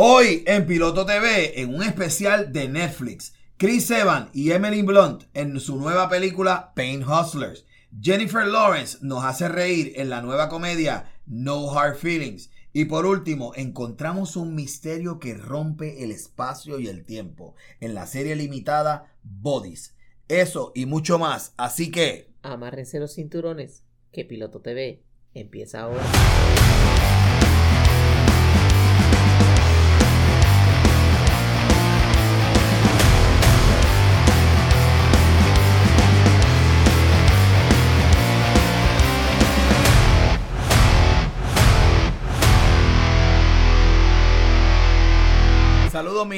Hoy 0.00 0.44
en 0.46 0.64
Piloto 0.64 1.04
TV, 1.04 1.60
en 1.60 1.74
un 1.74 1.82
especial 1.82 2.52
de 2.52 2.68
Netflix, 2.68 3.34
Chris 3.56 3.90
Evans 3.90 4.30
y 4.32 4.52
Emily 4.52 4.82
Blunt 4.82 5.24
en 5.34 5.58
su 5.58 5.74
nueva 5.74 6.08
película 6.08 6.72
Pain 6.76 7.02
Hustlers. 7.02 7.66
Jennifer 8.00 8.46
Lawrence 8.46 8.98
nos 9.02 9.24
hace 9.24 9.48
reír 9.48 9.94
en 9.96 10.08
la 10.08 10.22
nueva 10.22 10.48
comedia 10.48 11.10
No 11.26 11.76
Hard 11.76 11.96
Feelings. 11.96 12.48
Y 12.72 12.84
por 12.84 13.06
último, 13.06 13.54
encontramos 13.56 14.36
un 14.36 14.54
misterio 14.54 15.18
que 15.18 15.34
rompe 15.34 16.04
el 16.04 16.12
espacio 16.12 16.78
y 16.78 16.86
el 16.86 17.04
tiempo 17.04 17.56
en 17.80 17.96
la 17.96 18.06
serie 18.06 18.36
limitada 18.36 19.12
Bodies. 19.24 19.96
Eso 20.28 20.70
y 20.76 20.86
mucho 20.86 21.18
más. 21.18 21.54
Así 21.56 21.90
que... 21.90 22.30
Amárrense 22.42 23.00
los 23.00 23.16
cinturones, 23.16 23.82
que 24.12 24.24
Piloto 24.24 24.60
TV 24.60 25.02
empieza 25.34 25.80
ahora. 25.80 27.07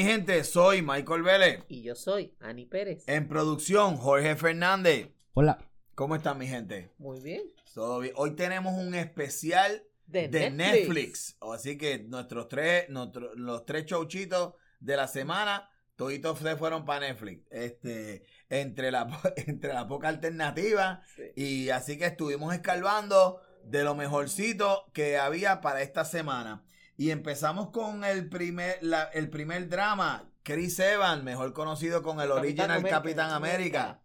Mi 0.03 0.09
gente, 0.09 0.43
soy 0.43 0.81
Michael 0.81 1.21
Vélez. 1.21 1.63
Y 1.67 1.83
yo 1.83 1.93
soy 1.93 2.33
Ani 2.39 2.65
Pérez. 2.65 3.03
En 3.07 3.27
producción, 3.27 3.97
Jorge 3.97 4.35
Fernández. 4.35 5.09
Hola. 5.33 5.59
¿Cómo 5.93 6.15
están 6.15 6.39
mi 6.39 6.47
gente? 6.47 6.91
Muy 6.97 7.19
bien. 7.19 7.43
Todo 7.75 7.99
bien. 7.99 8.13
Hoy 8.17 8.31
tenemos 8.35 8.73
un 8.79 8.95
especial 8.95 9.83
De, 10.07 10.27
de 10.27 10.49
Netflix. 10.49 10.87
Netflix. 10.87 11.37
Así 11.41 11.77
que 11.77 11.99
nuestros 11.99 12.47
tres, 12.47 12.89
nuestro- 12.89 13.35
los 13.35 13.63
tres 13.67 13.85
showchitos 13.85 14.55
de 14.79 14.97
la 14.97 15.07
semana, 15.07 15.69
toditos 15.95 16.39
se 16.39 16.55
fueron 16.55 16.83
para 16.83 17.07
Netflix. 17.07 17.43
Este, 17.51 18.23
entre 18.49 18.89
la, 18.89 19.07
entre 19.35 19.71
la 19.71 19.87
poca 19.87 20.07
alternativa. 20.07 21.03
Sí. 21.15 21.23
Y 21.35 21.69
así 21.69 21.99
que 21.99 22.05
estuvimos 22.07 22.55
escarbando 22.55 23.39
de 23.65 23.83
lo 23.83 23.93
mejorcito 23.93 24.85
que 24.93 25.19
había 25.19 25.61
para 25.61 25.83
esta 25.83 26.05
semana. 26.05 26.63
Y 26.97 27.11
empezamos 27.11 27.69
con 27.71 28.03
el 28.03 28.29
primer, 28.29 28.77
la- 28.81 29.05
el 29.13 29.29
primer 29.29 29.67
drama, 29.69 30.31
Chris 30.43 30.79
Evans, 30.79 31.23
mejor 31.23 31.53
conocido 31.53 32.03
con 32.03 32.19
el 32.19 32.27
Capitán 32.29 32.39
original 32.39 32.71
América, 32.71 32.95
Capitán 32.97 33.29
América. 33.31 34.01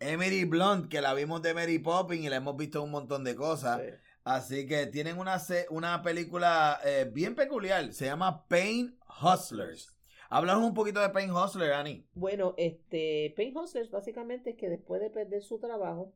Emily 0.00 0.44
Blunt, 0.44 0.88
que 0.88 1.00
la 1.00 1.12
vimos 1.14 1.42
de 1.42 1.54
Mary 1.54 1.78
Poppins 1.78 2.24
y 2.24 2.28
la 2.28 2.36
hemos 2.36 2.56
visto 2.56 2.82
un 2.82 2.90
montón 2.90 3.24
de 3.24 3.34
cosas. 3.34 3.80
Sí. 3.82 3.88
Así 4.24 4.66
que 4.66 4.86
tienen 4.86 5.18
una, 5.18 5.38
una 5.70 6.02
película 6.02 6.78
eh, 6.84 7.10
bien 7.12 7.34
peculiar. 7.34 7.92
Se 7.92 8.04
llama 8.06 8.46
Pain 8.46 8.96
Hustlers. 9.22 9.96
Háblanos 10.30 10.62
un 10.62 10.74
poquito 10.74 11.00
de 11.00 11.08
Pain 11.08 11.30
Hustler, 11.32 11.72
Annie. 11.72 12.06
Bueno, 12.12 12.54
este, 12.58 13.32
Pain 13.36 13.56
Hustlers 13.56 13.90
básicamente 13.90 14.50
es 14.50 14.56
que 14.56 14.68
después 14.68 15.00
de 15.00 15.08
perder 15.10 15.42
su 15.42 15.58
trabajo, 15.58 16.12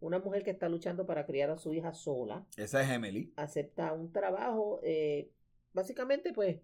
una 0.00 0.20
mujer 0.20 0.44
que 0.44 0.52
está 0.52 0.68
luchando 0.68 1.04
para 1.06 1.26
criar 1.26 1.50
a 1.50 1.58
su 1.58 1.74
hija 1.74 1.92
sola, 1.92 2.46
Esa 2.56 2.80
es 2.82 2.88
Emily. 2.90 3.32
acepta 3.36 3.92
un 3.92 4.12
trabajo, 4.12 4.78
eh, 4.84 5.32
básicamente 5.78 6.32
pues, 6.32 6.60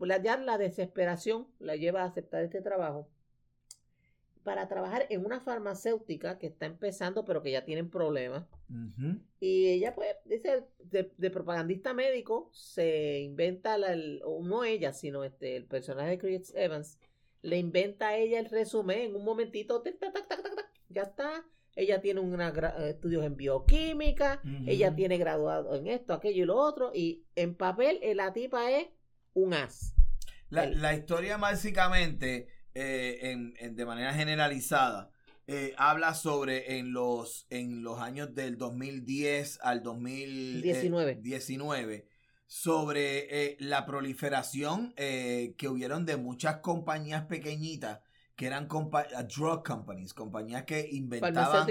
la, 0.00 0.22
ya 0.22 0.36
la 0.38 0.58
desesperación 0.58 1.48
la 1.60 1.76
lleva 1.76 2.02
a 2.02 2.06
aceptar 2.06 2.44
este 2.44 2.62
trabajo 2.62 3.08
para 4.42 4.68
trabajar 4.68 5.06
en 5.10 5.24
una 5.24 5.40
farmacéutica 5.40 6.38
que 6.38 6.46
está 6.48 6.66
empezando 6.66 7.24
pero 7.24 7.42
que 7.42 7.50
ya 7.52 7.64
tienen 7.64 7.90
problemas. 7.90 8.44
Y 9.40 9.68
ella, 9.70 9.94
pues, 9.94 10.16
dice, 10.26 10.64
de, 10.80 11.12
de 11.16 11.30
propagandista 11.30 11.94
médico, 11.94 12.50
se 12.52 13.20
inventa, 13.20 13.78
la, 13.78 13.92
el- 13.92 14.22
o 14.24 14.42
no 14.44 14.64
ella, 14.64 14.92
sino 14.92 15.24
este, 15.24 15.56
el 15.56 15.66
personaje 15.66 16.10
de 16.12 16.18
Chris 16.18 16.54
Evans, 16.56 16.98
le 17.42 17.58
inventa 17.58 18.08
a 18.08 18.16
ella 18.16 18.38
el 18.40 18.46
resumen 18.50 19.00
en 19.00 19.16
un 19.16 19.24
momentito, 19.24 19.82
tic, 19.82 19.98
tac, 19.98 20.12
tac, 20.14 20.28
tac, 20.28 20.42
tac, 20.42 20.56
tac, 20.56 20.70
ya 20.90 21.02
está. 21.02 21.46
Ella 21.76 22.00
tiene 22.00 22.20
una 22.20 22.48
eh, 22.48 22.90
estudios 22.90 23.24
en 23.24 23.36
bioquímica, 23.36 24.40
ella 24.66 24.94
tiene 24.94 25.18
graduado 25.18 25.74
en 25.76 25.86
esto, 25.86 26.12
aquello 26.14 26.42
y 26.42 26.46
lo 26.46 26.56
otro, 26.56 26.90
y 26.94 27.24
en 27.36 27.54
papel 27.54 27.98
eh, 28.02 28.14
la 28.14 28.32
tipa 28.32 28.70
es 28.70 28.88
un 29.34 29.54
as. 29.54 29.94
La, 30.48 30.64
El- 30.64 30.82
la 30.82 30.94
historia 30.94 31.36
básicamente, 31.36 32.48
eh, 32.74 33.18
en- 33.22 33.54
en- 33.58 33.76
de 33.76 33.86
manera 33.86 34.12
generalizada, 34.14 35.10
eh, 35.46 35.74
habla 35.78 36.14
sobre 36.14 36.78
en 36.78 36.92
los, 36.92 37.46
en 37.50 37.82
los 37.82 37.98
años 38.00 38.34
del 38.34 38.56
2010 38.58 39.58
al 39.62 39.82
19. 39.82 41.14
2019 41.14 42.06
sobre 42.46 43.26
eh, 43.52 43.56
la 43.60 43.86
proliferación 43.86 44.92
que 44.96 45.68
hubieron 45.68 46.04
de 46.04 46.16
muchas 46.16 46.56
compañías 46.56 47.24
pequeñitas 47.26 48.00
que 48.40 48.46
eran 48.46 48.66
compa- 48.68 49.06
uh, 49.12 49.22
drug 49.28 49.62
companies, 49.62 50.14
compañías 50.14 50.64
que 50.64 50.80
inventaban 50.92 51.66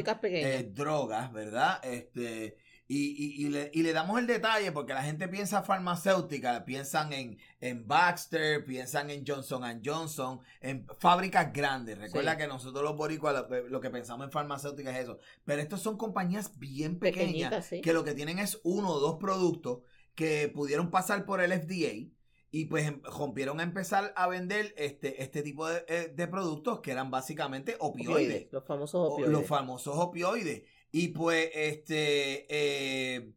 eh, 0.46 0.72
drogas, 0.72 1.34
¿verdad? 1.34 1.80
Este, 1.84 2.58
y, 2.88 3.08
y- 3.08 3.46
y 3.46 3.50
le, 3.50 3.72
y 3.74 3.82
le 3.82 3.92
damos 3.92 4.20
el 4.20 4.28
detalle 4.28 4.72
porque 4.72 4.94
la 4.94 5.02
gente 5.02 5.28
piensa 5.28 5.64
farmacéutica, 5.64 6.66
piensan 6.66 7.12
en, 7.12 7.40
en 7.60 7.88
Baxter, 7.88 8.64
piensan 8.66 9.10
en 9.10 9.26
Johnson 9.26 9.64
Johnson, 9.84 10.42
en 10.62 10.86
fábricas 11.00 11.52
grandes. 11.52 11.98
Recuerda 11.98 12.34
Sí. 12.34 12.38
que 12.38 12.48
nosotros 12.48 12.84
los 12.84 12.96
boricuas 12.96 13.34
lo, 13.50 13.68
lo 13.68 13.82
que 13.82 13.90
pensamos 13.90 14.26
en 14.26 14.32
farmacéutica 14.32 14.92
es 14.92 15.06
eso. 15.06 15.18
Pero 15.46 15.64
estos 15.64 15.82
son 15.82 15.98
compañías 15.98 16.60
bien 16.60 17.00
pequeñas 17.00 17.66
sí. 17.66 17.82
que 17.82 17.94
lo 17.94 18.04
que 18.04 18.14
tienen 18.14 18.38
es 18.38 18.60
uno 18.64 18.90
o 18.90 19.00
dos 19.00 19.18
productos 19.20 19.80
que 20.14 20.50
pudieron 20.54 20.92
pasar 20.92 21.26
por 21.26 21.42
el 21.42 21.52
FDA 21.52 22.12
y 22.52 22.66
pues 22.66 22.88
em- 22.88 23.02
rompieron 23.04 23.60
a 23.60 23.64
empezar 23.64 24.14
a 24.16 24.28
vender 24.28 24.74
este, 24.78 25.22
este 25.22 25.44
tipo 25.44 25.68
de, 25.68 25.84
eh, 25.88 26.12
de 26.16 26.28
productos 26.28 26.80
que 26.82 26.92
eran 26.92 27.12
básicamente 27.12 27.76
opioides. 27.80 28.48
Los 28.52 28.66
famosos 28.66 28.96
O- 29.02 29.14
opioides. 29.14 29.32
Los 29.34 29.46
famosos 29.48 29.96
opioides. 29.98 30.64
Y 30.92 31.10
pues, 31.10 31.50
este, 31.54 32.48
eh, 32.50 33.32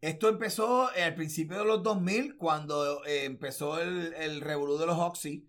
esto 0.00 0.28
empezó 0.28 0.88
al 0.88 1.14
principio 1.14 1.58
de 1.58 1.64
los 1.64 1.82
2000, 1.82 2.36
cuando 2.36 3.04
eh, 3.06 3.24
empezó 3.24 3.80
el, 3.80 4.12
el 4.14 4.40
revolú 4.40 4.76
de 4.78 4.86
los 4.86 4.98
Oxy, 4.98 5.48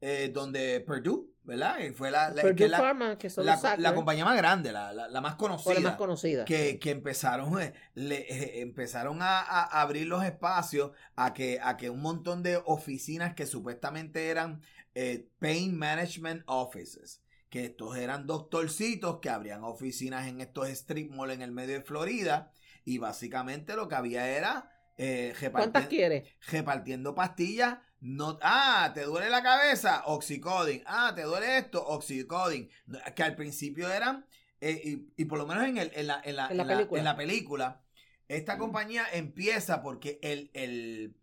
eh, 0.00 0.30
donde 0.34 0.80
Purdue, 0.80 1.31
¿verdad? 1.44 1.76
Fue 1.94 2.10
la, 2.10 2.30
la, 2.30 2.54
que 2.54 2.68
la, 2.68 2.78
Pharma, 2.78 3.18
que 3.18 3.28
la- 3.36 3.76
la 3.78 3.94
compañía 3.94 4.24
más 4.24 4.36
grande, 4.36 4.70
la, 4.72 4.92
la- 4.92 5.08
la 5.08 5.20
más 5.20 5.34
conocida 5.34 5.74
la 5.74 5.80
más 5.80 5.96
conocida. 5.96 6.44
que, 6.44 6.78
que 6.78 6.90
empezaron, 6.90 7.60
eh, 7.60 7.72
le- 7.94 8.20
eh, 8.32 8.60
empezaron 8.60 9.22
a, 9.22 9.40
a 9.40 9.80
abrir 9.80 10.06
los 10.06 10.24
espacios 10.24 10.92
a 11.16 11.32
que, 11.34 11.58
a 11.62 11.76
que 11.76 11.90
un 11.90 12.00
montón 12.00 12.42
de 12.42 12.60
oficinas 12.64 13.34
que 13.34 13.46
supuestamente 13.46 14.28
eran 14.28 14.62
eh, 14.94 15.28
Pain 15.40 15.76
Management 15.76 16.42
Offices, 16.46 17.22
que 17.48 17.64
estos 17.66 17.96
eran 17.96 18.26
doctorcitos 18.26 19.18
que 19.20 19.28
abrían 19.30 19.64
oficinas 19.64 20.26
en 20.28 20.40
estos 20.40 20.68
strip 20.68 21.10
malls 21.10 21.34
en 21.34 21.42
el 21.42 21.50
medio 21.52 21.74
de 21.74 21.82
Florida 21.82 22.52
y 22.84 22.98
básicamente 22.98 23.74
lo 23.76 23.88
que 23.88 23.94
había 23.94 24.28
era 24.28 24.70
eh, 24.98 25.34
¿Cuántas 25.50 25.84
reparti- 25.84 25.88
quieres? 25.88 26.28
repartiendo 26.46 27.14
pastillas. 27.14 27.78
No, 28.04 28.36
ah, 28.42 28.90
te 28.94 29.04
duele 29.04 29.30
la 29.30 29.42
cabeza, 29.44 30.02
oxicodin. 30.06 30.82
Ah, 30.86 31.12
te 31.14 31.22
duele 31.22 31.56
esto, 31.58 31.86
oxicodin. 31.86 32.68
No, 32.86 32.98
Que 33.14 33.22
al 33.22 33.36
principio 33.36 33.88
eran, 33.88 34.26
eh, 34.60 34.80
y, 34.84 35.22
y 35.22 35.24
por 35.26 35.38
lo 35.38 35.46
menos 35.46 35.64
en, 35.68 35.78
el, 35.78 35.92
en, 35.94 36.08
la, 36.08 36.20
en, 36.24 36.34
la, 36.36 36.48
En 36.48 36.56
la 36.56 36.62
en 36.64 36.68
la- 36.68 36.74
película. 36.76 36.98
en 36.98 37.04
la 37.04 37.16
película, 37.16 37.80
esta 38.26 38.58
compañía 38.58 39.04
empieza 39.12 39.82
porque 39.82 40.18
el, 40.22 40.50
el, 40.52 41.14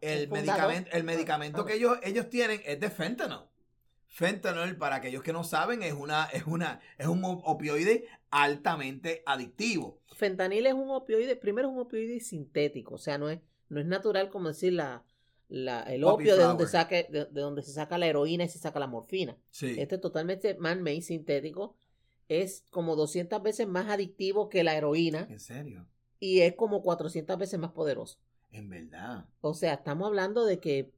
el, 0.00 0.28
medicamento, 0.28 0.90
el 0.92 1.02
medicamento 1.02 1.62
Ah. 1.62 1.66
que 1.66 1.74
ellos, 1.74 1.98
ellos 2.04 2.30
tienen 2.30 2.60
es 2.64 2.78
de 2.78 2.90
fentanyl. 2.90 3.40
Fentanyl, 4.06 4.76
para 4.76 4.96
aquellos 4.96 5.24
que 5.24 5.32
no 5.32 5.42
saben, 5.42 5.82
es 5.82 5.94
una, 5.94 6.26
es 6.32 6.44
una, 6.46 6.80
es 6.98 7.08
un 7.08 7.22
opioide 7.24 8.06
altamente 8.30 9.24
adictivo. 9.26 10.00
Fentanil 10.14 10.66
es 10.66 10.74
un 10.74 10.90
opioide, 10.90 11.34
primero 11.34 11.68
es 11.68 11.74
un 11.74 11.80
opioide 11.80 12.20
sintético, 12.20 12.94
o 12.94 12.98
sea, 12.98 13.18
no 13.18 13.28
es, 13.30 13.40
no 13.68 13.80
es 13.80 13.86
natural 13.86 14.30
como 14.30 14.48
decir 14.48 14.74
la, 14.74 15.02
la- 15.54 15.82
el 15.82 16.02
opio 16.04 16.36
de 16.36 16.42
donde, 16.42 16.66
saque, 16.66 17.06
de, 17.10 17.26
de 17.26 17.40
donde 17.40 17.62
se 17.62 17.72
saca 17.72 17.96
la 17.98 18.06
heroína 18.06 18.44
y 18.44 18.48
se 18.48 18.58
saca 18.58 18.78
la 18.80 18.86
morfina. 18.86 19.36
Sí. 19.50 19.76
Este 19.78 19.94
es 19.96 20.00
totalmente 20.00 20.54
man-made, 20.56 21.00
sintético, 21.02 21.76
es 22.28 22.64
como 22.70 22.96
200 22.96 23.42
veces 23.42 23.66
más 23.68 23.88
adictivo 23.88 24.48
que 24.48 24.64
la 24.64 24.76
heroína 24.76 25.26
En 25.30 25.38
serio, 25.40 25.86
y 26.18 26.40
es 26.40 26.54
como 26.54 26.82
400 26.82 27.38
veces 27.38 27.58
más 27.60 27.72
poderoso. 27.72 28.18
en 28.50 28.68
verdad. 28.68 29.26
O 29.40 29.52
sea, 29.54 29.74
estamos 29.74 30.06
hablando 30.06 30.44
de 30.44 30.58
que 30.60 30.92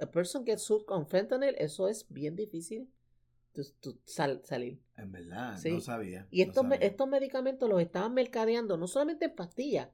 a 0.00 0.06
person 0.06 0.44
gets 0.46 0.66
hooked 0.68 0.86
con 0.86 1.06
fentanyl, 1.06 1.54
eso 1.58 1.88
es 1.88 2.06
bien 2.08 2.36
difícil 2.36 2.88
tú 3.80 3.98
sal- 4.06 4.40
salir. 4.44 4.78
En 4.96 5.12
verdad, 5.12 5.58
Sí. 5.58 5.70
no 5.72 5.80
sabía. 5.80 6.26
Y 6.30 6.40
estos, 6.42 6.62
sabía. 6.62 6.78
estos 6.86 7.06
medicamentos 7.08 7.68
los 7.68 7.80
estaban 7.82 8.14
mercadeando 8.14 8.76
no 8.78 8.86
solamente 8.86 9.26
en 9.26 9.34
pastillas, 9.34 9.88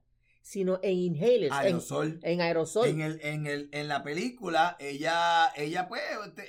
sino 0.49 0.81
en 0.83 0.97
inhalers, 0.97 1.53
en, 1.55 1.67
Aerosol. 1.67 2.21
en 2.23 2.41
aerosol. 2.41 2.89
En, 2.89 3.03
el, 3.03 3.21
en, 3.23 3.47
el, 3.47 3.69
en 3.71 3.87
la 3.87 4.03
película, 4.03 4.79
ella, 4.81 5.53
ella 5.57 5.89
pues, 5.89 6.01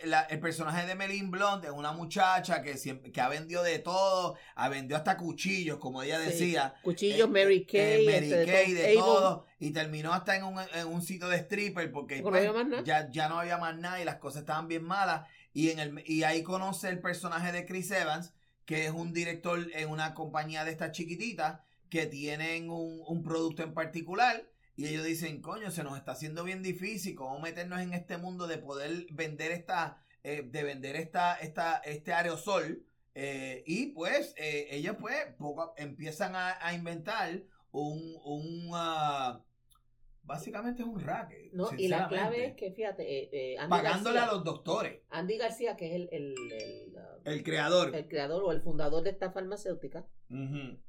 la- 0.06 0.22
el 0.22 0.40
personaje 0.40 0.88
de 0.88 0.96
Melin 0.96 1.30
Blunt 1.30 1.66
es 1.66 1.72
una 1.72 1.92
muchacha 1.92 2.62
que 2.62 2.78
siempre, 2.78 3.12
que 3.12 3.19
ha 3.19 3.28
vendido 3.28 3.62
de 3.62 3.80
todo, 3.80 4.38
ha 4.56 4.69
vendido 4.69 4.96
hasta 4.96 5.18
cuchillos, 5.18 5.80
como 5.80 6.01
ella 6.01 6.18
Sí. 6.22 6.25
decía. 6.30 6.75
Cuchillos, 6.81 7.28
eh, 7.28 7.31
Mary 7.31 7.57
eh, 7.57 7.66
Kay, 7.69 8.06
Mary 8.06 8.34
este, 8.34 8.46
Kay, 8.50 8.72
de 8.74 8.94
todo, 8.94 9.46
y 9.60 9.72
terminó 9.72 10.13
hasta 10.13 10.38
en 10.38 10.45
un, 10.45 10.56
en 10.75 10.88
un 10.88 11.02
sitio 11.02 11.28
de 11.28 11.36
stripper 11.36 11.92
porque, 11.92 12.22
no 12.22 12.30
pues, 12.30 12.40
había 12.48 12.54
más 12.54 12.68
nada. 12.68 12.84
Ya, 12.86 13.10
ya 13.12 13.28
no 13.28 13.38
había 13.38 13.57
más 13.57 13.78
nada 13.78 14.02
y 14.02 14.06
las 14.06 14.16
cosas 14.16 14.44
estaban 14.44 14.69
bien 14.69 14.86
malas. 14.86 15.28
Y, 15.52 15.72
en 15.72 15.80
el, 15.80 16.04
y 16.06 16.24
ahí 16.24 16.42
conoce 16.42 16.88
el 16.88 17.00
personaje 17.02 17.52
de 17.52 17.66
Chris 17.66 17.92
Evans, 17.92 18.31
que 18.63 18.86
es 18.86 18.92
un 18.92 19.12
director 19.12 19.60
en 19.74 19.90
una 19.90 20.13
compañía 20.13 20.63
de 20.63 20.72
estas 20.72 20.94
chiquititas 20.94 21.60
que 21.90 22.06
tienen 22.06 22.70
un, 22.70 23.02
un 23.08 23.24
producto 23.24 23.64
en 23.64 23.74
particular. 23.74 24.50
Y 24.76 24.88
ellos 24.88 25.04
dicen, 25.04 25.42
coño, 25.42 25.72
se 25.72 25.84
nos 25.84 25.98
está 25.98 26.14
haciendo 26.14 26.44
bien 26.44 26.64
difícil 26.64 27.16
cómo 27.16 27.40
meternos 27.40 27.82
en 27.82 27.94
este 27.94 28.18
mundo 28.18 28.48
de 28.48 28.58
poder 28.58 29.08
vender 29.12 29.52
esta, 29.52 29.98
eh, 30.24 30.44
de 30.50 30.64
vender 30.64 30.96
esta, 30.96 31.36
esta, 31.36 31.78
este 31.80 32.14
aerosol. 32.14 32.86
Eh, 33.16 33.64
y 33.68 33.88
pues 33.88 34.34
eh, 34.38 34.68
ellos 34.72 34.96
pues 35.00 35.18
poco 35.38 35.74
empiezan 35.78 36.36
a, 36.36 36.66
a 36.66 36.74
inventar 36.74 37.44
un, 37.72 38.16
un 38.24 38.70
ah, 38.74 39.44
básicamente 40.30 40.84
es 40.84 40.88
un 40.88 41.00
racket. 41.02 41.52
¿no? 41.52 41.70
Y 41.78 41.90
la 41.90 42.08
clave 42.08 42.46
es 42.46 42.56
que, 42.56 42.72
fíjate, 42.72 43.04
eh, 43.04 43.30
eh, 43.34 43.58
Andy, 43.58 43.70
pagándole 43.70 44.16
García, 44.20 44.31
a 44.31 44.36
los 44.36 44.44
doctores. 44.46 45.02
Andy 45.10 45.38
García, 45.38 45.76
que 45.76 45.88
es 45.88 45.96
el, 45.96 46.10
el, 46.12 46.36
el, 46.54 46.98
El 47.26 47.44
creador. 47.44 47.94
el 47.96 48.08
creador 48.08 48.44
o 48.44 48.52
el 48.54 48.62
fundador 48.62 49.04
de 49.04 49.10
esta 49.10 49.31
farmacéutica, 49.31 50.06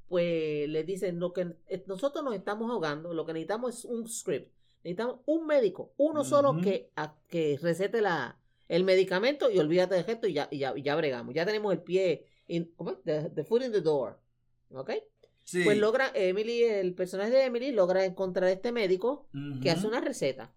pues 0.07 0.69
le 0.69 0.83
dicen 0.83 1.19
lo 1.19 1.33
que 1.33 1.55
eh, 1.67 1.83
nosotros 1.87 2.23
nos 2.23 2.35
estamos 2.35 2.69
ahogando, 2.71 3.13
lo 3.13 3.25
que 3.25 3.33
necesitamos 3.33 3.79
es 3.79 3.85
un 3.85 4.07
script, 4.07 4.51
necesitamos 4.83 5.19
un 5.25 5.45
médico, 5.47 5.93
uno 5.97 6.23
solo 6.23 6.59
que, 6.61 6.91
a- 6.95 7.15
que 7.27 7.57
recete 7.61 8.01
la, 8.01 8.37
el 8.67 8.83
medicamento 8.83 9.49
y 9.49 9.57
olvídate 9.59 9.95
de 10.03 10.11
esto 10.11 10.27
y 10.27 10.33
ya, 10.33 10.47
y 10.51 10.59
ya, 10.59 10.73
y 10.75 10.81
ya 10.83 10.95
bregamos, 10.95 11.33
ya 11.33 11.45
tenemos 11.45 11.73
el 11.73 11.81
pie, 11.81 12.25
in- 12.47 12.71
¿cómo 12.75 12.91
es? 12.91 12.97
The, 13.03 13.29
the 13.31 13.43
foot 13.43 13.63
in 13.63 13.71
the 13.71 13.81
door, 13.81 14.19
¿ok? 14.73 14.91
Sí. 15.43 15.63
Pues 15.63 15.77
logra, 15.77 16.11
Emily, 16.13 16.63
el 16.63 16.93
personaje 16.93 17.31
de 17.31 17.45
Emily 17.45 17.71
logra 17.71 18.05
encontrar 18.05 18.49
este 18.49 18.71
médico 18.71 19.27
que 19.61 19.71
hace 19.71 19.87
una 19.87 19.99
receta. 20.01 20.53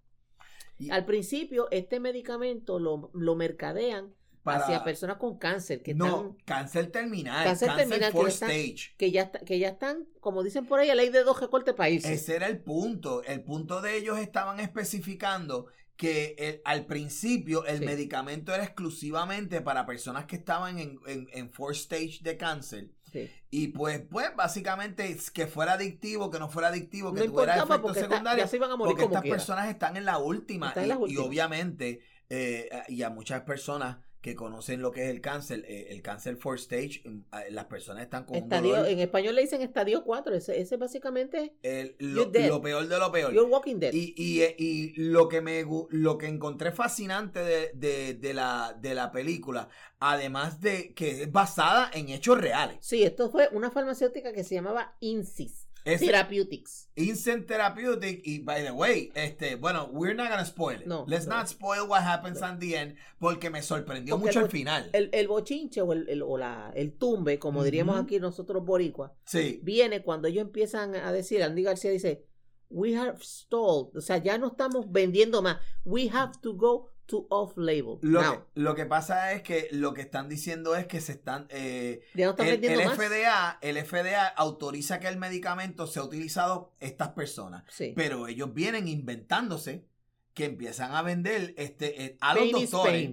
Y- 0.78 0.90
Al 0.90 1.04
principio, 1.04 1.68
este 1.70 2.00
medicamento 2.00 2.78
lo, 2.78 3.10
lo 3.14 3.34
mercadean 3.36 4.12
Para- 4.42 4.58
hacia 4.64 4.84
personas 4.84 5.16
con 5.18 5.38
cáncer 5.38 5.82
que 5.82 5.94
no, 5.94 6.06
están 6.06 6.36
cáncer 6.44 6.90
terminal. 6.90 7.44
Cáncer 7.44 7.68
Cáncer, 7.68 7.88
terminal, 7.88 8.12
que 8.12 8.28
están- 8.28 8.50
stage. 8.50 8.94
que 8.98 9.10
ya 9.10 9.22
está- 9.22 9.38
que 9.40 9.58
ya 9.58 9.68
están, 9.68 10.06
como 10.20 10.42
dicen 10.42 10.66
por 10.66 10.80
ahí, 10.80 10.90
a 10.90 10.94
ley 10.94 11.08
de 11.10 11.22
dos 11.24 11.40
recortes 11.40 11.74
irse. 11.90 12.12
Ese 12.12 12.36
era 12.36 12.46
el 12.48 12.58
punto. 12.58 13.22
El 13.22 13.42
punto 13.42 13.80
de 13.80 13.96
ellos 13.96 14.18
estaban 14.18 14.60
especificando 14.60 15.66
que 15.96 16.34
el- 16.38 16.60
al 16.64 16.86
principio 16.86 17.64
el 17.66 17.78
Sí. 17.78 17.84
medicamento 17.84 18.52
era 18.52 18.64
exclusivamente 18.64 19.60
para 19.60 19.86
personas 19.86 20.26
que 20.26 20.36
estaban 20.36 20.78
en, 20.80 20.98
en, 21.06 21.28
en 21.32 21.50
fourth 21.50 21.76
stage 21.76 22.18
de 22.22 22.36
cáncer. 22.36 22.90
Sí. 23.14 23.30
Y 23.50 23.68
pues, 23.68 24.02
pues, 24.10 24.34
básicamente, 24.34 25.16
que 25.30 25.46
fuera 25.46 25.74
adictivo, 25.74 26.30
que 26.32 26.40
no 26.40 26.48
fuera 26.48 26.68
adictivo, 26.68 27.12
que 27.14 27.20
No 27.20 27.26
tuviera 27.26 27.54
efectos 27.76 27.96
está- 27.96 28.08
secundarios. 28.08 28.44
a 28.72 28.76
morir 28.76 28.90
Porque 28.90 29.02
como 29.04 29.12
estas 29.14 29.22
quiera. 29.22 29.36
personas 29.36 29.68
están 29.68 29.96
en 29.96 30.04
la 30.04 30.18
última. 30.18 30.72
En 30.74 30.88
y, 31.06 31.12
y 31.12 31.16
obviamente, 31.18 32.00
eh, 32.28 32.68
y 32.88 33.02
a 33.02 33.10
muchas 33.10 33.42
personas 33.42 33.98
que 34.24 34.34
conocen 34.34 34.80
lo 34.80 34.90
que 34.90 35.02
es 35.04 35.10
el 35.10 35.20
cáncer, 35.20 35.66
eh, 35.68 35.88
el 35.90 36.00
cáncer 36.00 36.38
fourth 36.38 36.60
stage, 36.60 37.02
mm, 37.04 37.18
eh, 37.34 37.50
las 37.50 37.66
personas 37.66 38.04
están 38.04 38.24
con 38.24 38.38
un 38.38 38.44
Estadio, 38.44 38.70
dolor. 38.70 38.88
en 38.88 39.00
español 39.00 39.34
le 39.34 39.42
dicen 39.42 39.60
estadio 39.60 40.02
4. 40.02 40.34
Ese, 40.34 40.58
ese 40.58 40.78
básicamente 40.78 41.52
el- 41.62 41.94
lo, 41.98 42.32
peor 42.32 42.88
de 42.88 42.98
lo 42.98 43.12
peor. 43.12 43.34
You're 43.34 43.50
Walking 43.50 43.76
Dead. 43.80 43.92
Y, 43.92 44.14
y, 44.16 44.40
eh, 44.40 44.56
y 44.58 44.94
lo 44.96 45.28
que 45.28 45.42
me 45.42 45.62
lo 45.90 46.16
que 46.16 46.26
encontré 46.26 46.72
fascinante 46.72 47.40
de, 47.40 47.72
de- 47.74 48.14
de 48.14 48.32
la, 48.32 48.74
de 48.80 48.94
la 48.94 49.12
película, 49.12 49.68
además 50.00 50.58
de 50.62 50.94
que 50.94 51.24
es 51.24 51.30
basada 51.30 51.90
en 51.92 52.08
hechos 52.08 52.40
reales. 52.40 52.78
Sí, 52.80 53.02
esto 53.02 53.28
fue 53.28 53.50
una 53.52 53.70
farmacéutica 53.70 54.32
que 54.32 54.42
se 54.42 54.54
llamaba 54.54 54.96
Insys 55.00 55.63
Es 55.84 56.00
Therapeutics. 56.00 56.88
Instant 56.96 57.46
Therapeutic 57.46 58.22
y 58.24 58.38
by 58.38 58.62
the 58.62 58.70
way, 58.72 59.12
este, 59.14 59.56
bueno, 59.56 59.90
we're 59.92 60.14
not 60.14 60.30
gonna 60.30 60.46
spoil 60.46 60.80
it. 60.80 60.86
No, 60.86 61.04
Let's 61.06 61.26
no. 61.26 61.36
not 61.36 61.48
spoil 61.48 61.86
what 61.86 62.02
happens 62.02 62.40
at 62.40 62.58
the 62.58 62.74
end 62.74 62.96
porque 63.18 63.50
me 63.50 63.60
sorprendió 63.60 64.14
Porque 64.18 64.28
mucho 64.28 64.40
el 64.46 64.50
final. 64.50 64.88
El, 64.94 65.10
el 65.12 65.28
bochinche 65.28 65.82
o, 65.82 65.92
el, 65.92 66.08
el- 66.08 66.22
o 66.22 66.38
la, 66.38 66.72
el 66.74 66.92
tumbe, 66.94 67.38
como 67.38 67.62
diríamos 67.62 68.00
aquí 68.02 68.18
nosotros 68.18 68.64
boricuas, 68.64 69.12
sí. 69.26 69.60
viene 69.62 70.02
cuando 70.02 70.28
ellos 70.28 70.42
empiezan 70.46 70.94
a 70.94 71.12
decir, 71.12 71.42
Andy 71.42 71.62
García 71.62 71.90
dice, 71.90 72.24
we 72.70 72.96
have 72.96 73.18
stalled, 73.22 73.94
o 73.94 74.00
sea, 74.00 74.16
ya 74.16 74.38
no 74.38 74.46
estamos 74.48 74.90
vendiendo 74.90 75.42
más, 75.42 75.58
we 75.84 76.08
have 76.10 76.32
to 76.40 76.54
go 76.54 76.88
to 77.06 77.26
off-label. 77.30 77.98
Lo 78.02 78.22
Now, 78.22 78.32
que, 78.32 78.60
lo 78.60 78.74
que 78.74 78.86
pasa 78.86 79.32
es 79.32 79.42
que 79.42 79.68
lo 79.72 79.92
que 79.92 80.00
están 80.02 80.28
diciendo 80.28 80.74
es 80.76 80.86
que 80.86 81.00
se 81.00 81.12
están 81.12 81.46
eh, 81.50 82.02
ya 82.14 82.26
no 82.26 82.30
están 82.32 82.46
el, 82.46 82.52
vendiendo 82.52 82.80
el 82.80 82.86
más. 82.86 82.96
FDA, 82.96 83.58
el 83.60 83.84
FDA 83.84 84.26
autoriza 84.28 85.00
que 85.00 85.08
el 85.08 85.16
medicamento 85.18 85.86
sea 85.86 86.02
utilizado 86.04 86.72
estas 86.80 87.10
personas. 87.10 87.64
Sí. 87.68 87.92
pero 87.94 88.26
ellos 88.28 88.54
vienen 88.54 88.88
inventándose 88.88 89.86
que 90.32 90.46
empiezan 90.46 90.94
a 90.94 91.02
vender 91.02 91.54
este 91.58 92.04
eh, 92.04 92.18
a 92.20 92.34
los 92.34 92.42
Pain 92.50 92.52
doctores 92.70 93.10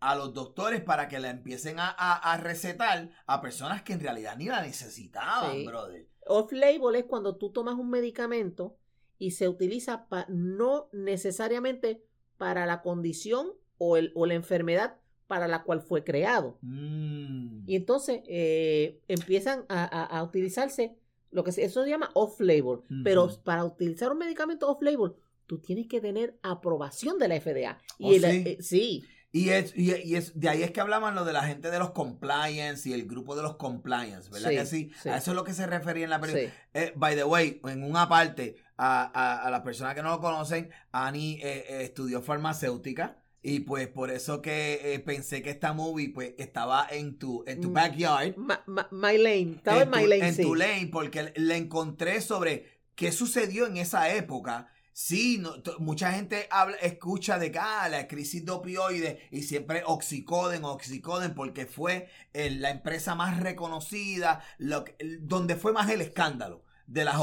a 0.00 0.16
los 0.16 0.34
doctores 0.34 0.80
para 0.80 1.06
que 1.08 1.20
la 1.20 1.30
empiecen 1.30 1.78
a, 1.78 1.88
a- 1.88 2.32
a 2.32 2.36
recetar 2.36 3.10
a 3.26 3.40
personas 3.40 3.82
que 3.82 3.92
en 3.92 4.00
realidad 4.00 4.36
ni 4.36 4.46
la 4.46 4.60
necesitaban 4.62 5.52
Sí. 5.52 5.64
brother 5.66 6.08
Off-label 6.26 6.94
es 6.96 7.04
cuando 7.04 7.36
tú 7.36 7.50
tomas 7.52 7.74
un 7.76 7.88
medicamento 7.90 8.76
y 9.18 9.30
se 9.32 9.48
utiliza 9.48 10.08
pa- 10.08 10.26
no 10.28 10.88
necesariamente 10.92 12.04
para 12.42 12.66
la 12.66 12.82
condición 12.82 13.52
o, 13.78 13.96
el, 13.96 14.10
o 14.16 14.26
la 14.26 14.34
enfermedad 14.34 14.96
para 15.28 15.46
la 15.46 15.62
cual 15.62 15.80
fue 15.80 16.02
creado. 16.02 16.58
Mm. 16.62 17.62
Y 17.68 17.76
entonces 17.76 18.20
eh, 18.26 18.98
empiezan 19.06 19.64
a, 19.68 19.84
a- 19.84 20.18
a 20.18 20.24
utilizarse 20.24 20.96
lo 21.30 21.44
que 21.44 21.50
eso 21.50 21.84
se 21.84 21.88
llama 21.88 22.10
off-label. 22.14 22.80
Pero 23.04 23.28
para 23.44 23.64
utilizar 23.64 24.10
un 24.10 24.18
medicamento 24.18 24.68
off-label, 24.68 25.12
tú 25.46 25.60
tienes 25.60 25.86
que 25.86 26.00
tener 26.00 26.36
aprobación 26.42 27.16
de 27.20 27.28
la 27.28 27.36
FDA. 27.40 27.78
Y 28.00 28.04
¿Oh, 28.06 28.12
el- 28.14 28.22
sí? 28.22 28.42
eh, 28.44 28.58
sí, 28.60 29.04
y 29.34 29.48
es, 29.50 29.72
y, 29.76 29.94
y 30.04 30.16
es 30.16 30.38
de 30.38 30.48
ahí 30.50 30.62
es 30.64 30.72
que 30.72 30.80
hablaban 30.82 31.14
lo 31.14 31.24
de 31.24 31.32
la 31.32 31.44
gente 31.44 31.70
de 31.70 31.78
los 31.78 31.92
compliance 31.92 32.86
y 32.88 32.92
el 32.92 33.06
grupo 33.06 33.34
de 33.36 33.42
los 33.42 33.54
compliance, 33.56 34.28
¿verdad 34.30 34.50
Sí, 34.50 34.56
que 34.56 34.66
sí? 34.66 34.90
sí. 35.00 35.08
A 35.08 35.16
eso 35.18 35.30
es 35.30 35.36
lo 35.36 35.44
que 35.44 35.54
se 35.54 35.66
refería 35.66 36.04
en 36.04 36.10
la 36.10 36.20
película. 36.20 36.48
sí. 36.48 36.52
Eh, 36.74 36.92
by 36.96 37.14
the 37.16 37.24
way, 37.24 37.60
en 37.64 37.82
una 37.84 38.06
parte, 38.10 38.56
a, 38.76 39.02
a, 39.14 39.46
a 39.46 39.50
las 39.50 39.60
personas 39.62 39.94
que 39.94 40.02
no 40.02 40.10
lo 40.10 40.20
conocen, 40.20 40.70
Annie 40.92 41.40
eh, 41.42 41.64
eh, 41.68 41.82
estudió 41.84 42.22
farmacéutica. 42.22 43.18
Y 43.44 43.60
pues 43.60 43.88
por 43.88 44.10
eso 44.12 44.40
que 44.40 44.94
eh, 44.94 45.00
pensé 45.00 45.42
que 45.42 45.50
esta 45.50 45.72
movie 45.72 46.10
pues 46.10 46.34
estaba 46.38 46.86
en 46.88 47.18
tu, 47.18 47.42
en 47.48 47.60
tu 47.60 47.70
Mm. 47.70 47.72
backyard. 47.72 48.36
Ma- 48.36 48.62
ma- 48.66 48.88
my 48.92 49.18
lane, 49.18 49.54
estaba 49.56 49.82
en, 49.82 49.90
tu, 49.90 49.96
my 49.98 50.06
lane, 50.06 50.28
en 50.28 50.34
sí. 50.34 50.42
tu 50.42 50.54
lane, 50.54 50.88
porque 50.92 51.32
le 51.34 51.56
encontré 51.56 52.20
sobre 52.20 52.82
qué 52.94 53.10
sucedió 53.10 53.66
en 53.66 53.78
esa 53.78 54.14
época. 54.14 54.68
Sí, 54.92 55.38
no- 55.38 55.54
mucha 55.80 56.12
gente 56.12 56.46
habla, 56.52 56.76
escucha 56.76 57.38
de 57.40 57.50
que 57.50 57.58
ah, 57.58 57.88
la 57.88 58.06
crisis 58.06 58.44
de 58.44 58.52
opioides 58.52 59.18
y 59.32 59.42
siempre 59.42 59.82
oxicoden, 59.86 60.64
oxicoden, 60.64 61.34
porque 61.34 61.66
fue 61.66 62.08
eh, 62.34 62.48
la 62.50 62.70
empresa 62.70 63.16
más 63.16 63.40
reconocida, 63.40 64.44
lo 64.58 64.84
donde 65.20 65.56
fue 65.56 65.72
más 65.72 65.90
el 65.90 66.00
escándalo 66.00 66.62
de 66.86 67.04
las 67.04 67.14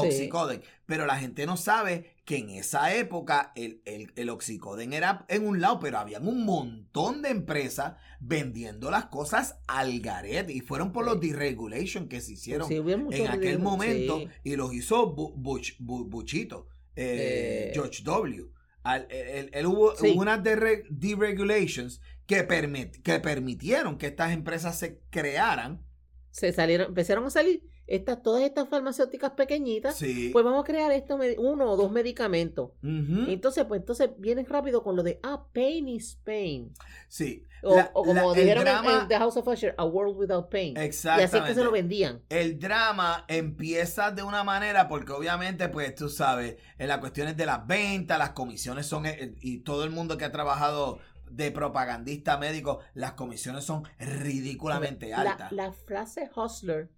Pero 0.86 1.06
la 1.06 1.16
gente 1.18 1.46
no 1.46 1.56
sabe 1.56 2.14
que 2.24 2.38
en 2.38 2.50
esa 2.50 2.94
época 2.94 3.52
el, 3.54 3.82
el, 3.84 4.12
el 4.16 4.30
oxicoden 4.30 4.92
era 4.92 5.24
en 5.28 5.46
un 5.46 5.60
lado, 5.60 5.78
pero 5.80 5.98
habían 5.98 6.26
un 6.26 6.44
montón 6.44 7.22
de 7.22 7.28
empresas 7.30 7.94
vendiendo 8.20 8.90
las 8.90 9.06
cosas 9.06 9.58
al 9.66 10.00
garete 10.00 10.52
y 10.52 10.60
fueron 10.60 10.92
por 10.92 11.04
Sí. 11.04 11.10
los 11.10 11.20
deregulation 11.20 12.08
que 12.08 12.20
se 12.20 12.32
hicieron 12.32 12.68
Sí, 12.68 12.76
en 12.76 13.26
aquel 13.28 13.58
momento 13.58 14.22
y 14.44 14.56
los 14.56 14.72
hizo 14.74 15.14
Bu- 15.14 15.34
Buch- 15.36 15.76
Bu- 15.78 16.08
Buchito, 16.08 16.68
eh, 16.96 17.68
Eh. 17.68 17.70
George 17.74 18.02
W. 18.02 18.46
Al- 18.82 19.06
él, 19.10 19.50
él 19.52 19.66
hubo 19.66 19.92
unas 20.16 20.42
dere- 20.42 20.84
deregulations 20.90 22.00
que, 22.26 22.46
permit- 22.46 23.02
que 23.02 23.20
permitieron 23.20 23.98
que 23.98 24.06
estas 24.06 24.32
empresas 24.32 24.78
se 24.78 25.00
crearan. 25.10 25.84
Se 26.30 26.52
salieron, 26.52 26.88
empezaron 26.88 27.24
a 27.26 27.30
salir 27.30 27.62
estas, 27.90 28.22
todas 28.22 28.42
estas 28.42 28.68
farmacéuticas 28.68 29.32
pequeñitas. 29.32 29.96
Sí. 29.96 30.30
Pues 30.32 30.44
vamos 30.44 30.62
a 30.62 30.64
crear 30.64 30.90
esto, 30.92 31.18
uno 31.38 31.70
o 31.72 31.76
dos 31.76 31.90
medicamentos. 31.90 32.70
Entonces, 32.82 33.64
pues 33.66 33.80
entonces 33.80 34.10
vienen 34.16 34.46
rápido 34.46 34.82
con 34.82 34.96
lo 34.96 35.02
de, 35.02 35.18
ah, 35.22 35.44
pain 35.52 35.88
is 35.88 36.18
pain. 36.24 36.72
Sí. 37.08 37.44
O, 37.62 37.76
La- 37.76 37.90
o 37.92 38.04
como 38.04 38.14
la- 38.14 38.40
dijeron 38.40 38.66
en- 38.66 38.72
drama- 38.72 39.02
en, 39.02 39.08
The 39.08 39.18
House 39.18 39.36
of 39.36 39.46
Usher, 39.46 39.74
a 39.76 39.84
world 39.84 40.16
without 40.16 40.48
pain. 40.48 40.74
Y 40.76 40.78
así 40.78 40.86
es 40.88 40.94
Exactamente. 41.04 41.48
que 41.48 41.54
se 41.54 41.64
lo 41.64 41.70
vendían. 41.72 42.22
El 42.30 42.58
drama 42.58 43.24
empieza 43.28 44.10
de 44.12 44.22
una 44.22 44.44
manera 44.44 44.88
porque 44.88 45.12
obviamente, 45.12 45.68
pues 45.68 45.94
tú 45.94 46.08
sabes, 46.08 46.56
en 46.78 46.88
las 46.88 46.98
cuestiones 46.98 47.36
de 47.36 47.44
las 47.44 47.66
ventas, 47.66 48.18
las 48.18 48.30
comisiones 48.30 48.86
son, 48.86 49.04
eh, 49.04 49.34
y 49.40 49.58
todo 49.58 49.84
el 49.84 49.90
mundo 49.90 50.16
que 50.16 50.24
ha 50.24 50.32
trabajado 50.32 51.00
de 51.30 51.50
propagandista 51.50 52.38
médico, 52.38 52.78
las 52.94 53.12
comisiones 53.12 53.64
son 53.64 53.84
ridículamente 53.98 55.08
La, 55.10 55.18
altas. 55.20 55.52
la 55.52 55.72
frase 55.72 56.30
hustler 56.34 56.88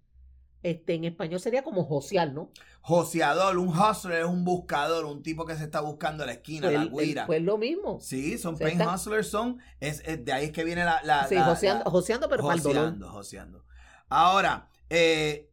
este, 0.63 0.93
en 0.95 1.03
español 1.03 1.39
sería 1.39 1.63
como 1.63 1.83
josear, 1.85 2.33
¿no? 2.33 2.51
Joseador, 2.81 3.57
un 3.57 3.69
hustler 3.69 4.21
es 4.21 4.25
un 4.25 4.43
buscador, 4.43 5.05
un 5.05 5.21
tipo 5.23 5.45
que 5.45 5.55
se 5.55 5.63
está 5.63 5.81
buscando 5.81 6.25
la 6.25 6.33
esquina, 6.33 6.67
Pues, 6.67 6.73
la 6.73 6.81
el- 6.83 6.89
guira. 6.91 7.25
pues 7.27 7.41
lo 7.41 7.57
mismo. 7.57 7.99
sí, 8.01 8.37
son 8.37 8.57
pain 8.57 8.81
hustlers, 8.81 9.27
son, 9.27 9.59
es, 9.79 10.01
es- 10.05 10.23
de 10.25 10.33
ahí 10.33 10.45
es 10.45 10.51
que 10.51 10.63
viene 10.63 10.83
la... 10.83 11.01
la 11.03 11.27
sí, 11.27 11.35
la- 11.35 11.45
joseando, 11.45 11.83
la- 11.85 11.91
joseando, 11.91 12.29
pero 12.29 12.43
para 12.43 12.55
el 12.55 12.63
dolor. 12.63 12.83
joseando, 12.85 13.09
joseando. 13.11 13.65
Ahora, 14.09 14.69
eh, 14.89 15.49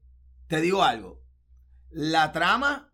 te 0.46 0.60
digo 0.60 0.82
algo. 0.82 1.20
La 1.90 2.32
trama, 2.32 2.92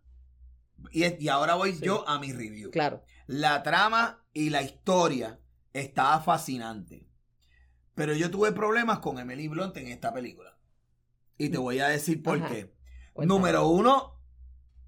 y, 0.91 1.23
y 1.23 1.29
ahora 1.29 1.55
voy 1.55 1.73
Sí. 1.73 1.81
yo 1.85 2.07
a 2.07 2.19
mi 2.19 2.31
review. 2.33 2.71
Claro. 2.71 3.03
La 3.27 3.61
trama 3.63 4.23
y 4.33 4.49
la 4.49 4.61
historia 4.61 5.39
estaba 5.73 6.19
fascinante. 6.21 7.07
Pero 7.95 8.13
yo 8.13 8.29
tuve 8.31 8.51
problemas 8.51 8.99
con 8.99 9.17
Emily 9.19 9.47
Blunt 9.47 9.75
en 9.77 9.87
esta 9.87 10.13
película. 10.13 10.56
Y 11.37 11.49
te 11.49 11.57
voy 11.57 11.79
a 11.79 11.87
decir 11.89 12.21
por 12.23 12.37
Ajá. 12.37 12.47
qué. 12.49 12.73
Cuéntame. 13.13 13.39
Número 13.39 13.67
uno, 13.67 14.19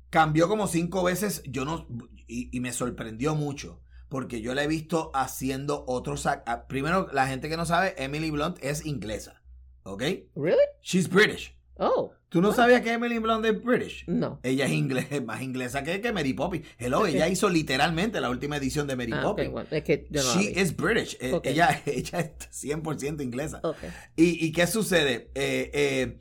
cambió 0.09 0.47
como 0.47 0.67
cinco 0.67 1.03
veces. 1.03 1.43
Yo 1.45 1.65
no. 1.65 1.87
Y, 2.27 2.49
y 2.55 2.59
me 2.59 2.71
sorprendió 2.73 3.35
mucho. 3.35 3.81
Porque 4.07 4.41
yo 4.41 4.55
la 4.55 4.63
he 4.63 4.67
visto 4.67 5.11
haciendo 5.13 5.83
otros. 5.87 6.27
Primero, 6.67 7.07
la 7.13 7.27
gente 7.27 7.47
que 7.49 7.57
no 7.57 7.65
sabe, 7.65 7.93
Emily 7.97 8.31
Blunt 8.31 8.57
es 8.61 8.85
inglesa. 8.85 9.43
¿Ok? 9.83 10.01
¿Really? 10.35 10.57
She's 10.81 11.07
British. 11.09 11.55
Oh, 11.81 12.11
¿Tú 12.27 12.41
no 12.41 12.49
What? 12.49 12.57
sabías 12.57 12.81
que 12.81 12.91
Emily 12.91 13.19
Blunt 13.19 13.45
es 13.45 13.63
British? 13.63 14.03
no. 14.07 14.39
Ella 14.43 14.65
es 14.65 14.71
inglés, 14.71 15.07
más 15.25 15.41
inglesa 15.41 15.81
que, 15.83 16.01
que 16.01 16.11
Mary 16.11 16.33
Poppins. 16.33 16.67
Hello, 16.77 17.05
ella 17.07 17.27
hizo 17.29 17.49
literalmente 17.49 18.19
la 18.19 18.29
última 18.29 18.57
edición 18.57 18.85
de 18.85 18.95
Mary 18.97 19.13
Ah, 19.13 19.21
Poppins. 19.21 19.51
bueno, 19.51 19.69
es 19.71 19.83
que 19.83 20.05
yo 20.11 20.21
no 20.21 20.33
She 20.41 20.59
is 20.59 20.75
British. 20.75 21.17
Eh, 21.21 21.33
Ok. 21.33 21.45
Ella, 21.45 21.81
ella 21.85 22.19
es 22.19 22.65
100% 22.65 23.23
inglesa. 23.23 23.61
¿Y, 24.17 24.45
y 24.45 24.51
qué 24.51 24.67
sucede? 24.67 25.31
Eh, 25.35 25.71
eh, 25.73 26.19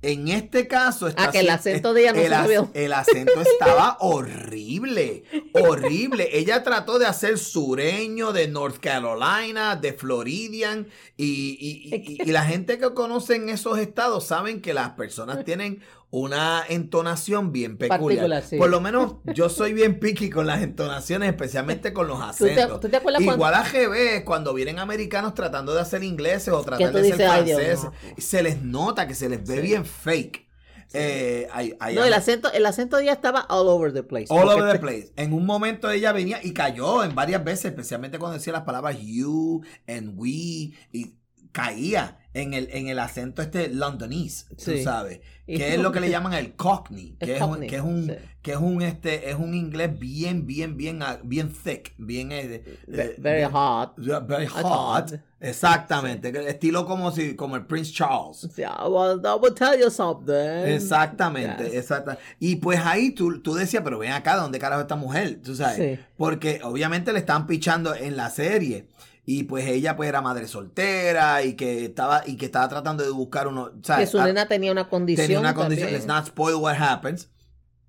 en 0.00 0.28
este 0.28 0.68
caso... 0.68 1.08
Está 1.08 1.24
Ah, 1.24 1.30
que 1.32 1.40
el 1.40 1.50
acento 1.50 1.92
de 1.92 2.02
ella 2.02 2.12
no 2.12 2.20
el, 2.20 2.28
se 2.28 2.34
ac- 2.34 2.48
vio. 2.48 2.70
el 2.74 2.92
acento 2.92 3.40
estaba 3.40 3.96
horrible, 4.00 5.24
horrible. 5.54 6.28
Ella 6.38 6.62
trató 6.62 6.98
de 6.98 7.06
hacer 7.06 7.38
sureño 7.38 8.32
de 8.32 8.48
North 8.48 8.78
Carolina, 8.78 9.76
de 9.76 9.92
Floridian, 9.92 10.86
y, 11.16 11.24
y- 11.60 12.16
y- 12.16 12.22
y 12.22 12.32
la 12.32 12.44
gente 12.44 12.78
que 12.78 12.94
conoce 12.94 13.34
en 13.36 13.48
esos 13.48 13.78
estados 13.78 14.24
saben 14.24 14.60
que 14.60 14.72
las 14.74 14.90
personas 14.90 15.44
tienen 15.44 15.82
una 16.10 16.62
entonación 16.68 17.52
bien 17.52 17.76
peculiar. 17.76 18.42
Sí. 18.42 18.56
Por 18.56 18.70
lo 18.70 18.80
menos 18.80 19.16
yo 19.34 19.48
soy 19.50 19.74
bien 19.74 20.00
picky 20.00 20.30
con 20.30 20.46
las 20.46 20.62
entonaciones, 20.62 21.28
especialmente 21.28 21.92
con 21.92 22.08
los 22.08 22.18
¿Tú 22.36 22.46
te, 22.46 22.52
acentos. 22.52 22.80
tú 22.80 22.88
te 22.88 22.96
acuerdas 22.96 23.22
cuando.? 23.22 23.34
Igual 23.44 23.54
a 23.54 23.62
GB, 23.64 24.24
cuando 24.24 24.54
vienen 24.54 24.78
americanos 24.78 25.34
tratando 25.34 25.74
de 25.74 25.80
hacer 25.82 26.02
ingleses 26.02 26.48
o 26.54 26.62
tratar 26.62 26.90
tú 26.92 26.96
de 26.98 27.04
ser 27.04 27.12
dices, 27.12 27.30
"Ay, 27.30 27.44
Dios 27.44 27.60
franceses, 27.60 27.90
mío". 27.90 28.14
se 28.18 28.42
les 28.42 28.62
nota 28.62 29.06
que 29.06 29.14
se 29.14 29.28
les 29.28 29.46
ve 29.46 29.56
Sí. 29.56 29.60
bien 29.62 29.84
fake. 29.84 30.48
Eh, 30.94 31.46
No, 31.94 32.04
el 32.04 32.14
acento, 32.14 32.50
el 32.50 32.64
acento 32.64 32.96
de 32.96 33.02
ella 33.02 33.12
estaba 33.12 33.42
all 33.50 33.68
over 33.68 33.92
the 33.92 34.02
place. 34.02 34.26
All 34.30 34.48
over 34.48 34.72
the 34.72 34.78
place. 34.78 35.12
En 35.16 35.34
un 35.34 35.44
momento 35.44 35.90
ella 35.90 36.12
venía 36.12 36.40
y 36.42 36.54
cayó 36.54 37.04
en 37.04 37.14
varias 37.14 37.44
veces, 37.44 37.66
especialmente 37.66 38.18
cuando 38.18 38.38
decía 38.38 38.54
las 38.54 38.62
palabras 38.62 38.96
you 38.98 39.62
and 39.86 40.14
we, 40.18 40.72
y 40.90 41.14
caía 41.52 42.18
en 42.32 42.54
el, 42.54 42.68
en 42.72 42.88
el 42.88 42.98
acento 43.00 43.42
este 43.42 43.68
londonese, 43.68 44.46
tú 44.56 44.56
Sí. 44.72 44.82
sabes. 44.82 45.20
Que 45.56 45.74
es 45.74 45.80
lo 45.80 45.90
que 45.92 46.00
le 46.00 46.10
llaman 46.10 46.34
el 46.34 46.54
cockney, 46.54 47.16
El 47.20 47.26
que 47.28 47.36
es 47.36 47.42
un, 47.42 47.60
que 47.60 47.76
es 47.76 47.82
un, 47.82 48.06
sí. 48.06 48.12
que 48.42 48.50
es 48.52 48.58
un 48.58 48.82
este, 48.82 49.30
es 49.30 49.36
un 49.36 49.54
inglés 49.54 49.98
bien, 49.98 50.46
bien, 50.46 50.76
bien, 50.76 51.02
ah, 51.02 51.18
bien 51.22 51.50
thick, 51.52 51.94
bien 51.96 52.30
eh, 52.32 52.62
eh, 52.86 53.14
Very 53.18 53.38
bien- 53.38 53.50
hot. 53.50 53.94
Very 53.96 54.46
Hot. 54.46 54.62
hot. 54.64 55.20
Exactamente. 55.40 56.28
Estilo 56.50 56.84
como 56.84 57.10
si, 57.12 57.34
como 57.34 57.56
el 57.56 57.64
Prince 57.66 57.92
Charles. 57.92 58.48
Yeah, 58.56 58.86
well, 58.88 59.20
I 59.24 59.38
will 59.40 59.54
tell 59.54 59.78
you 59.78 59.90
something. 59.90 60.32
Exactamente, 60.66 61.64
Yes. 61.64 61.74
exacta. 61.74 62.18
Y 62.38 62.56
pues 62.56 62.80
ahí 62.84 63.10
tú, 63.12 63.40
tú 63.40 63.54
decías, 63.54 63.82
pero 63.84 63.98
ven 63.98 64.12
acá, 64.12 64.36
¿dónde 64.36 64.58
carajo 64.58 64.82
esta 64.82 64.96
mujer? 64.96 65.40
Tú 65.42 65.54
sabes. 65.54 65.76
Sí. 65.98 66.04
Porque 66.16 66.60
obviamente 66.62 67.12
le 67.12 67.20
estaban 67.20 67.46
pichando 67.46 67.94
en 67.94 68.16
la 68.16 68.30
serie. 68.30 68.88
Y 69.30 69.42
pues 69.42 69.66
ella 69.66 69.94
pues 69.94 70.08
era 70.08 70.22
madre 70.22 70.46
soltera 70.48 71.42
y 71.42 71.52
que 71.54 71.84
estaba, 71.84 72.22
y 72.26 72.38
que 72.38 72.46
estaba 72.46 72.66
tratando 72.66 73.04
de 73.04 73.10
buscar 73.10 73.46
uno. 73.46 73.72
Que 73.72 73.78
¿sabes? 73.82 74.08
su 74.08 74.18
nena 74.22 74.48
tenía 74.48 74.72
una 74.72 74.88
condición. 74.88 75.26
tenía 75.26 75.38
una 75.40 75.52
condición. 75.52 75.92
Let's 75.92 76.06
not 76.06 76.24
spoil 76.28 76.54
what 76.54 76.76
happens. 76.80 77.28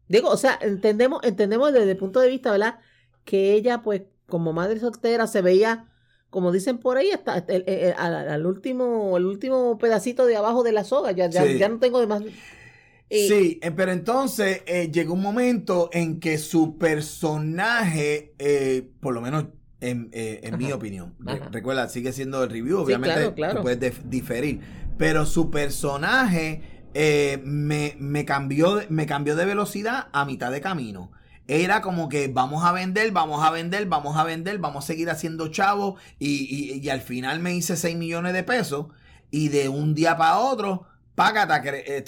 Digo, 0.09 0.27
o 0.29 0.35
sea, 0.35 0.59
entendemos, 0.61 1.21
entendemos 1.23 1.71
desde 1.71 1.91
el 1.91 1.95
punto 1.97 2.19
de 2.19 2.27
vista, 2.27 2.51
¿verdad? 2.51 2.79
Que 3.23 3.53
ella, 3.53 3.81
pues, 3.83 4.01
como 4.27 4.51
madre 4.51 4.81
soltera, 4.81 5.27
se 5.27 5.41
veía, 5.41 5.87
como 6.29 6.51
dicen 6.51 6.77
por 6.77 6.97
ahí, 6.97 7.11
hasta 7.11 7.37
el, 7.37 7.63
el- 7.67 7.79
el- 7.85 7.93
al, 7.97 8.15
al 8.29 8.45
último, 8.45 9.15
el 9.15 9.25
último 9.25 9.77
pedacito 9.77 10.25
de 10.25 10.35
abajo 10.35 10.61
de 10.63 10.73
la 10.73 10.83
soga. 10.83 11.13
Ya, 11.13 11.29
ya, 11.29 11.43
Sí. 11.45 11.57
ya 11.57 11.69
no 11.69 11.79
tengo 11.79 12.01
de 12.01 12.07
más. 12.07 12.21
Y- 13.09 13.27
Sí, 13.29 13.59
eh, 13.63 13.71
pero 13.71 13.93
entonces 13.93 14.61
eh, 14.65 14.91
llegó 14.91 15.13
un 15.13 15.21
momento 15.21 15.89
en 15.93 16.19
que 16.19 16.37
su 16.37 16.77
personaje, 16.77 18.33
eh, 18.39 18.91
por 18.99 19.13
lo 19.13 19.21
menos 19.21 19.45
en, 19.81 20.09
eh, 20.11 20.41
en 20.43 20.57
mi 20.57 20.71
opinión, 20.71 21.15
Ajá. 21.25 21.49
recuerda, 21.51 21.87
sigue 21.89 22.11
siendo 22.11 22.43
el 22.43 22.49
review, 22.49 22.77
Sí, 22.79 22.83
obviamente 22.85 23.15
claro, 23.15 23.35
claro. 23.35 23.55
tú 23.57 23.61
puedes 23.63 23.79
dif- 23.79 24.03
diferir, 24.03 24.59
pero 24.97 25.25
su 25.25 25.49
personaje 25.51 26.61
eh, 26.93 27.39
me, 27.45 27.95
me 27.99 28.25
cambió, 28.25 28.75
de- 28.77 28.87
me 28.89 29.05
cambió 29.05 29.35
de 29.35 29.45
velocidad 29.45 30.07
a 30.11 30.25
mitad 30.25 30.51
de 30.51 30.59
camino. 30.61 31.11
Era 31.47 31.81
como 31.81 32.09
que 32.09 32.27
vamos 32.27 32.63
a 32.65 32.71
vender, 32.71 33.11
vamos 33.11 33.43
a 33.43 33.51
vender, 33.51 33.85
vamos 33.87 34.17
a 34.17 34.23
vender, 34.23 34.57
vamos 34.59 34.83
a 34.83 34.87
seguir 34.87 35.09
haciendo 35.09 35.47
chavo 35.49 35.97
y, 36.19 36.45
y- 36.73 36.79
y 36.79 36.89
al 36.89 37.01
final 37.01 37.39
me 37.39 37.55
hice 37.55 37.75
6 37.75 37.95
millones 37.95 38.33
de 38.33 38.43
pesos 38.43 38.87
y 39.31 39.49
de 39.49 39.69
un 39.69 39.93
día 39.95 40.17
para 40.17 40.39
otro, 40.39 40.85
págata, 41.15 41.61
eh, 41.65 42.03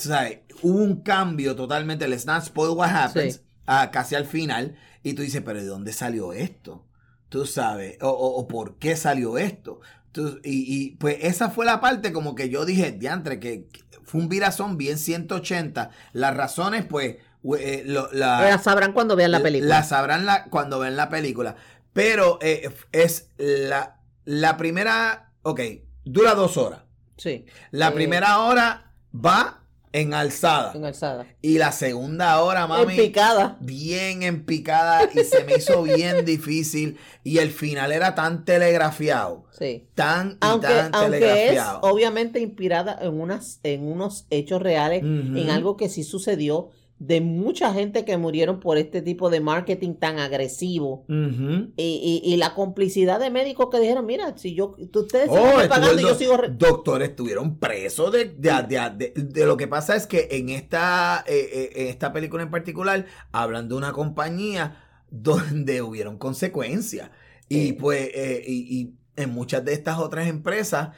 hubo 0.63 0.77
un 0.79 1.01
cambio 1.01 1.55
totalmente, 1.55 2.07
let's 2.07 2.25
not 2.25 2.43
spoil 2.43 2.75
what 2.75 2.89
happens, 2.89 3.35
Sí. 3.35 3.41
a- 3.67 3.91
casi 3.91 4.15
al 4.15 4.25
final 4.25 4.75
y 5.03 5.13
tú 5.13 5.21
dices, 5.21 5.41
pero 5.45 5.59
¿de 5.59 5.65
dónde 5.65 5.93
salió 5.93 6.33
esto? 6.33 6.85
Tú 7.31 7.45
sabes, 7.45 7.97
o, 8.01 8.09
o- 8.09 8.35
o 8.41 8.47
por 8.47 8.75
qué 8.75 8.97
salió 8.97 9.37
esto. 9.37 9.79
Tú- 10.11 10.41
y, 10.43 10.65
y, 10.67 10.89
pues 10.97 11.17
esa 11.21 11.49
fue 11.49 11.65
la 11.65 11.79
parte 11.79 12.11
como 12.11 12.35
que 12.35 12.49
yo 12.49 12.65
dije, 12.65 12.91
diantre, 12.91 13.39
que, 13.39 13.67
que 13.71 13.79
fue 14.03 14.19
un 14.19 14.27
virazón 14.27 14.77
bien 14.77 14.97
180. 14.97 15.91
Las 16.11 16.35
razones, 16.35 16.85
pues, 16.85 17.15
eh, 17.57 17.83
lo- 17.85 18.11
la, 18.11 18.41
la 18.41 18.57
sabrán 18.59 18.91
cuando 18.91 19.15
vean 19.15 19.31
la 19.31 19.39
película. 19.41 19.77
la 19.77 19.83
sabrán 19.83 20.25
la- 20.25 20.43
cuando 20.49 20.79
ven 20.79 20.97
la 20.97 21.07
película. 21.07 21.55
Pero 21.93 22.37
eh, 22.41 22.69
es 22.91 23.29
la, 23.37 24.01
la 24.25 24.57
primera, 24.57 25.31
ok, 25.43 25.61
dura 26.03 26.35
dos 26.35 26.57
horas. 26.57 26.81
sí, 27.15 27.45
La 27.71 27.87
Eh, 27.87 27.91
primera 27.91 28.39
hora 28.39 28.91
va 29.15 29.60
en 29.93 30.13
alzada. 30.13 30.71
en 30.73 30.85
alzada. 30.85 31.25
Y 31.41 31.57
la 31.57 31.71
segunda 31.71 32.41
hora, 32.41 32.65
mami, 32.67 32.93
En 32.93 32.99
picada. 33.07 33.57
bien 33.59 34.23
en 34.23 34.45
picada 34.45 35.09
y 35.13 35.19
se 35.23 35.43
me 35.43 35.55
hizo 35.57 35.83
bien 35.83 36.23
difícil. 36.25 36.97
Y 37.23 37.39
el 37.39 37.51
final 37.51 37.91
era 37.91 38.15
tan 38.15 38.45
telegrafiado. 38.45 39.45
Sí. 39.51 39.87
Tan 39.95 40.31
y 40.31 40.37
Aunque, 40.41 40.67
tan 40.67 40.95
aunque 40.95 41.17
es 41.17 41.23
telegrafiado. 41.23 41.79
obviamente 41.81 42.39
inspirada 42.39 42.97
en 43.01 43.19
unas, 43.19 43.59
en 43.63 43.83
unos 43.85 44.25
hechos 44.29 44.61
reales, 44.61 45.03
en 45.03 45.49
algo 45.49 45.77
que 45.77 45.89
sí 45.89 46.03
sucedió 46.03 46.69
de 47.03 47.19
mucha 47.19 47.73
gente 47.73 48.05
que 48.05 48.15
murieron 48.17 48.59
por 48.59 48.77
este 48.77 49.01
tipo 49.01 49.31
de 49.31 49.39
marketing 49.39 49.95
tan 49.95 50.19
agresivo. 50.19 51.03
Y, 51.09 51.73
y- 51.75 52.21
y 52.23 52.37
la 52.37 52.53
complicidad 52.53 53.19
de 53.19 53.31
médicos 53.31 53.69
que 53.71 53.79
dijeron, 53.79 54.05
mira, 54.05 54.37
si 54.37 54.53
yo, 54.53 54.75
ustedes 54.77 55.27
Oh, 55.31 55.53
pagando 55.67 55.99
yo 55.99 56.13
sigo... 56.13 56.37
re-". 56.37 56.49
Doctores 56.49 57.09
estuvieron 57.09 57.57
presos 57.57 58.11
de, 58.11 58.25
de, 58.25 59.13
de- 59.15 59.45
lo 59.47 59.57
que 59.57 59.67
pasa 59.67 59.95
es 59.95 60.05
que 60.05 60.27
en 60.29 60.49
esta, 60.49 61.23
eh, 61.27 61.49
eh, 61.51 61.69
en 61.75 61.87
esta 61.87 62.13
película 62.13 62.43
en 62.43 62.51
particular 62.51 63.07
hablan 63.31 63.67
de 63.67 63.73
una 63.73 63.93
compañía 63.93 64.77
donde 65.09 65.81
hubieron 65.81 66.19
consecuencias. 66.19 67.09
Y 67.49 67.73
pues, 67.73 68.11
eh, 68.13 68.43
y, 68.45 68.79
y 68.79 68.93
en 69.15 69.31
muchas 69.31 69.65
de 69.65 69.73
estas 69.73 69.97
otras 69.97 70.27
empresas 70.27 70.89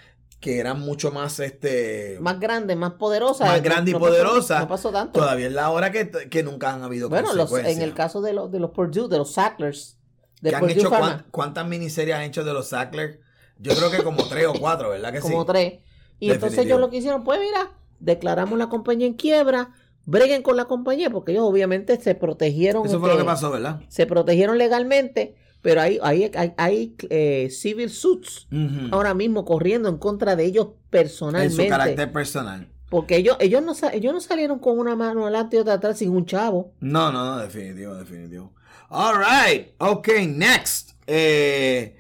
que 0.44 0.60
eran 0.60 0.82
mucho 0.82 1.10
más 1.10 1.40
este 1.40 2.18
Más 2.20 2.38
grande, 2.38 2.76
más 2.76 2.92
poderosa. 2.96 3.46
Más 3.46 3.58
no- 3.60 3.64
grande 3.64 3.92
y 3.92 3.94
no 3.94 4.02
pasó- 4.02 4.12
poderosa. 4.12 4.60
no 4.60 4.68
pasó 4.68 4.92
tanto. 4.92 5.18
todavía 5.22 5.48
es 5.48 5.54
la 5.54 5.70
hora 5.70 5.90
que, 5.90 6.12
que 6.12 6.44
nunca 6.44 6.74
han 6.74 6.84
habido 6.84 7.08
bueno, 7.08 7.34
los, 7.34 7.50
en 7.54 7.82
el 7.82 7.94
caso 7.94 8.22
de 8.22 8.34
los, 8.34 8.52
de 8.52 8.60
los 8.60 8.72
Purdue, 8.72 9.08
de 9.08 9.18
los 9.18 9.32
Sacklers, 9.32 9.98
de 10.42 10.50
¿Que 10.50 10.56
han 10.58 10.60
Purdue 10.60 10.80
hecho 10.82 10.92
cuántas 11.32 11.66
miniseries 11.66 12.14
han 12.18 12.24
hecho 12.24 12.44
de 12.44 12.52
los 12.52 12.68
Sackler? 12.68 13.22
Yo 13.58 13.74
creo 13.74 13.90
que 13.90 14.04
como 14.04 14.22
tres 14.28 14.48
o 14.48 14.54
cuatro, 14.60 14.90
¿verdad 14.90 15.14
que 15.14 15.22
como 15.22 15.42
sí? 15.44 15.48
tres. 15.48 15.80
Y 16.20 16.30
entonces 16.30 16.60
ellos 16.60 16.78
lo 16.82 16.90
que 16.90 16.98
hicieron, 16.98 17.24
pues 17.24 17.40
mira, 17.40 17.72
declaramos 18.02 18.60
la 18.60 18.68
compañía 18.68 19.08
en 19.08 19.14
quiebra, 19.14 19.72
breguen 20.06 20.44
con 20.44 20.58
la 20.58 20.66
compañía, 20.66 21.10
porque 21.10 21.32
ellos 21.32 21.46
obviamente 21.46 21.98
se 22.02 22.16
protegieron. 22.16 22.86
Eso 22.86 23.00
fue 23.00 23.08
lo 23.08 23.14
este, 23.14 23.24
que 23.24 23.28
pasó, 23.28 23.50
¿verdad? 23.50 23.80
Se 23.88 24.06
protegieron 24.08 24.58
legalmente, 24.58 25.36
pero 25.63 25.82
hay, 25.82 25.98
hay, 26.03 26.29
hay, 26.36 26.53
hay, 26.58 26.96
eh, 27.10 27.50
civil 27.50 27.89
suits 27.89 28.48
ahora 28.91 29.15
mismo 29.15 29.43
corriendo 29.46 29.89
en 29.89 29.98
contra 29.98 30.36
de 30.36 30.46
ellos 30.46 30.67
en 30.67 30.74
personalmente. 30.91 31.63
su 31.63 31.67
carácter 31.70 32.12
personal. 32.12 32.67
Porque 32.89 33.15
ellos, 33.15 33.38
ellos, 33.39 33.63
no, 33.63 33.74
ellos 33.91 34.13
no 34.13 34.20
salieron 34.22 34.60
con 34.60 34.77
una 34.77 34.96
mano 34.96 35.24
adelante 35.24 35.55
y 35.55 35.60
otra 35.60 35.74
atrás 35.74 35.98
sin 35.98 36.12
un 36.12 36.27
chavo. 36.27 36.74
No, 36.79 37.12
no, 37.12 37.25
no, 37.25 37.38
definitivo, 37.39 37.96
definitivo. 37.96 38.53
All 38.89 39.15
right, 39.17 39.70
okay, 39.79 40.27
next. 40.27 40.91
Eh, 41.08 41.96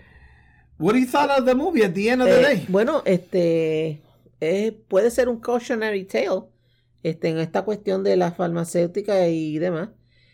what 0.77 0.93
do 0.93 0.99
you 0.99 1.07
thought 1.07 1.31
of 1.31 1.45
the 1.45 1.55
movie 1.55 1.83
at 1.83 1.93
the 1.95 2.09
end 2.09 2.21
of 2.21 2.27
the 2.27 2.39
Eh, 2.41 2.43
day? 2.43 2.65
bueno, 2.69 3.01
este 3.05 4.03
eh, 4.41 4.77
puede 4.87 5.09
ser 5.09 5.29
un 5.29 5.39
cautionary 5.39 6.03
tale 6.05 6.43
este, 7.01 7.29
en 7.29 7.39
esta 7.39 7.63
cuestión 7.63 8.03
de 8.03 8.15
la 8.17 8.31
farmacéutica 8.33 9.27
y 9.29 9.57
demás. 9.57 9.89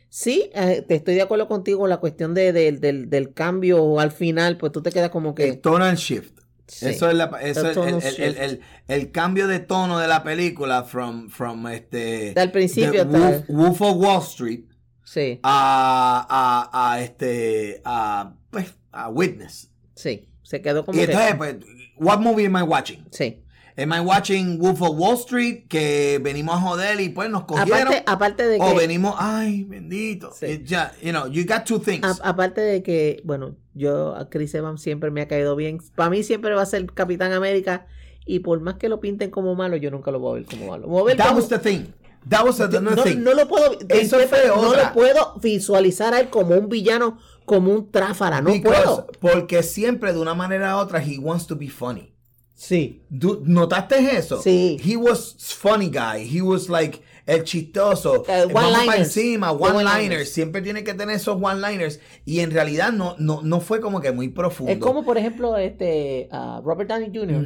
Sí, 0.09 0.49
eh, 0.55 0.83
te 0.87 0.95
estoy 0.95 1.15
de 1.15 1.21
acuerdo 1.21 1.47
contigo 1.47 1.85
en 1.85 1.89
la 1.91 1.97
cuestión 1.97 2.33
de, 2.33 2.51
de- 2.51 2.71
del, 2.73 3.09
del 3.09 3.33
cambio 3.33 3.99
al 3.99 4.11
final, 4.11 4.57
pues 4.57 4.71
tú 4.71 4.81
te 4.81 4.91
quedas 4.91 5.09
como 5.11 5.35
que... 5.35 5.47
El 5.49 5.59
tonal 5.61 5.95
shift. 5.97 6.39
sí. 6.67 6.87
Eso 6.87 7.09
es, 7.09 7.15
la- 7.15 7.25
eso 7.41 7.69
El 7.69 7.95
es 8.03 8.17
el, 8.19 8.37
el- 8.37 8.61
el- 8.87 9.11
cambio 9.11 9.47
de 9.47 9.59
tono 9.59 9.99
de 9.99 10.07
la 10.07 10.23
película 10.23 10.83
from, 10.83 11.29
from 11.29 11.67
este 11.67 12.33
Al 12.35 12.51
principio 12.51 13.05
Wolf, 13.05 13.45
Wolf 13.49 13.81
of 13.81 13.97
Wall 13.97 14.21
Street 14.23 14.61
Sí, 15.03 15.39
a, 15.41 16.69
a, 16.71 16.91
a 16.93 17.01
este 17.01 17.81
a, 17.85 18.33
pues, 18.51 18.73
a 18.91 19.09
Witness. 19.09 19.69
sí, 19.95 20.27
se 20.43 20.61
quedó 20.61 20.85
como 20.85 20.97
Y 20.99 21.05
que... 21.05 21.11
entonces, 21.11 21.35
pues, 21.35 21.55
what 21.97 22.19
movie 22.19 22.45
am 22.47 22.57
I 22.57 22.61
watching? 22.61 23.05
Sí. 23.11 23.43
Am 23.81 23.93
I 23.93 23.99
watching 24.01 24.59
Wolf 24.59 24.81
of 24.81 24.97
Wall 24.97 25.15
Street 25.15 25.67
que 25.67 26.19
venimos 26.21 26.55
a 26.55 26.59
joder 26.61 26.99
y 26.99 27.09
pues 27.09 27.29
nos 27.29 27.45
cogieron? 27.45 27.87
Aparte, 27.87 28.03
aparte 28.05 28.47
de 28.47 28.57
que... 28.57 28.63
o 28.65 28.75
venimos, 28.75 29.15
ay, 29.17 29.63
bendito. 29.63 30.31
Sí. 30.33 30.61
Ya, 30.65 30.91
you 31.01 31.11
know, 31.11 31.27
you 31.27 31.45
got 31.47 31.63
two 31.65 31.79
things. 31.79 32.03
A- 32.05 32.29
aparte 32.29 32.61
de 32.61 32.83
que, 32.83 33.21
bueno, 33.23 33.55
yo 33.73 34.15
a 34.15 34.29
Chris 34.29 34.53
Evans 34.55 34.81
siempre 34.81 35.11
me 35.11 35.21
ha 35.21 35.27
caído 35.27 35.55
bien. 35.55 35.79
Para 35.95 36.09
mí 36.09 36.23
siempre 36.23 36.53
va 36.53 36.61
a 36.61 36.65
ser 36.65 36.85
Capitán 36.93 37.31
América. 37.31 37.87
Y 38.25 38.39
por 38.39 38.59
más 38.61 38.75
que 38.75 38.89
lo 38.89 38.99
pinten 38.99 39.31
como 39.31 39.55
malo, 39.55 39.75
yo 39.77 39.89
nunca 39.89 40.11
lo 40.11 40.19
voy 40.19 40.31
a 40.31 40.35
ver 40.43 40.45
como 40.45 40.67
malo. 40.71 40.87
Voy 40.87 41.01
a 41.01 41.05
ver 41.05 41.17
That 41.17 41.27
como- 41.29 41.37
was 41.39 41.47
the 41.49 41.57
thing. 41.59 41.85
That 42.27 42.43
was 42.45 42.57
the 42.57 42.67
no, 42.81 43.01
thing. 43.01 43.23
no 43.23 43.33
lo 43.33 43.47
puedo 43.47 43.77
Eso 43.87 44.19
fue 44.27 44.47
no 44.47 44.55
otra. 44.55 44.89
lo 44.89 44.93
puedo 44.93 45.39
visualizar 45.41 46.13
a 46.13 46.19
él 46.19 46.29
como 46.29 46.53
un 46.55 46.67
villano, 46.67 47.17
como 47.45 47.71
un 47.71 47.89
tráfara, 47.91 48.41
no 48.41 48.51
Because- 48.51 48.61
puedo. 48.61 49.07
Porque 49.21 49.63
siempre 49.63 50.11
de 50.13 50.19
una 50.19 50.35
manera 50.35 50.75
u 50.75 50.79
otra 50.79 51.01
he 51.01 51.17
wants 51.17 51.47
to 51.47 51.55
be 51.55 51.69
funny. 51.69 52.13
Sí. 52.59 53.01
¿Notaste 53.09 54.17
eso? 54.17 54.41
Sí. 54.41 54.77
He 54.83 54.97
was 54.97 55.33
funny 55.39 55.87
guy. 55.89 56.27
He 56.29 56.41
was 56.41 56.67
like 56.67 57.01
el 57.25 57.45
chistoso. 57.45 58.25
Eh, 58.27 58.47
Vamos 58.53 58.85
para 58.85 58.97
encima, 58.99 59.53
one-liners. 59.53 60.27
Siempre 60.29 60.61
tiene 60.61 60.83
que 60.83 60.93
tener 60.93 61.15
esos 61.15 61.37
one-liners. 61.41 62.01
Y 62.25 62.41
en 62.41 62.51
realidad 62.51 62.91
no, 62.91 63.15
no, 63.17 63.41
no 63.43 63.61
fue 63.61 63.79
como 63.79 64.01
que 64.01 64.11
muy 64.11 64.27
profundo. 64.27 64.73
Es 64.73 64.79
como, 64.79 65.05
por 65.05 65.17
ejemplo, 65.17 65.55
este 65.55 66.27
ah, 66.33 66.61
Robert 66.61 66.89
Downey 66.89 67.11
Jr., 67.17 67.45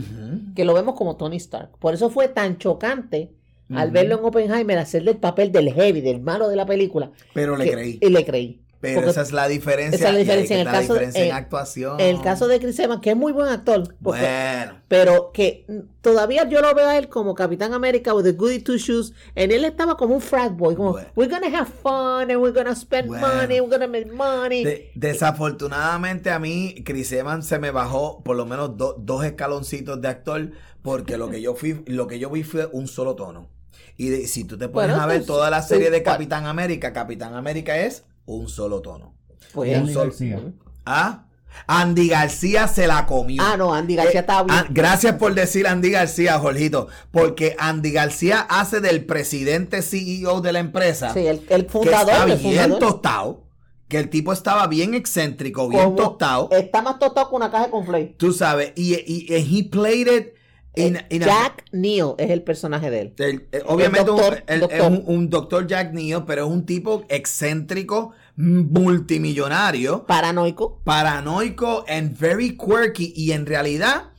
que 0.55 0.65
lo 0.65 0.74
vemos 0.74 0.96
como 0.96 1.15
Tony 1.15 1.38
Stark. 1.38 1.77
Por 1.77 1.93
eso 1.93 2.10
fue 2.10 2.27
tan 2.29 2.58
chocante 2.58 3.34
al 3.70 3.91
verlo 3.91 4.17
en 4.17 4.25
Oppenheimer 4.25 4.79
hacerle 4.79 5.12
el 5.12 5.17
papel 5.17 5.51
del 5.51 5.72
heavy, 5.74 6.01
del 6.01 6.22
malo 6.22 6.50
de 6.50 6.55
la 6.55 6.65
película. 6.65 7.12
Pero 7.36 7.55
le 7.55 7.65
que- 7.65 7.72
creí. 7.72 8.00
Y 8.01 8.10
le 8.10 8.25
creí. 8.25 8.62
Pero 8.83 8.95
Porque 8.95 9.11
esa 9.11 9.21
es 9.21 9.31
la 9.31 9.47
diferencia. 9.47 9.95
esa 9.95 10.07
es 10.09 10.13
la 10.13 10.19
diferencia. 10.19 10.55
En 10.59 10.67
el 10.67 10.73
caso 10.73 10.93
diferencia 10.93 11.21
en 11.23 11.29
en- 11.29 11.35
actuación. 11.35 11.99
El 12.01 12.21
caso 12.21 12.49
de 12.49 12.59
Chris 12.59 12.77
Evans, 12.79 12.99
que 13.01 13.11
es 13.11 13.15
muy 13.15 13.31
buen 13.31 13.47
actor, 13.47 13.95
porque- 14.03 14.19
Bueno. 14.19 14.73
pero 14.89 15.31
que 15.31 15.65
todavía 16.01 16.49
yo 16.49 16.59
lo 16.59 16.75
veo 16.75 16.89
a 16.89 16.97
él 16.97 17.07
como 17.07 17.33
Capitán 17.33 17.73
América 17.73 18.13
with 18.13 18.25
the 18.25 18.33
goody 18.33 18.59
two 18.59 18.75
shoes, 18.75 19.13
en 19.35 19.51
él 19.53 19.63
estaba 19.63 19.95
como 19.95 20.15
un 20.15 20.19
frat 20.21 20.51
boy, 20.57 20.75
como 20.75 20.91
Bueno. 20.91 21.07
we're 21.15 21.33
gonna 21.33 21.47
have 21.57 21.69
fun 21.81 22.29
and 22.29 22.41
we're 22.41 22.51
gonna 22.51 22.75
spend 22.75 23.07
Bueno. 23.07 23.25
money, 23.25 23.61
we're 23.61 23.71
gonna 23.71 23.87
make 23.87 24.11
money. 24.11 24.65
De- 24.65 24.91
desafortunadamente 24.95 26.29
a 26.29 26.39
mí, 26.39 26.75
Chris 26.85 27.11
Evans 27.13 27.45
se 27.47 27.59
me 27.59 27.71
bajó 27.71 28.21
por 28.23 28.35
lo 28.35 28.45
menos 28.45 28.75
do- 28.77 28.95
dos 28.99 29.23
escaloncitos 29.25 30.01
de 30.01 30.07
actor, 30.09 30.51
porque 30.81 31.17
lo 31.17 31.29
que 31.29 31.41
yo 31.41 31.55
fui, 31.55 31.83
lo 31.87 32.07
que 32.07 32.19
yo 32.19 32.29
vi 32.29 32.43
fue 32.43 32.67
un 32.71 32.87
solo 32.87 33.15
tono. 33.15 33.47
Y 33.95 34.09
de- 34.09 34.27
si 34.27 34.43
tú 34.43 34.57
te 34.57 34.67
pones 34.67 34.89
Bueno, 34.89 35.03
a 35.03 35.05
ver 35.05 35.25
toda 35.25 35.49
la 35.49 35.61
serie 35.61 35.89
de. 35.91 36.01
Capitán 36.03 36.45
América, 36.47 36.91
Capitán 36.93 37.35
América 37.35 37.77
es 37.77 38.03
un 38.25 38.48
solo 38.50 38.82
tono. 38.82 39.13
Pues, 39.53 39.72
un 39.72 39.75
Andy 39.82 39.94
solo- 39.94 40.06
García. 40.06 40.42
¿Ah? 40.86 41.25
Andy 41.68 42.08
García 42.08 42.68
se 42.68 42.88
la 42.88 43.06
comió. 43.06 43.42
ah, 43.46 43.56
no, 43.58 43.74
Andy 43.75 43.96
García 43.96 44.20
Eh, 44.20 44.22
estaba 44.22 44.44
bien. 44.44 44.58
ah, 44.58 44.65
gracias 44.72 45.15
por 45.18 45.36
decir 45.36 45.68
Andy 45.68 45.92
García, 45.92 46.39
Jorgito, 46.39 46.88
porque 47.12 47.56
Andy 47.60 47.92
García 47.92 48.39
hace 48.50 48.82
del 48.82 49.06
presidente 49.06 49.84
CEO 49.84 50.42
de 50.42 50.51
la 50.51 50.60
empresa 50.60 51.13
sí, 51.13 51.27
el, 51.27 51.46
el 51.50 51.65
que 51.65 51.70
fundador, 51.72 52.10
está 52.10 52.24
el 52.24 52.39
bien 52.39 52.39
fundador. 52.39 52.80
tostado, 52.80 53.44
que 53.88 54.00
el 54.00 54.10
tipo 54.10 54.34
estaba 54.34 54.65
bien 54.65 54.96
excéntrico, 54.96 55.70
bien 55.70 55.84
Como- 55.84 55.96
tostado, 55.96 56.50
Está 56.51 56.82
más 56.82 56.98
tostado 56.98 57.30
que 57.30 57.36
una 57.36 57.51
caja 57.51 57.70
con 57.70 57.86
flake. 57.86 58.15
tú 58.18 58.34
sabes, 58.34 58.74
y, 58.75 58.96
y, 58.96 59.27
y 59.30 59.60
he 59.60 59.70
played 59.70 60.08
it 60.12 60.32
in, 60.75 60.98
in 61.10 61.24
a- 61.24 61.25
Jack 61.25 61.65
Neal 61.72 62.15
es 62.18 62.30
el 62.32 62.42
personaje 62.44 62.89
de 62.89 63.01
él. 63.01 63.13
el- 63.18 63.48
eh, 63.51 63.62
obviamente 63.68 64.06
doctor, 64.06 64.44
el- 64.48 64.60
doctor. 64.62 64.80
es 64.80 64.88
un, 64.88 65.03
un 65.06 65.30
doctor 65.30 65.68
Jack 65.68 65.94
Neal, 65.94 66.25
pero 66.25 66.46
es 66.46 66.51
un 66.51 66.65
tipo 66.65 67.06
excéntrico, 67.10 68.13
multimillonario, 68.36 70.06
Paranoico. 70.06 70.82
paranoico 70.84 71.86
and 71.88 72.18
very 72.18 72.58
quirky 72.58 73.13
y 73.15 73.32
en 73.32 73.46
realidad 73.46 74.12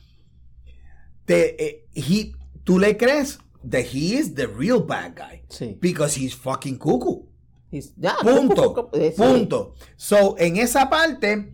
te, 1.25 1.63
eh, 1.65 1.85
he- 1.93 2.31
tú 2.63 2.79
le 2.79 2.95
crees 2.97 3.39
that 3.69 3.85
he 3.93 4.15
is 4.15 4.35
the 4.35 4.47
real 4.47 4.79
bad 4.79 5.13
guy 5.15 5.41
Sí. 5.49 5.77
because 5.81 6.15
he's 6.19 6.35
fucking 6.35 6.77
cuckoo. 6.77 7.27
He's- 7.71 7.93
Punto. 8.21 8.89
eh, 8.93 9.13
sí. 9.15 9.21
Punto. 9.21 9.73
So, 9.97 10.35
en 10.37 10.57
esa 10.57 10.89
parte, 10.89 11.53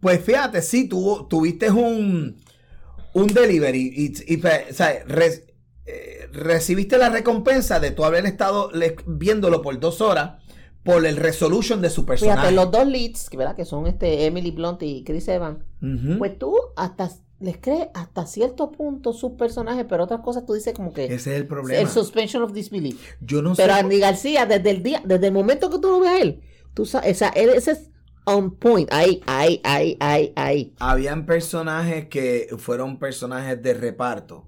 pues 0.00 0.22
fíjate, 0.24 0.62
sí, 0.62 0.88
tú 0.88 1.26
tuviste 1.28 1.70
un, 1.70 2.36
un 3.14 3.26
delivery 3.28 3.92
y, 3.94 4.32
y, 4.34 4.36
pues, 4.38 4.70
o 4.70 4.74
sea, 4.74 5.02
re- 5.06 5.44
eh, 5.86 6.28
recibiste 6.32 6.96
la 6.98 7.08
recompensa 7.10 7.80
de 7.80 7.90
tú 7.90 8.04
haber 8.04 8.24
estado 8.26 8.70
le- 8.72 8.96
viéndolo 9.06 9.62
por 9.62 9.78
dos 9.80 10.00
horas 10.00 10.42
por 10.84 11.06
el 11.06 11.16
resolution 11.16 11.80
de 11.80 11.90
su 11.90 12.04
personaje. 12.04 12.38
Fíjate, 12.40 12.54
los 12.56 12.70
dos 12.70 12.86
leads, 12.86 13.30
que, 13.30 13.36
¿verdad? 13.36 13.54
que 13.54 13.64
son 13.64 13.86
este 13.86 14.26
Emily 14.26 14.50
Blunt 14.50 14.82
y 14.82 15.04
Chris 15.04 15.28
Evans, 15.28 15.58
pues 16.18 16.38
tú 16.38 16.56
hasta 16.76 17.10
les 17.40 17.56
crees 17.58 17.88
hasta 17.94 18.24
cierto 18.26 18.70
punto 18.70 19.12
sus 19.12 19.32
personajes, 19.32 19.84
pero 19.88 20.04
otras 20.04 20.20
cosas 20.20 20.46
tú 20.46 20.54
dices 20.54 20.74
como 20.74 20.92
que 20.92 21.06
Ese 21.06 21.14
es 21.14 21.26
el 21.40 21.46
problema. 21.48 21.80
el 21.80 21.88
suspension 21.88 22.40
of 22.44 22.52
disbelief. 22.52 23.00
Yo 23.20 23.42
no 23.42 23.54
Pero 23.56 23.74
sé. 23.74 23.80
Andy 23.80 23.98
García, 23.98 24.46
desde 24.46 24.70
el 24.70 24.82
día, 24.84 25.02
desde 25.04 25.26
el 25.26 25.32
momento 25.32 25.68
que 25.68 25.78
tú 25.80 25.88
lo 25.88 25.98
ves 26.00 26.10
a 26.10 26.20
él, 26.20 26.40
tú 26.72 26.86
sabes, 26.86 27.16
o 27.16 27.18
sea, 27.18 27.28
él 27.30 27.50
ese 27.50 27.72
es 27.72 27.90
on 28.24 28.54
point, 28.56 28.92
ahí, 28.92 29.20
ahí, 29.26 29.60
ahí, 29.64 29.96
ahí, 30.00 30.32
ahí. 30.36 30.72
Habían 30.78 31.26
personajes 31.26 32.08
que 32.08 32.48
fueron 32.58 32.98
personajes 32.98 33.62
de 33.62 33.74
reparto. 33.74 34.46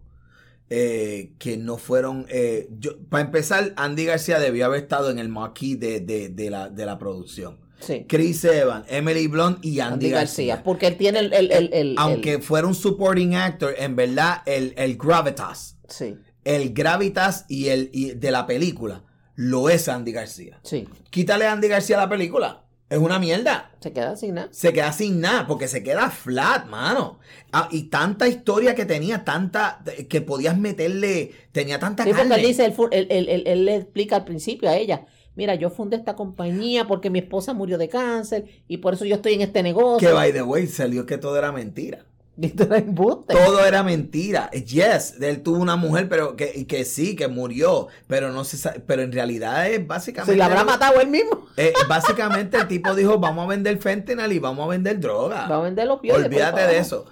eh, 0.70 1.34
que 1.38 1.56
no 1.58 1.76
fueron. 1.76 2.26
eh, 2.30 2.68
yo, 2.78 2.98
para 3.08 3.22
empezar, 3.24 3.74
Andy 3.76 4.06
García 4.06 4.38
debió 4.40 4.64
haber 4.64 4.82
estado 4.82 5.10
en 5.10 5.18
el 5.18 5.28
marquee 5.28 5.76
de, 5.76 6.00
de, 6.00 6.30
de 6.30 6.50
la, 6.50 6.68
de 6.70 6.86
la 6.86 6.98
producción. 6.98 7.58
Sí. 7.80 8.06
Chris 8.08 8.42
Evans, 8.44 8.86
Emily 8.88 9.26
Blunt 9.26 9.62
y 9.64 9.80
Andy, 9.80 9.94
Andy 10.06 10.10
García. 10.10 10.46
García, 10.54 10.64
porque 10.64 10.86
él 10.86 10.96
tiene 10.96 11.18
el, 11.18 11.32
el, 11.34 11.52
el, 11.52 11.70
el- 11.72 11.94
Aunque 11.98 12.38
fuera 12.40 12.66
un 12.66 12.74
supporting 12.74 13.34
actor, 13.36 13.74
en 13.76 13.94
verdad, 13.94 14.38
el, 14.46 14.72
el 14.78 14.96
gravitas, 14.96 15.76
sí, 15.86 16.16
el 16.44 16.72
gravitas 16.72 17.44
y 17.48 17.68
el 17.68 17.90
y 17.92 18.12
de 18.12 18.30
la 18.30 18.46
película 18.46 19.04
lo 19.36 19.68
es 19.68 19.88
Andy 19.88 20.12
García. 20.12 20.60
sí, 20.62 20.88
Quítale 21.10 21.46
a 21.46 21.52
Andy 21.52 21.68
García 21.68 21.98
a 21.98 22.02
la 22.04 22.08
película. 22.08 22.63
Es 22.90 22.98
una 22.98 23.18
mierda. 23.18 23.70
se 23.80 23.92
queda 23.92 24.10
así, 24.10 24.30
¿no? 24.30 24.46
Se 24.50 24.72
queda 24.72 24.92
sin 24.92 25.20
nada, 25.20 25.46
porque 25.46 25.68
se 25.68 25.82
queda 25.82 26.10
flat, 26.10 26.66
mano. 26.66 27.18
Ah, 27.52 27.68
y 27.72 27.84
tanta 27.84 28.28
historia 28.28 28.74
que 28.74 28.84
tenía, 28.84 29.24
tanta, 29.24 29.82
que 30.08 30.20
podías 30.20 30.56
meterle, 30.58 31.32
tenía 31.52 31.78
tanta 31.78 32.04
Sí, 32.04 32.10
porque 32.10 32.28
carne. 32.28 32.42
él 32.42 32.46
dice, 32.48 32.64
él, 32.66 32.72
fu- 32.72 32.88
él- 32.90 33.06
él- 33.10 33.28
él- 33.28 33.44
él 33.46 33.64
le 33.64 33.76
explica 33.76 34.16
al 34.16 34.24
principio 34.24 34.68
a 34.68 34.76
ella, 34.76 35.06
mira, 35.34 35.54
yo 35.54 35.70
fundé 35.70 35.96
esta 35.96 36.14
compañía 36.14 36.86
porque 36.86 37.10
mi 37.10 37.18
esposa 37.20 37.52
murió 37.54 37.78
de 37.78 37.88
cáncer 37.88 38.44
y 38.68 38.76
por 38.76 38.94
eso 38.94 39.04
yo 39.06 39.16
estoy 39.16 39.34
en 39.34 39.40
este 39.40 39.62
negocio. 39.62 40.06
que 40.06 40.14
by 40.14 40.32
the 40.32 40.42
way, 40.42 40.66
salió 40.66 41.06
que 41.06 41.18
todo 41.18 41.36
era 41.38 41.50
mentira. 41.52 42.04
Todo 43.28 43.64
era 43.64 43.82
mentira. 43.82 44.50
Yes, 44.50 45.14
él 45.20 45.42
tuvo 45.42 45.58
una 45.58 45.76
mujer, 45.76 46.08
pero 46.08 46.34
que, 46.36 46.66
que 46.66 46.84
sí, 46.84 47.14
que 47.14 47.28
murió, 47.28 47.88
pero 48.08 48.32
no 48.32 48.44
se 48.44 48.56
sa- 48.56 48.74
pero 48.86 49.02
en 49.02 49.12
realidad 49.12 49.68
es 49.68 49.86
básicamente. 49.86 50.32
Se 50.32 50.38
la 50.38 50.46
habrá 50.46 50.64
matado 50.64 51.00
él 51.00 51.08
mismo. 51.08 51.46
eh, 51.56 51.72
básicamente 51.88 52.56
el 52.56 52.66
tipo 52.68 52.94
dijo, 52.94 53.18
vamos 53.18 53.44
a 53.44 53.48
vender 53.48 53.78
fentanyl 53.78 54.32
y 54.32 54.38
vamos 54.40 54.64
a 54.64 54.68
vender 54.68 54.98
droga. 54.98 55.46
Va 55.46 55.56
a 55.58 55.60
vender 55.60 55.86
los 55.86 56.00
pies. 56.00 56.14
Olvídate 56.14 56.62
de 56.66 56.78
eso. 56.78 57.06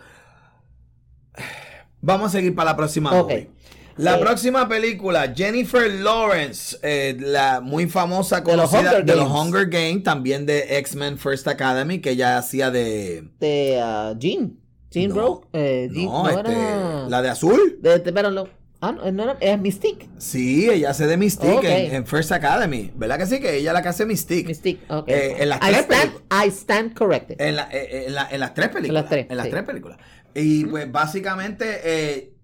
Vamos 2.00 2.28
a 2.28 2.30
seguir 2.30 2.54
para 2.54 2.70
la 2.72 2.76
próxima. 2.76 3.10
Ok. 3.12 3.30
movie. 3.30 3.50
La 3.98 4.16
Eh, 4.16 4.20
próxima 4.20 4.66
película, 4.68 5.32
Jennifer 5.36 5.88
Lawrence, 5.92 6.78
eh, 6.82 7.14
la 7.20 7.60
muy 7.60 7.86
famosa 7.86 8.42
conocida 8.42 8.80
Hunger 8.90 9.04
de 9.04 9.16
los. 9.16 9.30
Hunger 9.30 9.68
Games, 9.68 10.02
también 10.02 10.46
de 10.46 10.78
X-Men 10.78 11.18
First 11.18 11.46
Academy, 11.46 12.00
que 12.00 12.10
ella 12.12 12.38
hacía 12.38 12.70
de... 12.70 13.28
De 13.38 13.78
ah, 13.80 14.14
Jean. 14.18 14.58
Jean 14.92 15.08
No, 15.10 15.14
Rowe. 15.16 15.40
Eh, 15.52 15.88
Jean- 15.92 16.04
no, 16.06 16.22
no 16.22 16.28
este, 16.30 16.52
era- 16.52 17.08
la 17.08 17.22
de 17.22 17.28
azul. 17.30 17.78
de- 17.80 17.98
de- 17.98 18.12
pero 18.12 18.30
no. 18.30 18.46
Ah, 18.84 18.90
no, 18.90 19.12
no 19.12 19.22
era, 19.22 19.36
es 19.40 19.60
Mystique. 19.60 20.08
Sí, 20.18 20.68
ella 20.68 20.90
hace 20.90 21.06
de 21.06 21.16
Mystique 21.16 21.86
en, 21.86 21.94
en 21.94 22.06
First 22.06 22.32
Academy. 22.32 22.90
¿Verdad 22.96 23.16
que 23.18 23.26
sí? 23.26 23.38
Que 23.40 23.54
ella 23.58 23.70
es 23.70 23.74
la 23.74 23.82
que 23.82 23.88
hace 23.88 24.04
Mystique. 24.06 24.48
Mystique, 24.48 24.82
ok. 24.92 25.08
Eh, 25.08 25.36
en 25.38 25.48
las 25.50 25.58
I 25.58 25.60
tres 25.66 25.76
stand, 25.84 25.88
películas. 26.12 26.44
I 26.44 26.48
stand 26.48 26.94
corrected. 26.98 27.40
En, 27.40 27.54
la- 27.56 27.68
eh, 27.70 28.06
en 28.08 28.14
la- 28.14 28.28
en 28.28 28.40
las 28.40 28.54
tres 28.54 28.68
películas. 28.70 28.88
En 28.88 28.94
las 29.04 29.08
tres, 29.10 29.26
En 29.30 29.36
las 29.36 29.44
sí. 29.46 29.50
tres 29.52 29.62
películas. 29.62 29.98
Y 30.34 30.64
pues 30.64 30.90
básicamente... 30.90 31.80
eh, 31.84 32.34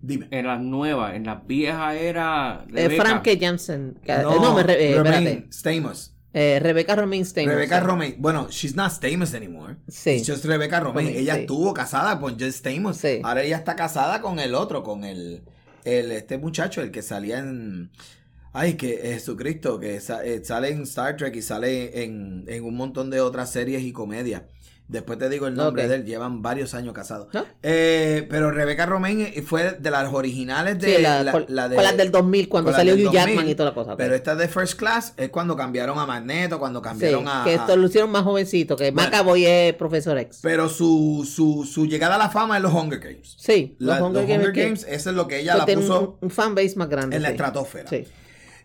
dime. 0.00 0.26
En 0.32 0.44
las 0.46 0.60
nuevas, 0.60 1.14
en 1.14 1.24
las 1.24 1.46
viejas 1.46 1.94
era. 1.94 2.64
Eh. 2.74 2.90
Frank 2.96 3.28
Jansen. 3.40 3.98
que- 4.04 4.12
eh, 4.12 4.22
No, 4.22 4.54
me, 4.54 4.64
re- 4.64 4.92
eh. 4.96 5.46
Stamos. 5.52 6.11
Eh, 6.34 6.58
Rebecca 6.60 6.96
Romaine 6.96 7.24
Stamos. 7.24 7.52
Rebecca 7.54 7.80
Romaine. 7.80 8.16
Bueno, 8.18 8.48
she's 8.50 8.74
not 8.74 8.90
Stamos 8.92 9.34
anymore. 9.34 9.76
Sí. 9.88 10.10
It's 10.10 10.26
just 10.28 10.44
Rebecca 10.44 10.80
Romaine. 10.80 11.08
Romaine, 11.08 11.20
ella 11.20 11.34
sí. 11.34 11.40
estuvo 11.40 11.74
casada 11.74 12.18
con 12.18 12.38
Just 12.38 12.66
Stamos. 12.66 12.96
Sí. 12.96 13.20
Ahora 13.22 13.42
ella 13.42 13.56
está 13.56 13.76
casada 13.76 14.20
con 14.20 14.38
el 14.38 14.54
otro, 14.54 14.82
con 14.82 15.04
el... 15.04 15.42
el, 15.84 16.12
este 16.12 16.38
muchacho, 16.38 16.80
el 16.80 16.90
que 16.90 17.02
salía 17.02 17.38
en... 17.38 17.90
Ay, 18.52 18.74
que 18.74 18.98
Jesucristo, 18.98 19.80
que 19.80 19.96
eh, 19.96 20.00
sale 20.44 20.68
en 20.68 20.82
Star 20.82 21.16
Trek 21.16 21.34
y 21.34 21.42
sale 21.42 22.04
en, 22.04 22.44
en 22.46 22.64
un 22.64 22.76
montón 22.76 23.08
de 23.10 23.20
otras 23.20 23.50
series 23.50 23.82
y 23.82 23.92
comedias. 23.92 24.42
Después 24.88 25.18
te 25.18 25.30
digo 25.30 25.46
el 25.46 25.54
nombre 25.54 25.88
de 25.88 25.94
él, 25.94 26.04
llevan 26.04 26.42
varios 26.42 26.74
años 26.74 26.92
casados. 26.92 27.28
¿No? 27.32 27.46
Eh, 27.62 28.26
pero 28.28 28.50
Rebecca 28.50 28.84
Romaine 28.84 29.32
fue 29.42 29.72
de 29.72 29.90
las 29.90 30.12
originales 30.12 30.78
de 30.80 30.96
Sí, 30.96 31.02
la, 31.02 31.22
la, 31.22 31.44
la 31.48 31.68
de... 31.70 31.76
con 31.76 31.84
las 31.84 31.96
del 31.96 32.10
2000, 32.10 32.48
cuando 32.50 32.72
salió 32.72 32.94
Hugh 32.94 33.10
Jackman 33.12 33.36
2000, 33.36 33.50
y 33.50 33.54
toda 33.54 33.70
la 33.70 33.74
cosa. 33.74 33.96
Pero 33.96 34.14
esta 34.14 34.34
de 34.36 34.48
First 34.48 34.78
Class 34.78 35.14
es 35.16 35.30
cuando 35.30 35.56
cambiaron 35.56 35.98
a 35.98 36.04
Magneto, 36.04 36.58
cuando 36.58 36.80
Sí, 36.80 36.84
cambiaron 36.84 37.26
a... 37.26 37.42
que 37.44 37.54
esto 37.54 37.74
lo 37.76 37.86
hicieron 37.86 38.10
más 38.10 38.24
jovencito, 38.24 38.76
que 38.76 38.90
Bueno. 38.90 39.08
McAvoy 39.08 39.46
es 39.46 39.72
Profesor 39.74 40.18
X. 40.18 40.40
Pero 40.42 40.68
su, 40.68 41.26
su, 41.32 41.64
su 41.64 41.86
llegada 41.86 42.16
a 42.16 42.18
la 42.18 42.28
fama 42.28 42.58
es 42.58 42.62
los 42.62 42.74
Hunger 42.74 42.98
Games. 43.00 43.34
Sí, 43.38 43.76
La- 43.78 43.98
los 43.98 44.08
Hunger 44.08 44.26
Games, 44.26 44.84
que- 44.84 44.94
eso 44.94 45.08
es 45.10 45.16
lo 45.16 45.26
que 45.26 45.40
ella 45.40 45.64
que 45.64 45.72
la 45.74 45.80
puso 45.80 46.00
un, 46.00 46.16
un 46.20 46.30
fanbase 46.30 46.74
más 46.76 46.90
grande. 46.90 47.16
en 47.16 47.22
la 47.22 47.30
estratosfera. 47.30 47.88
Sí. 47.88 48.04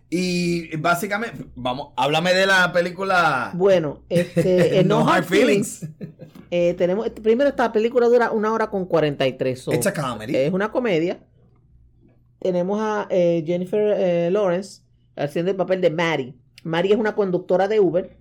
Y 0.10 0.76
básicamente, 0.78 1.46
vamos, 1.56 1.90
háblame 1.98 2.34
de 2.34 2.46
la 2.46 2.72
película 2.72 3.52
Bueno, 3.54 4.04
este, 4.08 4.80
en 4.80 4.88
No 4.88 5.08
Hard 5.08 5.26
Feelings. 5.26 5.86
eh, 6.50 6.74
tenemos, 6.78 7.10
primero 7.10 7.50
esta 7.50 7.72
película 7.74 8.08
dura 8.08 8.32
una 8.32 8.54
hora 8.54 8.70
con 8.70 8.86
43. 8.86 9.60
so, 9.60 9.74
It's 9.74 9.86
a 9.88 9.94
comedy. 9.94 10.36
es 10.36 10.54
una 10.54 10.72
comedia. 10.72 11.20
Tenemos 12.40 12.80
a 12.82 13.08
eh, 13.10 13.44
Jennifer 13.46 13.96
eh, 13.98 14.32
Lawrence 14.32 14.82
haciendo 15.16 15.52
el 15.52 15.58
papel 15.58 15.82
de 15.82 15.90
Mary. 15.90 16.36
Mary 16.64 16.92
es 16.92 16.98
una 16.98 17.16
conductora 17.16 17.68
de 17.68 17.80
Uber 17.80 18.18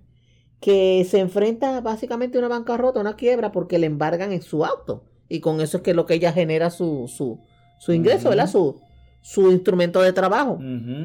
que 0.59 1.05
se 1.09 1.19
enfrenta 1.19 1.79
básicamente 1.81 2.37
a 2.37 2.39
una 2.39 2.47
bancarrota, 2.49 2.99
una 2.99 3.15
quiebra, 3.15 3.51
porque 3.51 3.77
le 3.77 3.85
embargan 3.87 4.33
en 4.33 4.41
su 4.41 4.65
auto. 4.65 5.05
Y 5.29 5.39
con 5.39 5.61
eso 5.61 5.77
es 5.77 5.83
que 5.83 5.93
lo 5.93 6.05
que 6.05 6.15
ella 6.15 6.33
genera 6.33 6.69
su, 6.71 7.07
su, 7.07 7.43
su 7.79 7.93
ingreso. 7.93 8.29
¿verdad? 8.29 8.49
Su, 8.49 8.81
su 9.21 9.51
instrumento 9.51 10.01
de 10.01 10.13
trabajo. 10.13 10.59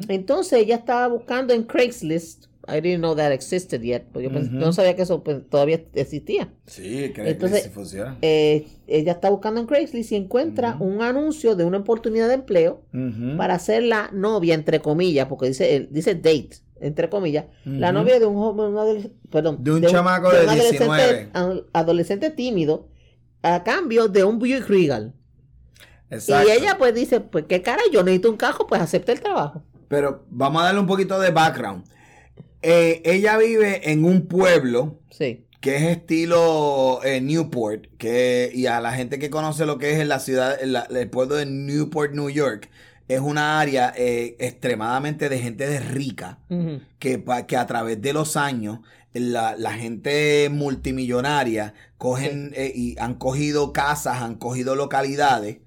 Entonces 0.08 0.60
ella 0.60 0.76
estaba 0.76 1.08
buscando 1.08 1.52
en 1.54 1.64
Craigslist. 1.64 2.46
I 2.68 2.80
didn't 2.80 2.98
know 3.00 3.16
that 3.16 3.32
existed 3.32 3.80
yet. 3.82 4.04
Porque 4.12 4.30
yo, 4.30 4.40
no 4.40 4.72
sabía 4.72 4.94
que 4.94 5.02
eso 5.02 5.24
pues, 5.24 5.38
todavía 5.50 5.82
existía. 5.94 6.52
Sí, 6.66 7.10
creo 7.12 7.26
Entonces, 7.26 7.62
que 7.62 7.68
sí 7.68 7.74
funciona. 7.74 8.16
Eh, 8.22 8.68
ella 8.86 9.12
está 9.12 9.30
buscando 9.30 9.60
en 9.60 9.66
Craigslist 9.66 10.12
y 10.12 10.14
encuentra 10.16 10.76
un 10.78 11.02
anuncio 11.02 11.56
de 11.56 11.64
una 11.64 11.78
oportunidad 11.78 12.28
de 12.28 12.34
empleo 12.34 12.82
para 13.36 13.58
ser 13.58 13.82
la 13.82 14.10
novia, 14.12 14.54
entre 14.54 14.78
comillas, 14.80 15.26
porque 15.26 15.48
dice, 15.48 15.74
eh, 15.74 15.88
dice 15.90 16.14
date, 16.14 16.50
entre 16.80 17.08
comillas, 17.08 17.46
la 17.64 17.90
novia 17.90 18.20
de 18.20 18.26
un 18.26 18.36
joven, 18.36 19.12
perdón, 19.30 19.58
De 19.64 19.72
un 19.72 19.82
chamaco 19.82 20.30
de 20.30 20.38
adolescente, 20.38 20.78
19. 20.78 21.28
a- 21.34 21.54
adolescente 21.72 22.30
tímido, 22.30 22.88
a 23.42 23.64
cambio 23.64 24.06
de 24.06 24.22
un 24.22 24.38
Buick 24.38 24.68
Regal. 24.68 25.14
Exacto. 26.12 26.48
Y 26.48 26.52
ella 26.52 26.76
pues 26.78 26.94
dice, 26.94 27.20
pues 27.20 27.44
qué 27.48 27.62
cara, 27.62 27.82
yo 27.92 28.02
necesito 28.02 28.30
un 28.30 28.36
cajo, 28.36 28.66
pues 28.66 28.80
acepta 28.80 29.12
el 29.12 29.20
trabajo. 29.20 29.62
Pero 29.88 30.24
vamos 30.30 30.62
a 30.62 30.66
darle 30.66 30.80
un 30.80 30.86
poquito 30.86 31.18
de 31.20 31.30
background. 31.30 31.84
Eh, 32.62 33.02
ella 33.04 33.36
vive 33.38 33.90
en 33.90 34.04
un 34.04 34.26
pueblo 34.26 35.00
Sí. 35.10 35.44
que 35.60 35.76
es 35.76 35.82
estilo 35.82 37.00
eh, 37.04 37.20
Newport, 37.20 37.86
que 37.98 38.50
y 38.54 38.66
a 38.66 38.80
la 38.80 38.92
gente 38.92 39.18
que 39.18 39.30
conoce 39.30 39.66
lo 39.66 39.78
que 39.78 40.00
es 40.00 40.06
la 40.06 40.18
ciudad, 40.20 40.58
la- 40.62 40.82
el 40.90 41.10
pueblo 41.10 41.34
de 41.36 41.46
Newport, 41.46 42.12
New 42.14 42.30
York, 42.30 42.68
es 43.08 43.20
una 43.20 43.60
área 43.60 43.92
eh, 43.96 44.36
extremadamente 44.38 45.28
de 45.28 45.38
gente 45.38 45.66
de 45.68 45.80
rica, 45.80 46.38
que, 46.98 47.18
pa- 47.18 47.46
que 47.46 47.56
a 47.56 47.66
través 47.66 48.00
de 48.00 48.12
los 48.12 48.36
años 48.36 48.78
la, 49.12 49.56
la 49.56 49.72
gente 49.72 50.48
multimillonaria 50.50 51.74
cogen 51.98 52.54
y 52.56 52.96
han 52.98 53.14
cogido 53.14 53.72
casas, 53.72 54.22
han 54.22 54.36
cogido 54.36 54.74
localidades 54.76 55.58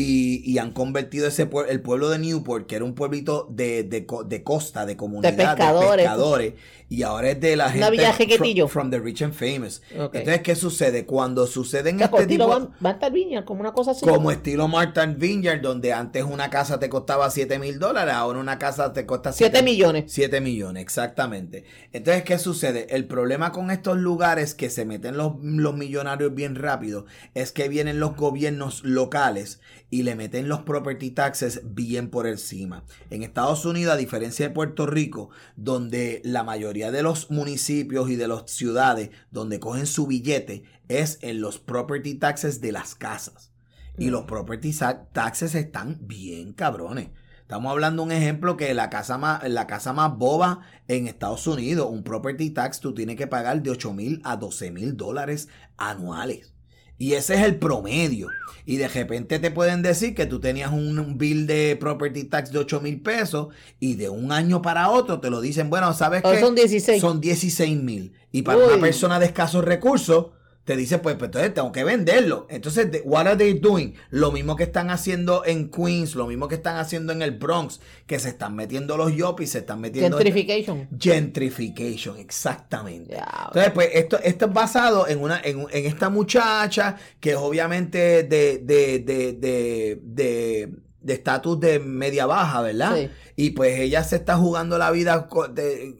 y, 0.00 0.48
y 0.48 0.58
han 0.58 0.70
convertido 0.70 1.26
ese 1.26 1.48
el 1.68 1.80
pueblo 1.80 2.08
de 2.08 2.20
Newport, 2.20 2.68
que 2.68 2.76
era 2.76 2.84
un 2.84 2.94
pueblito 2.94 3.48
de, 3.50 3.82
de, 3.82 4.06
de 4.26 4.42
costa, 4.44 4.86
de 4.86 4.96
comunidad, 4.96 5.32
de 5.32 5.36
pescadores. 5.36 6.04
pescadores, 6.04 6.54
y 6.90 7.02
ahora 7.02 7.30
es 7.30 7.40
de 7.40 7.54
la 7.54 7.70
gente 7.70 7.90
villa 7.90 8.14
from, 8.14 8.68
from 8.68 8.90
the 8.90 8.98
rich 8.98 9.22
and 9.22 9.34
famous. 9.34 9.82
Entonces, 9.90 10.40
¿qué 10.40 10.54
sucede? 10.54 11.04
Cuando 11.04 11.46
suceden 11.46 11.96
O 11.96 11.98
sea, 11.98 12.06
este 12.06 12.22
estilo 12.22 12.72
tipo... 12.80 13.44
como 13.44 13.60
una 13.60 13.72
cosa 13.72 13.90
así. 13.90 14.06
Como 14.06 14.30
estilo 14.30 14.68
Martin 14.68 15.18
Vineyard, 15.18 15.60
donde 15.60 15.92
antes 15.92 16.24
una 16.24 16.48
casa 16.48 16.78
te 16.78 16.88
costaba 16.88 17.28
7 17.30 17.58
mil 17.58 17.78
dólares, 17.78 18.14
ahora 18.14 18.38
una 18.38 18.58
casa 18.58 18.92
te 18.92 19.04
cuesta 19.04 19.32
7 19.32 19.62
millones. 19.62 20.04
7 20.08 20.40
millones, 20.40 20.82
exactamente. 20.82 21.64
Entonces, 21.92 22.22
¿qué 22.24 22.38
sucede? 22.38 22.86
El 22.90 23.06
problema 23.06 23.52
con 23.52 23.70
estos 23.70 23.98
lugares 23.98 24.54
que 24.54 24.70
se 24.70 24.86
meten 24.86 25.16
los, 25.16 25.34
los 25.42 25.74
millonarios 25.74 26.34
bien 26.34 26.54
rápido 26.54 27.04
es 27.34 27.52
que 27.52 27.68
vienen 27.68 28.00
los 28.00 28.16
gobiernos 28.16 28.82
locales 28.82 29.60
y 29.90 30.02
le 30.02 30.14
meten 30.14 30.48
los 30.48 30.60
property 30.60 31.10
taxes 31.10 31.62
bien 31.64 32.08
por 32.08 32.26
encima. 32.26 32.84
En 33.10 33.22
Estados 33.22 33.64
Unidos, 33.64 33.94
a 33.94 33.96
diferencia 33.96 34.48
de 34.48 34.54
Puerto 34.54 34.86
Rico, 34.86 35.30
donde 35.56 36.20
la 36.24 36.44
mayoría 36.44 36.77
de 36.78 37.02
los 37.02 37.30
municipios 37.30 38.08
y 38.08 38.16
de 38.16 38.28
las 38.28 38.50
ciudades 38.50 39.10
donde 39.30 39.60
cogen 39.60 39.86
su 39.86 40.06
billete 40.06 40.62
es 40.88 41.18
en 41.22 41.40
los 41.40 41.58
property 41.58 42.14
taxes 42.14 42.60
de 42.60 42.72
las 42.72 42.94
casas. 42.94 43.52
Y 43.98 44.10
los 44.10 44.24
property 44.24 44.72
taxes 45.12 45.54
están 45.54 45.98
bien 46.00 46.52
cabrones. 46.52 47.10
Estamos 47.42 47.72
hablando 47.72 48.02
de 48.02 48.06
un 48.06 48.12
ejemplo 48.12 48.56
que 48.56 48.72
la 48.74 48.90
casa 48.90 49.18
más, 49.18 49.46
la 49.48 49.66
casa 49.66 49.92
más 49.92 50.16
boba 50.16 50.60
en 50.86 51.08
Estados 51.08 51.46
Unidos, 51.46 51.88
un 51.90 52.04
property 52.04 52.50
tax, 52.50 52.78
tú 52.80 52.94
tienes 52.94 53.16
que 53.16 53.26
pagar 53.26 53.62
de 53.62 53.70
8 53.70 53.92
mil 53.92 54.20
a 54.24 54.36
12 54.36 54.70
mil 54.70 54.96
dólares 54.96 55.48
anuales. 55.76 56.52
Y 56.98 57.14
ese 57.14 57.34
es 57.34 57.42
el 57.42 57.56
promedio. 57.56 58.28
Y 58.66 58.76
de 58.76 58.88
repente 58.88 59.38
te 59.38 59.50
pueden 59.50 59.80
decir 59.80 60.14
que 60.14 60.26
tú 60.26 60.40
tenías 60.40 60.72
un, 60.72 61.16
bill 61.16 61.46
de 61.46 61.76
property 61.80 62.24
tax 62.24 62.52
de 62.52 62.58
8 62.58 62.80
mil 62.82 63.00
pesos 63.00 63.48
y 63.80 63.94
de 63.94 64.10
un 64.10 64.30
año 64.30 64.60
para 64.60 64.90
otro 64.90 65.20
te 65.20 65.30
lo 65.30 65.40
dicen, 65.40 65.70
bueno, 65.70 65.94
¿sabes 65.94 66.22
O 66.22 66.32
qué? 66.32 66.40
son 66.40 66.54
16. 66.54 67.00
Son 67.00 67.20
16 67.20 67.82
mil. 67.82 68.12
Y 68.30 68.42
para 68.42 68.58
Uy. 68.58 68.64
una 68.66 68.78
persona 68.78 69.18
de 69.18 69.26
escasos 69.26 69.64
recursos, 69.64 70.26
te 70.68 70.76
dice, 70.76 70.98
pues, 70.98 71.16
pues 71.16 71.28
entonces 71.28 71.54
tengo 71.54 71.72
que 71.72 71.82
venderlo. 71.82 72.46
Entonces, 72.50 72.88
what 73.06 73.26
are 73.26 73.36
they 73.38 73.54
doing? 73.54 73.94
Lo 74.10 74.30
mismo 74.32 74.54
que 74.54 74.64
están 74.64 74.90
haciendo 74.90 75.42
en 75.46 75.70
Queens, 75.70 76.14
lo 76.14 76.26
mismo 76.26 76.46
que 76.46 76.56
están 76.56 76.76
haciendo 76.76 77.14
en 77.14 77.22
el 77.22 77.30
Bronx, 77.30 77.80
que 78.06 78.18
se 78.18 78.28
están 78.28 78.54
metiendo 78.54 78.98
los 78.98 79.10
yuppies, 79.16 79.52
se 79.52 79.60
están 79.60 79.80
metiendo... 79.80 80.18
Gentrification. 80.18 80.86
Gentrification, 81.00 82.18
exactamente. 82.18 83.16
Entonces, 83.46 83.72
pues, 83.72 83.88
esto, 83.94 84.18
esto 84.22 84.44
es 84.44 84.52
basado 84.52 85.08
en 85.08 85.22
una, 85.22 85.40
en, 85.42 85.60
en 85.70 85.86
esta 85.86 86.10
muchacha 86.10 86.96
que 87.18 87.30
es 87.30 87.36
obviamente 87.36 88.24
de, 88.24 88.58
de, 88.58 88.98
de, 88.98 89.32
de, 89.32 89.98
de, 90.02 90.72
de 91.00 91.12
estatus 91.14 91.58
de 91.60 91.78
media 91.78 92.26
baja, 92.26 92.60
¿verdad? 92.60 92.94
Sí. 92.94 93.08
Y 93.36 93.50
pues 93.52 93.80
ella 93.80 94.04
se 94.04 94.16
está 94.16 94.36
jugando 94.36 94.76
la 94.76 94.90
vida 94.90 95.28
de- 95.54 95.84
eh, 95.84 95.96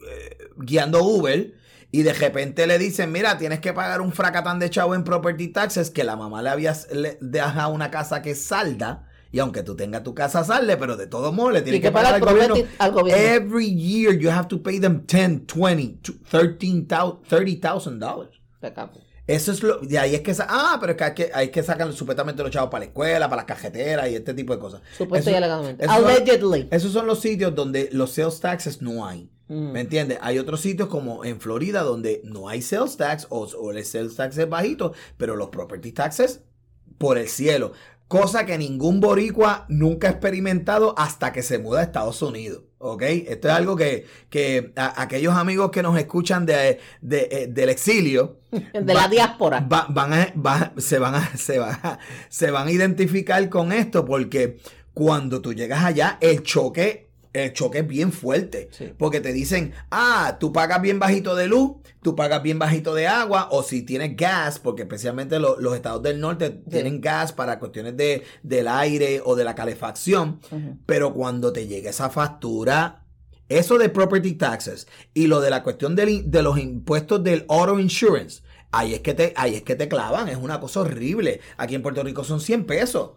guiando 0.57 1.03
Uber. 1.03 1.57
Y 1.91 2.03
de 2.03 2.13
repente 2.13 2.67
le 2.67 2.77
dicen, 2.77 3.11
mira, 3.11 3.37
tienes 3.37 3.59
que 3.61 3.73
pagar 3.73 4.01
un 4.01 4.11
fracatán 4.11 4.59
de 4.59 4.69
chavo 4.69 4.93
en 4.93 5.03
property 5.03 5.47
taxes 5.47 5.89
que 5.89 6.03
la 6.03 6.15
mamá 6.15 6.41
le 6.43 6.49
había 6.49 6.75
le- 6.93 7.17
dejado 7.19 7.71
una 7.73 7.89
casa 7.89 8.21
que 8.21 8.35
salda. 8.35 9.05
Y 9.31 9.39
aunque 9.39 9.61
tú 9.63 9.75
tengas 9.75 10.03
tu 10.03 10.13
casa 10.15 10.43
salde, 10.43 10.75
pero 10.77 10.97
de 10.97 11.05
todos 11.07 11.33
modos 11.33 11.53
le 11.53 11.61
tienes 11.61 11.81
que 11.81 11.87
que 11.87 11.91
pagar 11.91 12.15
al 12.15 12.21
gobierno. 12.21 12.55
al 12.79 12.91
gobierno. 12.91 13.23
Every 13.23 13.75
year 13.75 14.17
you 14.17 14.29
have 14.31 14.47
to 14.47 14.61
pay 14.61 14.79
them 14.79 15.03
10, 15.05 15.45
20, 15.47 15.99
13,000 16.29 16.87
$30,000 17.27 17.99
dollars. 17.99 18.39
Eso 19.27 19.51
es 19.51 19.61
lo. 19.61 19.77
De 19.81 19.99
ahí 19.99 20.15
es 20.15 20.21
que. 20.21 20.35
Ah, 20.39 20.77
pero 20.79 20.93
es 20.93 20.97
que 20.97 21.03
hay 21.03 21.13
que, 21.13 21.31
hay 21.33 21.49
que 21.49 21.61
sacar 21.61 21.93
supuestamente 21.93 22.41
los 22.41 22.51
chavos 22.51 22.71
para 22.71 22.79
la 22.79 22.85
escuela, 22.85 23.29
para 23.29 23.41
las 23.43 23.45
cajeteras 23.45 24.09
y 24.09 24.15
este 24.15 24.33
tipo 24.33 24.53
de 24.55 24.59
cosas. 24.59 24.81
Supuesto 24.97 25.29
Eso- 25.29 25.35
y 25.35 25.37
alegadamente. 25.37 25.85
eso 25.85 25.93
son- 25.93 26.05
Allegedly. 26.05 26.67
Esos 26.71 26.91
son 26.91 27.05
los 27.05 27.19
sitios 27.19 27.53
donde 27.53 27.89
los 27.91 28.11
sales 28.11 28.39
taxes 28.39 28.81
no 28.81 29.05
hay. 29.05 29.29
Mm. 29.49 29.71
¿Me 29.71 29.81
entiendes? 29.81 30.19
Hay 30.21 30.37
otros 30.39 30.61
sitios 30.61 30.87
como 30.89 31.25
en 31.25 31.41
Florida 31.41 31.81
donde 31.81 32.21
no 32.23 32.47
hay 32.47 32.61
sales 32.61 32.95
tax 32.97 33.27
o, 33.29 33.41
o 33.45 33.71
el 33.71 33.83
sales 33.83 34.15
tax 34.15 34.37
es 34.37 34.47
bajito, 34.47 34.93
pero 35.17 35.35
los 35.35 35.49
property 35.49 35.91
taxes 35.91 36.41
por 36.97 37.17
el 37.17 37.27
cielo. 37.27 37.73
Cosa 38.07 38.45
que 38.45 38.57
ningún 38.57 38.99
boricua 38.99 39.65
nunca 39.69 40.07
ha 40.07 40.11
experimentado 40.11 40.95
hasta 40.97 41.31
que 41.31 41.43
se 41.43 41.59
muda 41.59 41.79
a 41.81 41.83
Estados 41.83 42.21
Unidos. 42.21 42.63
¿Ok? 42.81 43.01
Esto 43.03 43.49
es 43.49 43.53
algo 43.53 43.75
que, 43.75 44.05
que 44.29 44.71
a- 44.77 45.01
aquellos 45.01 45.33
amigos 45.35 45.69
que 45.69 45.83
nos 45.83 45.97
escuchan 45.99 46.45
de, 46.45 46.79
de, 47.01 47.27
eh, 47.31 47.47
del 47.47 47.69
exilio 47.69 48.39
De 48.51 48.93
va- 48.93 49.01
la 49.01 49.07
diáspora. 49.09 49.59
va- 49.61 49.87
van 49.89 50.13
a, 50.13 50.33
va- 50.39 50.73
se, 50.77 50.97
van 50.97 51.15
a, 51.15 51.37
se, 51.37 51.59
van 51.59 51.77
a, 51.83 51.99
se 52.29 52.51
van 52.51 52.67
a 52.67 52.71
identificar 52.71 53.47
con 53.49 53.71
esto 53.73 54.05
porque 54.05 54.57
cuando 54.93 55.41
tú 55.41 55.53
llegas 55.53 55.83
allá, 55.83 56.17
el 56.21 56.41
choque, 56.43 57.08
el 57.33 57.53
choque 57.53 57.79
es 57.79 57.87
bien 57.87 58.11
fuerte. 58.11 58.69
Sí. 58.71 58.93
Porque 58.97 59.21
te 59.21 59.31
dicen, 59.33 59.73
ah, 59.91 60.37
tú 60.39 60.51
pagas 60.51 60.81
bien 60.81 60.97
bajito 60.99 61.35
de 61.35 61.47
luz, 61.47 61.73
tú 62.01 62.15
pagas 62.15 62.41
bien 62.41 62.57
bajito 62.59 62.95
de 62.95 63.07
agua, 63.07 63.49
o 63.51 63.61
si 63.63 63.83
tienes 63.83 64.15
gas, 64.15 64.57
porque 64.59 64.81
especialmente 64.83 65.39
lo- 65.39 65.59
los 65.59 65.75
estados 65.75 66.01
del 66.01 66.19
norte 66.19 66.49
tienen 66.49 67.01
gas 67.01 67.31
para 67.33 67.59
cuestiones 67.59 67.95
de, 67.97 68.23
del 68.43 68.67
aire 68.67 69.21
o 69.23 69.35
de 69.35 69.43
la 69.43 69.53
calefacción. 69.55 70.39
Pero 70.85 71.13
cuando 71.13 71.53
te 71.53 71.67
llega 71.67 71.89
esa 71.91 72.09
factura, 72.09 73.05
eso 73.47 73.77
de 73.77 73.89
property 73.89 74.33
taxes 74.33 74.87
y 75.13 75.27
lo 75.27 75.39
de 75.41 75.49
la 75.49 75.63
cuestión 75.63 75.95
in- 76.07 76.29
de 76.31 76.41
los 76.43 76.57
impuestos 76.59 77.23
del 77.23 77.45
auto 77.49 77.79
insurance, 77.79 78.41
ahí 78.71 78.93
es, 78.93 78.99
que 79.01 79.13
te, 79.13 79.33
ahí 79.35 79.55
es 79.55 79.63
que 79.63 79.75
te 79.75 79.87
clavan. 79.87 80.29
Es 80.29 80.37
una 80.37 80.59
cosa 80.59 80.81
horrible. 80.81 81.41
Aquí 81.57 81.75
en 81.75 81.81
Puerto 81.81 82.03
Rico 82.03 82.23
son 82.23 82.39
100 82.41 82.65
pesos. 82.65 83.11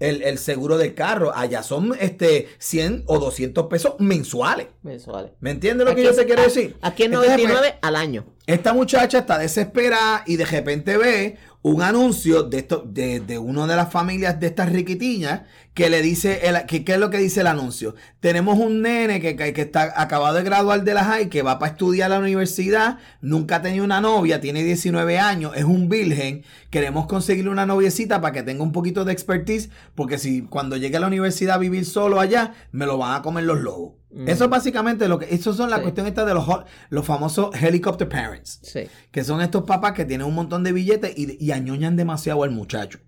El, 0.00 0.22
el 0.22 0.38
seguro 0.38 0.78
del 0.78 0.94
carro. 0.94 1.32
Allá 1.34 1.62
son 1.62 1.94
este 2.00 2.48
100 2.58 3.04
o 3.06 3.18
200 3.18 3.66
pesos 3.66 3.94
mensuales. 3.98 4.68
Mensuales. 4.82 5.32
¿Me 5.40 5.50
entiendes 5.50 5.86
lo 5.86 5.94
que 5.94 6.04
yo 6.04 6.14
te 6.14 6.24
quiero 6.26 6.42
a- 6.42 6.44
decir? 6.46 6.76
Aquí 6.82 7.04
en 7.04 7.12
Entonces, 7.14 7.32
pues, 7.34 7.48
99 7.48 7.78
al 7.82 7.96
año. 7.96 8.24
esta 8.46 8.72
muchacha 8.72 9.18
está 9.18 9.38
desesperada 9.38 10.22
y 10.26 10.36
de 10.36 10.44
repente 10.44 10.96
ve 10.96 11.36
un 11.62 11.82
anuncio 11.82 12.44
de 12.44 12.58
esto, 12.58 12.84
de, 12.86 13.20
de 13.20 13.38
una 13.38 13.66
de 13.66 13.76
las 13.76 13.90
familias 13.90 14.38
de 14.38 14.46
estas 14.46 14.70
riquitiñas 14.72 15.42
que 15.74 15.90
le 15.90 16.02
dice, 16.02 16.46
el, 16.48 16.66
que, 16.66 16.84
¿qué 16.84 16.94
es 16.94 16.98
lo 16.98 17.10
que 17.10 17.18
dice 17.18 17.40
el 17.40 17.48
anuncio? 17.48 17.94
Tenemos 18.20 18.58
un 18.58 18.82
nene 18.82 19.20
que, 19.20 19.36
que, 19.36 19.52
que 19.52 19.62
está 19.62 20.00
acabado 20.00 20.36
de 20.36 20.42
graduar 20.42 20.84
de 20.84 20.94
la 20.94 21.04
high, 21.04 21.28
que 21.28 21.42
va 21.42 21.58
para 21.58 21.72
estudiar 21.72 22.10
a 22.10 22.14
la 22.14 22.20
universidad, 22.20 22.98
nunca 23.20 23.56
ha 23.56 23.62
tenido 23.62 23.84
una 23.84 24.00
novia, 24.00 24.40
tiene 24.40 24.62
19 24.62 25.18
años, 25.18 25.52
es 25.56 25.64
un 25.64 25.88
virgen, 25.88 26.44
queremos 26.70 27.06
conseguirle 27.06 27.50
una 27.50 27.66
noviecita 27.66 28.20
para 28.20 28.32
que 28.32 28.42
tenga 28.42 28.62
un 28.62 28.72
poquito 28.72 29.04
de 29.04 29.12
expertise, 29.12 29.70
porque 29.94 30.18
si 30.18 30.42
cuando 30.42 30.76
llegue 30.76 30.96
a 30.96 31.00
la 31.00 31.06
universidad 31.08 31.56
a 31.56 31.58
vivir 31.58 31.84
solo 31.84 32.20
allá, 32.20 32.54
me 32.72 32.86
lo 32.86 32.98
van 32.98 33.16
a 33.16 33.22
comer 33.22 33.44
los 33.44 33.60
lobos. 33.60 33.94
Mm. 34.10 34.28
Eso 34.28 34.44
es 34.44 34.50
básicamente 34.50 35.06
lo 35.08 35.18
que, 35.18 35.26
eso 35.34 35.52
son 35.52 35.68
las 35.70 35.80
Sí. 35.80 35.82
cuestiones 35.82 36.10
estas 36.12 36.26
de 36.26 36.34
los, 36.34 36.46
los 36.90 37.04
famosos 37.04 37.54
helicopter 37.62 38.08
parents 38.08 38.60
Sí. 38.62 38.80
que 39.10 39.22
son 39.24 39.40
estos 39.42 39.64
papás 39.64 39.92
que 39.92 40.04
tienen 40.06 40.26
un 40.26 40.34
montón 40.34 40.64
de 40.64 40.72
billetes 40.72 41.12
y, 41.16 41.36
y 41.44 41.52
añoñan 41.52 41.96
demasiado 41.96 42.42
al 42.42 42.50
muchacho. 42.50 43.00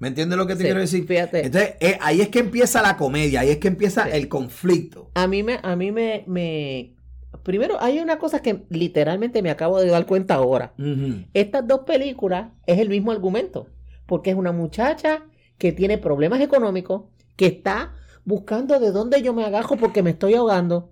¿Me 0.00 0.08
entiendes 0.08 0.36
lo 0.38 0.46
que 0.46 0.54
te 0.54 0.58
Sí, 0.60 0.64
quiero 0.64 0.80
decir? 0.80 1.06
fíjate. 1.06 1.46
Entonces, 1.46 1.74
eh, 1.80 1.98
ahí 2.00 2.20
es 2.20 2.28
que 2.28 2.38
empieza 2.40 2.82
la 2.82 2.96
comedia, 2.96 3.40
ahí 3.40 3.50
es 3.50 3.58
que 3.58 3.68
empieza 3.68 4.08
el 4.08 4.28
conflicto. 4.28 5.10
A 5.14 5.26
mí 5.26 5.42
me, 5.42 5.58
a 5.62 5.74
mí 5.76 5.90
me, 5.92 6.22
me, 6.28 6.94
primero 7.42 7.80
hay 7.80 7.98
una 7.98 8.18
cosa 8.18 8.40
que 8.40 8.64
literalmente 8.70 9.42
me 9.42 9.50
acabo 9.50 9.80
de 9.80 9.88
dar 9.88 10.06
cuenta 10.06 10.34
ahora. 10.34 10.74
Estas 11.34 11.66
dos 11.66 11.80
películas 11.80 12.48
es 12.66 12.78
el 12.78 12.88
mismo 12.88 13.10
argumento, 13.12 13.66
porque 14.06 14.30
es 14.30 14.36
una 14.36 14.52
muchacha 14.52 15.24
que 15.58 15.72
tiene 15.72 15.98
problemas 15.98 16.40
económicos, 16.40 17.02
que 17.34 17.46
está 17.46 17.94
buscando 18.28 18.78
de 18.78 18.92
dónde 18.92 19.22
yo 19.22 19.32
me 19.32 19.44
agajo 19.44 19.76
porque 19.76 20.02
me 20.02 20.10
estoy 20.10 20.34
ahogando 20.34 20.90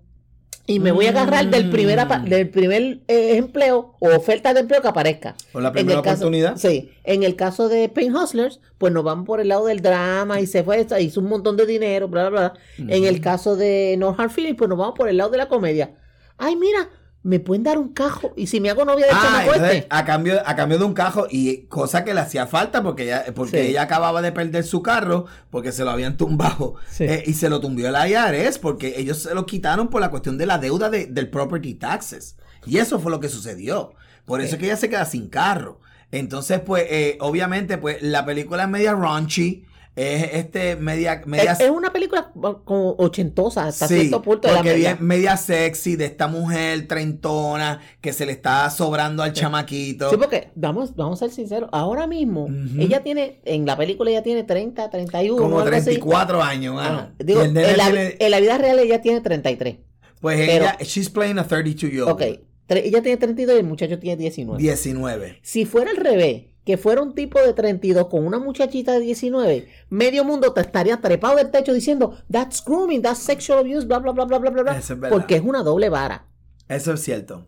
y 0.65 0.79
me 0.79 0.91
voy 0.91 1.05
a 1.05 1.11
agarrar 1.11 1.49
del 1.49 1.69
primer, 1.69 1.97
Mm. 2.05 2.25
del 2.25 2.49
primer 2.49 2.81
eh, 3.07 3.37
empleo 3.37 3.93
o 3.99 4.09
oferta 4.09 4.53
de 4.53 4.61
empleo 4.61 4.81
que 4.81 4.87
aparezca. 4.89 5.35
Por 5.53 5.61
la 5.61 5.69
En 5.69 5.73
primera 5.75 5.99
el 5.99 6.03
caso- 6.03 6.15
oportunidad. 6.25 6.57
Sí, 6.57 6.91
en 7.05 7.23
el 7.23 7.35
caso 7.37 7.69
de 7.69 7.87
Pain 7.89 8.13
Hustlers, 8.13 8.59
pues 8.77 8.91
nos 8.91 9.03
vamos 9.03 9.25
por 9.25 9.39
el 9.39 9.47
lado 9.47 9.67
del 9.67 9.81
drama 9.81 10.41
y 10.41 10.47
se 10.47 10.63
fue, 10.63 10.85
hizo 10.99 11.21
un 11.21 11.27
montón 11.29 11.55
de 11.55 11.65
dinero, 11.65 12.07
bla, 12.09 12.29
bla, 12.29 12.53
bla. 12.77 12.93
En 12.95 13.05
el 13.05 13.21
caso 13.21 13.55
de 13.55 13.95
No 13.97 14.13
Hard 14.17 14.31
Feelings, 14.31 14.57
pues 14.57 14.67
nos 14.69 14.77
vamos 14.79 14.95
por 14.97 15.07
el 15.07 15.15
lado 15.17 15.29
de 15.29 15.37
la 15.37 15.47
comedia. 15.47 15.91
Ay, 16.37 16.55
mira, 16.55 16.89
me 17.23 17.39
pueden 17.39 17.63
dar 17.63 17.77
un 17.77 17.89
cajo 17.93 18.31
y 18.37 18.47
si 18.47 18.61
me 18.61 18.69
hago 18.69 18.85
novia 18.85 19.05
de 19.07 19.11
Ah, 19.13 19.43
entonces, 19.45 19.85
a 19.89 20.05
cambio, 20.05 20.39
a 20.45 20.55
cambio 20.55 20.77
de 20.77 20.85
un 20.85 20.93
cajo 20.93 21.27
y 21.29 21.63
cosa 21.63 22.05
que 22.05 22.13
le 22.13 22.21
hacía 22.21 22.47
falta 22.47 22.81
porque 22.83 23.03
ella, 23.03 23.25
porque 23.35 23.61
Sí. 23.63 23.67
ella 23.71 23.81
acababa 23.81 24.21
de 24.21 24.31
perder 24.31 24.63
su 24.63 24.81
carro 24.81 25.25
porque 25.49 25.71
se 25.73 25.83
lo 25.83 25.89
habían 25.91 26.15
tumbado 26.15 26.75
Sí. 26.89 27.03
eh, 27.03 27.23
y 27.25 27.33
se 27.33 27.49
lo 27.49 27.59
tumbió 27.59 27.89
el 27.89 27.95
IRS 28.11 28.59
porque 28.59 28.93
ellos 28.97 29.21
se 29.23 29.33
lo 29.35 29.45
quitaron 29.45 29.89
por 29.89 29.99
la 29.99 30.09
cuestión 30.09 30.37
de 30.37 30.45
la 30.45 30.57
deuda 30.57 30.89
de- 30.89 31.07
del 31.07 31.29
property 31.29 31.73
taxes 31.73 32.37
y 32.65 32.77
eso 32.77 32.99
fue 32.99 33.11
lo 33.11 33.19
que 33.19 33.29
sucedió 33.29 33.93
por 34.25 34.39
eso 34.39 34.49
Sí. 34.51 34.55
es 34.55 34.59
que 34.59 34.65
ella 34.67 34.77
se 34.77 34.89
queda 34.89 35.05
sin 35.05 35.27
carro 35.27 35.81
entonces 36.11 36.61
pues 36.61 36.85
eh, 36.89 37.17
obviamente 37.19 37.77
pues 37.77 38.01
la 38.01 38.25
película 38.25 38.63
es 38.63 38.69
media 38.69 38.93
raunchy 38.93 39.65
es 39.97 40.29
este 40.33 40.75
media 40.75 41.23
media 41.25 41.53
Es, 41.53 41.59
es 41.59 41.69
una 41.71 41.91
película 41.91 42.31
como 42.63 42.91
ochentosa 42.99 43.65
hasta 43.67 43.87
cierto 43.87 44.21
punto 44.21 44.47
de 44.47 44.53
la 44.53 44.61
bien 44.61 44.97
media 45.01 45.35
sexy 45.37 45.95
de 45.95 46.05
esta 46.05 46.27
mujer 46.27 46.87
treintona 46.87 47.81
que 47.99 48.13
se 48.13 48.25
le 48.25 48.31
está 48.31 48.69
sobrando 48.69 49.23
al 49.23 49.33
chamaquito. 49.33 50.09
Sí, 50.09 50.17
porque 50.17 50.49
vamos, 50.55 50.95
vamos 50.95 51.21
a 51.21 51.25
ser 51.25 51.33
sinceros, 51.35 51.69
ahora 51.73 52.05
mismo 52.07 52.43
Ujú. 52.45 52.79
ella 52.79 53.01
tiene, 53.03 53.41
en 53.45 53.65
la 53.65 53.75
película 53.75 54.11
ella 54.11 54.23
tiene 54.23 54.43
30, 54.43 54.89
31, 54.89 55.41
como 55.41 55.59
algo 55.59 55.75
así. 55.75 55.85
34 55.85 56.41
años, 56.43 56.75
mano. 56.75 57.11
Digo, 57.19 57.41
en, 57.41 57.53
la, 57.55 57.85
tiene- 57.91 58.15
en 58.19 58.31
la 58.31 58.39
vida 58.39 58.57
real 58.57 58.79
ella 58.79 59.01
tiene 59.01 59.21
33. 59.21 59.77
pues 60.21 60.37
pero- 60.39 60.65
ella, 60.65 60.77
she's 60.81 61.09
playing 61.09 61.39
a 61.39 61.47
32 61.47 61.91
year 61.91 62.03
old. 62.03 62.11
Ok, 62.11 62.21
ella 62.69 63.01
tiene 63.01 63.17
32 63.17 63.55
y 63.55 63.59
el 63.59 63.65
muchacho 63.65 63.97
tiene 63.99 64.17
19. 64.17 64.61
19. 64.61 65.39
Si 65.41 65.65
fuera 65.65 65.89
al 65.91 65.97
revés, 65.97 66.43
que 66.67 66.75
fuera 66.77 67.01
un 67.01 67.15
tipo 67.15 67.39
de 67.41 67.53
32 67.53 68.07
con 68.09 68.27
una 68.27 68.39
muchachita 68.39 68.91
de 68.91 68.99
19, 68.99 69.69
medio 69.89 70.25
mundo 70.25 70.51
te 70.51 70.59
estaría 70.59 70.99
trepado 70.99 71.37
del 71.37 71.49
techo 71.49 71.71
diciendo, 71.73 72.17
that's 72.29 72.61
grooming, 72.61 73.01
that's 73.01 73.19
sexual 73.19 73.59
abuse, 73.59 73.85
bla, 73.87 73.99
bla, 73.99 74.11
bla, 74.11 74.25
bla, 74.25 74.37
bla, 74.37 74.49
bla, 74.51 74.63
bla", 74.63 74.77
Eso 74.77 74.95
es 74.95 74.99
porque 75.09 75.37
es 75.37 75.41
una 75.41 75.63
doble 75.63 75.87
vara. 75.87 76.25
Eso 76.67 76.91
es 76.91 77.01
cierto. 77.01 77.47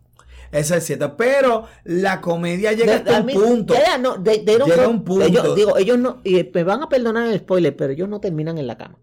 Eso 0.54 0.74
es 0.76 0.86
cierto. 0.86 1.18
Pero 1.18 1.66
la 1.84 2.22
comedia 2.22 2.72
llega 2.72 2.96
hasta 2.96 3.20
un 3.20 3.28
punto. 3.28 3.74
no, 4.00 4.24
they- 4.24 4.46
they 4.46 4.58
Llega 4.58 4.86
go- 4.86 4.90
un 4.90 5.04
punto. 5.04 5.26
Ellos, 5.26 5.54
digo, 5.54 5.78
ellos 5.78 6.00
no, 6.00 6.22
y 6.24 6.50
me 6.54 6.64
van 6.64 6.82
a 6.82 6.88
perdonar 6.88 7.28
el 7.28 7.40
spoiler, 7.40 7.76
pero 7.76 7.92
ellos 7.92 8.08
no 8.08 8.22
terminan 8.22 8.58
en 8.58 8.68
la 8.68 8.78
cama. 8.78 8.98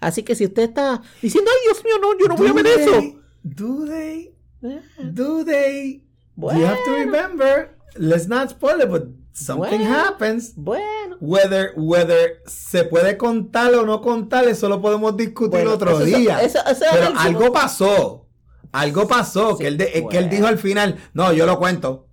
Así 0.00 0.24
que 0.24 0.34
si 0.34 0.46
usted 0.46 0.64
está 0.64 1.00
diciendo, 1.22 1.48
ay 1.54 1.60
Dios 1.68 1.84
mío, 1.84 1.94
no, 2.02 2.18
yo 2.18 2.26
no 2.26 2.34
voy 2.36 2.48
a 2.48 2.50
Do 2.50 2.54
ver 2.56 2.64
they- 2.64 2.82
eso. 2.82 3.02
Do 3.44 3.84
they? 3.86 4.34
Eh, 4.62 4.80
Do 5.12 5.44
they? 5.44 6.04
Bueno, 6.34 6.58
You 6.58 6.66
have 6.66 6.80
to 6.84 6.92
remember. 6.92 7.76
Let's 7.96 8.26
not 8.26 8.50
spoil 8.50 8.80
it, 8.82 8.88
but 8.90 9.04
something 9.34 9.78
Bueno. 9.80 9.94
happens. 9.98 10.52
bueno. 10.56 11.16
Whether, 11.20 11.72
whether 11.76 12.42
se 12.46 12.84
puede 12.84 13.16
contar 13.18 13.74
o 13.74 13.84
no 13.84 14.00
contar, 14.00 14.44
eso 14.48 14.68
lo 14.68 14.80
podemos 14.80 15.16
discutir 15.16 15.50
Bueno, 15.50 15.72
otro 15.74 15.90
eso- 16.00 16.04
día. 16.04 16.40
eso- 16.40 16.60
eso 16.60 16.84
es 16.84 16.90
Pero 16.92 17.12
algo 17.18 17.52
pasó. 17.52 18.26
Algo 18.72 19.06
pasó. 19.06 19.56
Sí, 19.56 19.62
que, 19.62 19.68
él 19.68 19.76
de- 19.78 20.06
que 20.10 20.18
él 20.18 20.28
dijo 20.30 20.46
al 20.46 20.58
final, 20.58 20.96
no, 21.12 21.32
yo 21.32 21.46
lo 21.46 21.58
cuento. 21.58 22.08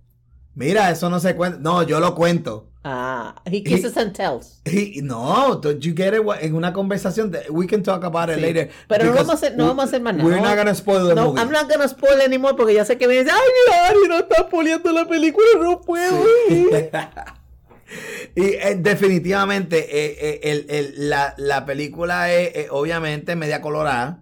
Mira, 0.54 0.90
eso 0.90 1.08
no 1.10 1.18
se 1.20 1.34
cuenta. 1.34 1.58
No, 1.60 1.82
yo 1.82 1.98
lo 2.00 2.14
cuento. 2.14 2.68
Ah, 2.84 3.36
he 3.48 3.62
kisses 3.62 3.96
and 3.96 4.12
tells. 4.12 4.60
No, 5.02 5.54
don't 5.62 5.80
you 5.84 5.94
get 5.94 6.14
it? 6.14 6.22
En 6.40 6.54
una 6.56 6.72
conversación, 6.72 7.30
de- 7.30 7.46
we 7.50 7.66
can 7.68 7.82
talk 7.84 8.02
about 8.02 8.28
it 8.28 8.36
Sí. 8.36 8.40
later. 8.40 8.70
Pero 8.88 9.04
no 9.04 9.12
vamos 9.14 9.30
a 9.30 9.34
hacer- 9.34 9.56
no 9.56 9.66
vamos 9.68 9.84
a 9.84 9.86
hacer 9.88 10.00
más 10.02 10.14
nada. 10.16 10.28
We're 10.28 10.40
No- 10.40 10.48
not 10.48 10.56
gonna 10.56 10.74
spoil 10.74 11.06
the 11.08 11.14
No, 11.14 11.28
movie. 11.28 11.40
I'm 11.40 11.52
not 11.52 11.70
gonna 11.70 11.86
spoil 11.86 12.20
anymore 12.20 12.54
porque 12.56 12.74
ya 12.74 12.84
sé 12.84 12.98
que 12.98 13.06
me 13.06 13.14
dice, 13.14 13.30
ay, 13.30 13.40
mira, 13.66 13.86
Ari, 13.88 14.08
no 14.08 14.18
está 14.18 14.48
poliendo 14.48 14.90
la 14.90 15.06
película, 15.06 15.46
no 15.60 15.80
puedo. 15.80 16.24
ir". 16.48 16.70
y 18.34 18.42
eh, 18.54 18.76
definitivamente 18.80 19.78
eh, 19.78 20.16
eh, 20.20 20.40
el- 20.44 20.66
el- 20.68 21.08
la, 21.10 21.34
la 21.36 21.64
película 21.64 22.32
es 22.32 22.66
obviamente 22.70 23.36
media 23.36 23.60
colorada. 23.60 24.18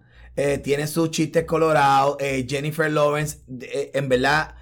tiene 0.62 0.86
sus 0.86 1.10
chistes 1.10 1.44
colorados. 1.44 2.16
Jennifer 2.48 2.90
Lawrence, 2.90 3.38
en 3.92 4.08
verdad, 4.08 4.54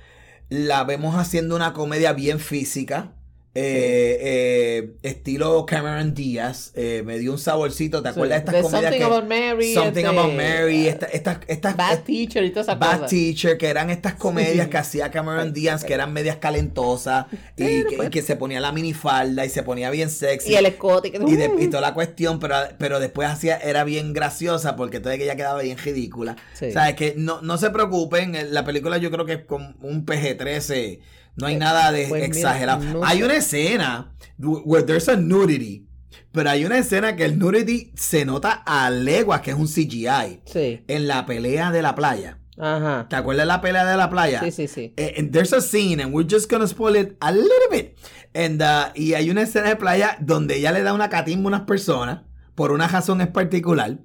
la 0.49 0.83
vemos 0.83 1.15
haciendo 1.15 1.55
una 1.55 1.73
comedia 1.73 2.13
bien 2.15 2.41
física. 2.41 3.13
Eh, 3.61 4.19
eh, 4.21 4.91
estilo 5.03 5.67
Cameron 5.67 6.15
Díaz. 6.15 6.73
eh, 6.75 7.03
me 7.05 7.19
dio 7.19 7.33
un 7.33 7.39
saborcito. 7.39 8.03
¿Te 8.03 8.11
acuerdas 8.11 8.45
de 8.45 8.59
estas 8.59 8.63
comedias 8.63 8.83
Something 8.93 8.99
que- 8.99 9.05
About 9.05 9.29
Mary. 9.29 9.75
Something 9.75 10.05
este, 10.05 10.19
About 10.19 10.33
Mary, 10.35 10.87
esta- 10.89 11.07
estas, 11.07 11.39
estas, 11.49 11.77
Bad 11.77 12.01
Teacher 12.05 12.45
y 12.45 12.51
todas 12.51 12.69
esas 12.69 12.79
Bad 12.79 12.93
cosas. 12.95 13.11
Teacher, 13.11 13.59
que 13.59 13.67
eran 13.67 13.91
estas 13.91 14.15
comedias 14.15 14.67
Sí. 14.67 14.71
que 14.71 14.79
hacía 14.79 15.11
Cameron 15.11 15.53
Díaz, 15.53 15.83
que 15.85 15.95
eran 15.95 16.13
medias 16.13 16.37
calentosas 16.37 17.27
y 17.33 17.37
Pero, 17.57 17.89
que, 17.91 17.97
pues. 17.97 18.09
y 18.09 18.11
que 18.11 18.23
se 18.23 18.37
ponía 18.37 18.61
la 18.61 18.71
minifalda 18.73 19.45
y 19.45 19.49
se 19.51 19.63
ponía 19.63 19.91
bien 19.91 20.11
sexy. 20.11 20.53
Y 20.53 20.55
el 20.55 20.67
escote. 20.67 21.11
que- 21.11 21.19
y, 21.27 21.37
de- 21.37 21.53
y 21.59 21.67
toda 21.69 21.81
la 21.81 21.95
cuestión, 21.95 22.39
pero, 22.39 22.55
pero 22.79 23.01
después 23.01 23.29
hacía, 23.29 23.57
era 23.57 23.83
bien 23.85 24.13
graciosa 24.13 24.77
porque 24.77 25.03
que 25.03 25.25
ella 25.25 25.37
quedaba 25.37 25.63
bien 25.63 25.79
ridícula. 25.79 26.37
Sí. 26.55 26.67
O 26.67 26.73
sea, 26.73 26.89
es 26.91 26.95
que 26.97 27.15
no, 27.17 27.41
no 27.43 27.59
se 27.59 27.71
preocupen, 27.71 28.35
eh, 28.35 28.45
la 28.45 28.65
película 28.65 28.99
yo 28.99 29.11
creo 29.11 29.25
que 29.25 29.33
es 29.33 29.45
con 29.45 29.77
un 29.81 30.05
PG-13, 30.05 31.01
no 31.39 31.47
hay 31.47 31.55
Eh, 31.55 31.59
nada 31.59 31.91
de 31.93 32.07
pues 32.09 32.21
mira, 32.23 32.27
exagerado. 32.27 32.85
no 32.85 33.05
hay 33.05 33.19
sé. 33.19 33.25
una 33.25 33.35
escena 33.35 34.13
where 34.39 34.85
there's 34.85 35.09
a 35.09 35.17
nudity, 35.17 35.87
pero 36.33 36.51
hay 36.51 36.65
una 36.65 36.79
escena 36.79 37.17
que 37.17 37.25
el 37.25 37.39
nudity 37.39 37.93
se 37.97 38.25
nota 38.25 38.53
a 38.67 38.91
leguas 38.91 39.41
que 39.41 39.51
es 39.53 39.57
un 39.57 39.67
CGI 39.69 40.41
Sí. 40.45 40.85
en 40.87 41.09
la 41.09 41.27
pelea 41.27 41.71
de 41.73 41.83
la 41.83 41.95
playa. 41.95 42.39
Ajá. 42.61 43.07
¿Te 43.09 43.15
acuerdas 43.17 43.45
de 43.45 43.47
la 43.49 43.61
pelea 43.61 43.85
de 43.85 43.97
la 43.97 44.11
playa? 44.11 44.41
Sí, 44.43 44.51
sí, 44.51 44.67
sí. 44.69 44.93
Eh, 44.97 45.15
and 45.19 45.31
there's 45.33 45.53
a 45.53 45.61
scene, 45.61 46.03
and 46.03 46.13
we're 46.13 46.29
just 46.29 46.51
gonna 46.51 46.67
spoil 46.67 46.97
it 46.97 47.17
a 47.21 47.31
little 47.31 47.49
bit. 47.71 47.97
And, 48.35 48.61
uh, 48.61 48.91
y 48.95 49.15
hay 49.15 49.31
una 49.31 49.43
escena 49.43 49.69
de 49.69 49.77
playa 49.77 50.17
donde 50.21 50.57
ella 50.57 50.73
le 50.73 50.83
da 50.83 50.93
una 50.93 51.09
catimba 51.09 51.45
a 51.45 51.49
unas 51.49 51.61
personas, 51.63 52.23
por 52.57 52.73
una 52.73 52.89
razón 52.89 53.21
en 53.21 53.33
particular. 53.33 53.99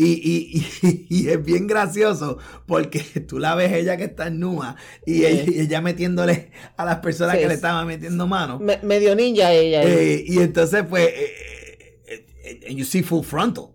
Y, 0.00 0.06
y, 0.12 0.86
y, 0.88 1.06
y 1.24 1.28
es 1.28 1.44
bien 1.44 1.66
gracioso 1.66 2.38
porque 2.66 3.00
tú 3.26 3.40
la 3.40 3.56
ves 3.56 3.72
ella 3.72 3.96
que 3.96 4.04
está 4.04 4.28
en 4.28 4.38
nua 4.38 4.76
y, 5.04 5.24
ella, 5.24 5.80
metiéndole 5.80 6.52
a 6.76 6.84
las 6.84 6.98
personas 7.00 7.34
Sí, 7.34 7.42
que 7.42 7.48
le 7.48 7.54
estaban 7.54 7.84
metiendo 7.86 8.26
mano. 8.28 8.60
Me- 8.60 8.78
medio 8.84 9.16
ninja 9.16 9.50
ella. 9.52 9.82
Eh, 9.82 10.24
y 10.24 10.38
entonces, 10.38 10.84
pues, 10.88 11.08
eh, 11.08 11.34
eh, 12.06 12.26
eh, 12.44 12.60
and 12.68 12.76
you 12.78 12.84
see 12.84 13.02
full 13.02 13.24
frontal. 13.24 13.70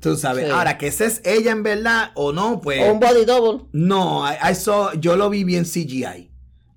Tú 0.00 0.16
sabes. 0.16 0.46
Sí. 0.46 0.50
Ahora, 0.50 0.78
que 0.78 0.88
esa 0.88 1.04
es 1.06 1.20
ella 1.24 1.52
en 1.52 1.62
verdad 1.62 2.10
o 2.16 2.32
no, 2.32 2.60
pues. 2.60 2.80
o 2.82 2.92
un 2.92 2.98
body 3.00 3.24
double. 3.24 3.64
No, 3.72 4.24
I, 4.28 4.50
I 4.50 4.54
saw- 4.54 4.92
yo 4.98 5.16
lo 5.16 5.30
vi 5.30 5.44
bien 5.44 5.64
CGI. 5.64 6.27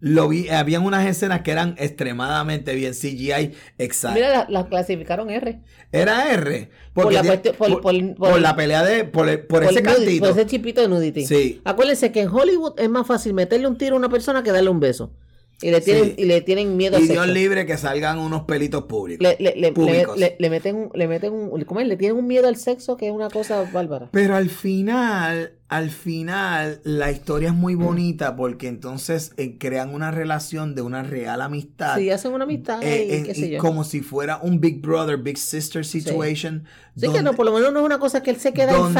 Lo 0.04 0.28
vi, 0.28 0.50
habían 0.50 0.84
unas 0.84 1.06
escenas 1.06 1.42
que 1.42 1.52
eran 1.52 1.76
extremadamente 1.78 2.74
bien 2.76 2.94
CGI. 2.94 3.52
Exacto. 3.78 4.16
Mira, 4.16 4.30
la, 4.30 4.46
la 4.50 4.68
clasificaron 4.68 5.30
R. 5.30 5.60
Era 5.92 6.32
R. 6.34 6.70
Por 6.94 7.14
la 7.14 7.22
por- 7.24 7.82
por, 7.82 7.82
por- 7.82 8.56
pelea 8.56 8.84
de. 8.84 9.04
Por, 9.06 9.30
ese 9.30 9.84
cantito. 9.84 10.28
por 10.28 10.38
ese 10.38 10.48
chipito 10.48 10.82
de 10.82 10.88
nudity. 10.88 11.26
Sí. 11.26 11.62
Acuérdense 11.64 12.12
que 12.12 12.22
en 12.22 12.30
Hollywood 12.30 12.80
es 12.80 12.90
más 12.90 13.06
fácil 13.06 13.34
meterle 13.36 13.68
un 13.68 13.78
tiro 13.78 13.96
a 13.96 14.00
una 14.00 14.10
persona 14.10 14.42
que 14.44 14.52
darle 14.52 14.70
un 14.72 14.80
beso. 14.80 15.14
Y 15.64 15.70
le 15.70 15.80
tienen, 15.80 16.06
Sí. 16.06 16.14
y 16.18 16.26
le 16.26 16.42
tienen 16.42 16.76
miedo 16.76 16.98
al 16.98 17.04
Y 17.04 17.08
Dios 17.08 17.20
sexo. 17.24 17.34
libre 17.36 17.68
que 17.68 17.78
salgan 17.78 18.18
unos 18.18 18.46
pelitos 18.46 18.86
públicos. 18.86 19.22
Le, 19.22 19.38
le, 19.40 19.56
le, 19.56 19.72
públicos. 19.72 20.18
le- 20.18 20.36
le 20.40 20.50
meten, 20.50 20.76
un- 20.76 20.90
le 20.96 21.08
meten 21.08 21.32
un, 21.34 21.64
¿cómo 21.66 21.80
es? 21.80 21.88
Le 21.88 21.98
tienen 21.98 22.18
un 22.18 22.26
miedo 22.26 22.48
al 22.48 22.56
sexo 22.56 22.98
que 22.98 23.06
es 23.06 23.14
una 23.14 23.30
cosa 23.30 23.64
bárbara. 23.72 24.10
Pero 24.12 24.36
al 24.36 24.50
final, 24.50 25.52
al 25.72 25.90
final, 25.90 26.82
la 26.84 27.12
historia 27.12 27.48
es 27.50 27.56
muy 27.56 27.76
bonita 27.76 28.36
porque 28.36 28.68
entonces 28.68 29.32
eh, 29.38 29.58
crean 29.58 29.94
una 29.94 30.12
relación 30.12 30.76
de 30.76 30.82
una 30.82 31.02
real 31.02 31.42
amistad. 31.42 31.98
Sí, 31.98 32.10
hacen 32.12 32.34
una 32.34 32.44
amistad 32.44 32.84
eh, 32.84 33.20
y 33.22 33.24
qué 33.24 33.34
sé 33.34 33.50
yo. 33.52 33.60
como 33.60 33.86
si 33.86 34.02
fuera 34.02 34.40
un 34.44 34.60
Big 34.60 34.82
Brother, 34.82 35.18
Big 35.18 35.38
Sister 35.38 35.86
situation. 35.86 36.66
Sí, 36.98 37.08
que 37.14 37.24
no, 37.24 37.34
por 37.34 37.46
lo 37.46 37.54
menos 37.54 37.72
no 37.72 37.80
es 37.80 37.86
una 37.86 38.00
cosa 38.00 38.22
que 38.22 38.32
él 38.32 38.36
se 38.38 38.52
queda 38.54 38.74
donde-. 38.74 39.00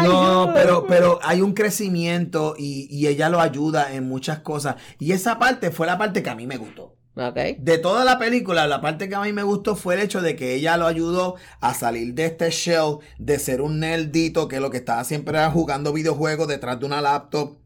Ay, 0.00 0.06
no, 0.08 0.46
yo- 0.46 0.52
pero, 0.54 0.86
pero 0.86 1.18
hay 1.24 1.42
un 1.42 1.52
crecimiento 1.54 2.54
y, 2.56 2.86
y 2.90 3.08
ella 3.08 3.28
lo 3.28 3.40
ayuda 3.40 3.92
en 3.92 4.08
muchas 4.08 4.38
cosas. 4.40 4.76
Y 5.00 5.12
esa 5.12 5.38
parte 5.38 5.70
fue 5.72 5.86
la 5.86 5.98
parte 5.98 6.22
que 6.22 6.30
a 6.30 6.34
mí 6.36 6.46
me 6.46 6.56
gustó. 6.56 6.95
Ok. 7.16 7.56
De 7.58 7.78
toda 7.78 8.04
la 8.04 8.18
película, 8.18 8.66
la 8.66 8.82
parte 8.82 9.08
que 9.08 9.14
a 9.14 9.22
mí 9.22 9.32
me 9.32 9.42
gustó 9.42 9.74
fue 9.74 9.94
el 9.94 10.00
hecho 10.00 10.20
de 10.20 10.36
que 10.36 10.54
ella 10.54 10.76
lo 10.76 10.86
ayudó 10.86 11.36
a 11.60 11.72
salir 11.72 12.12
de 12.12 12.26
este 12.26 12.50
shell 12.50 12.98
de 13.18 13.38
ser 13.38 13.62
un 13.62 13.80
nerdito 13.80 14.48
que 14.48 14.60
lo 14.60 14.70
que 14.70 14.76
estaba 14.76 15.02
siempre 15.02 15.38
era 15.38 15.50
jugando 15.50 15.94
videojuegos 15.94 16.46
detrás 16.46 16.78
de 16.78 16.84
una 16.84 17.00
laptop 17.00 17.56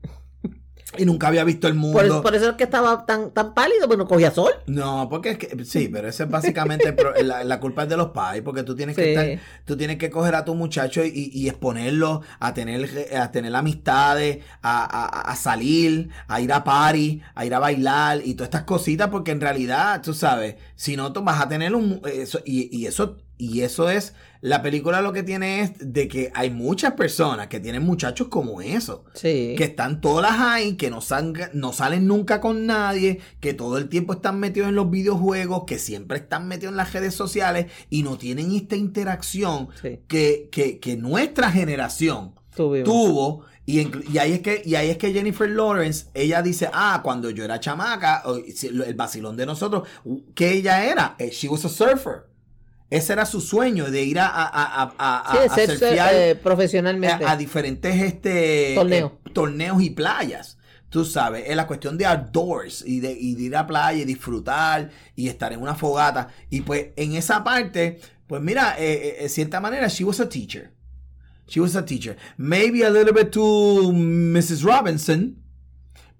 y 0.98 1.04
nunca 1.04 1.28
había 1.28 1.44
visto 1.44 1.68
el 1.68 1.74
mundo. 1.74 1.98
Por, 1.98 2.22
por 2.22 2.34
eso 2.34 2.50
es 2.50 2.56
que 2.56 2.64
estaba 2.64 3.06
tan, 3.06 3.30
tan 3.30 3.54
pálido, 3.54 3.86
pero 3.88 3.96
no 3.98 4.06
cogía 4.08 4.30
sol. 4.32 4.52
No, 4.66 5.08
porque 5.08 5.30
es 5.30 5.38
que 5.38 5.64
sí, 5.64 5.88
pero 5.92 6.08
eso 6.08 6.24
es 6.24 6.30
básicamente 6.30 6.94
la, 7.22 7.44
la 7.44 7.60
culpa 7.60 7.84
es 7.84 7.88
de 7.88 7.96
los 7.96 8.08
padres, 8.10 8.42
porque 8.42 8.62
tú 8.64 8.74
tienes 8.74 8.96
que 8.96 9.02
estar, 9.14 9.46
tú 9.64 9.76
tienes 9.76 9.98
que 9.98 10.10
coger 10.10 10.34
a 10.34 10.44
tu 10.44 10.54
muchacho 10.54 11.04
y, 11.04 11.30
y 11.32 11.48
exponerlo 11.48 12.22
a 12.40 12.54
tener, 12.54 13.08
a 13.16 13.30
tener 13.30 13.54
amistades, 13.54 14.38
a, 14.62 14.84
a- 14.84 15.30
a 15.30 15.36
salir, 15.36 16.10
a 16.26 16.40
ir 16.40 16.52
a 16.52 16.64
party, 16.64 17.20
a 17.34 17.46
ir 17.46 17.54
a 17.54 17.58
bailar 17.60 18.20
y 18.24 18.34
todas 18.34 18.48
estas 18.48 18.64
cositas, 18.64 19.08
porque 19.10 19.30
en 19.30 19.40
realidad, 19.40 20.02
tú 20.02 20.12
sabes, 20.12 20.56
si 20.74 20.96
no, 20.96 21.12
tú 21.12 21.22
vas 21.22 21.40
a 21.40 21.48
tener 21.48 21.74
un 21.74 22.00
eso, 22.12 22.40
y, 22.44 22.76
y 22.76 22.86
eso, 22.86 23.16
y 23.40 23.62
eso 23.62 23.88
es, 23.90 24.14
la 24.42 24.62
película 24.62 25.00
lo 25.02 25.12
que 25.12 25.22
tiene 25.22 25.60
es 25.62 25.72
de 25.80 26.08
que 26.08 26.30
hay 26.34 26.50
muchas 26.50 26.92
personas 26.94 27.48
que 27.48 27.60
tienen 27.60 27.82
muchachos 27.84 28.28
como 28.28 28.60
eso 28.62 29.04
Sí. 29.14 29.54
que 29.56 29.64
están 29.64 30.00
todas 30.00 30.32
ahí, 30.38 30.76
que 30.76 30.90
no, 30.90 31.00
salga- 31.00 31.50
no 31.52 31.72
salen 31.72 32.06
nunca 32.06 32.40
con 32.40 32.66
nadie, 32.66 33.20
que 33.40 33.52
todo 33.54 33.76
el 33.78 33.88
tiempo 33.88 34.12
están 34.14 34.38
metidos 34.40 34.68
en 34.68 34.74
los 34.76 34.90
videojuegos, 34.90 35.64
que 35.66 35.78
siempre 35.78 36.18
están 36.18 36.48
metidos 36.48 36.72
en 36.72 36.76
las 36.76 36.92
redes 36.92 37.14
sociales 37.14 37.66
y 37.90 38.02
no 38.02 38.16
tienen 38.18 38.54
esta 38.54 38.76
interacción 38.76 39.68
Sí. 39.82 40.00
que, 40.08 40.48
que, 40.52 40.78
que 40.78 40.96
nuestra 40.96 41.50
generación 41.50 42.34
Tuvimos. 42.54 42.84
tuvo. 42.88 43.44
Y, 43.66 43.78
ahí 44.18 44.32
es 44.32 44.40
que 44.40 44.62
y 44.64 44.74
ahí 44.74 44.90
es 44.90 44.96
que 44.96 45.12
Jennifer 45.12 45.48
Lawrence 45.48 46.06
ella 46.12 46.42
dice 46.42 46.68
ah 46.72 47.00
cuando 47.04 47.30
yo 47.30 47.44
era 47.44 47.60
chamaca 47.60 48.24
el 48.62 48.94
vacilón 48.94 49.36
de 49.36 49.46
nosotros 49.46 49.86
que 50.34 50.50
ella 50.54 50.84
era 50.90 51.14
Eh, 51.18 51.30
she 51.30 51.46
was 51.48 51.64
a 51.64 51.68
surfer 51.68 52.24
ese 52.90 53.12
era 53.12 53.24
su 53.24 53.40
sueño 53.40 53.90
de 53.90 54.02
ir 54.02 54.18
a, 54.18 54.26
a, 54.26 54.92
a, 54.98 55.20
a, 55.32 55.32
Sí, 55.48 55.54
ser, 55.54 55.70
surfear 55.78 56.14
eh, 56.14 56.34
profesionalmente. 56.34 57.24
a, 57.24 57.36
diferentes 57.36 57.94
este, 58.02 58.72
Torneos. 58.74 59.12
eh, 59.12 59.30
torneos 59.32 59.80
y 59.82 59.90
playas. 59.90 60.58
Tú 60.88 61.04
sabes, 61.04 61.44
es 61.46 61.54
la 61.54 61.68
cuestión 61.68 61.96
de 61.96 62.04
outdoors 62.06 62.82
y 62.84 62.98
de, 62.98 63.12
y 63.12 63.36
de 63.36 63.42
ir 63.44 63.56
a 63.56 63.64
playa 63.66 64.02
y 64.02 64.04
disfrutar 64.04 64.90
y 65.14 65.28
estar 65.28 65.52
en 65.52 65.62
una 65.62 65.76
fogata. 65.76 66.28
Y 66.50 66.62
pues 66.62 66.88
en 66.96 67.12
esa 67.14 67.44
parte, 67.44 68.00
pues 68.26 68.42
mira, 68.42 68.74
eh, 68.76 69.16
eh, 69.18 69.22
de 69.22 69.28
cierta 69.28 69.60
manera, 69.60 69.86
she 69.86 70.02
was 70.02 70.18
a 70.18 70.28
teacher. 70.28 70.72
She 71.46 71.60
was 71.60 71.76
a 71.76 71.84
teacher. 71.84 72.16
Maybe 72.36 72.84
a 72.84 72.90
little 72.90 73.12
bit 73.12 73.30
too 73.30 73.92
Mrs. 73.92 74.64
Robinson. 74.64 75.36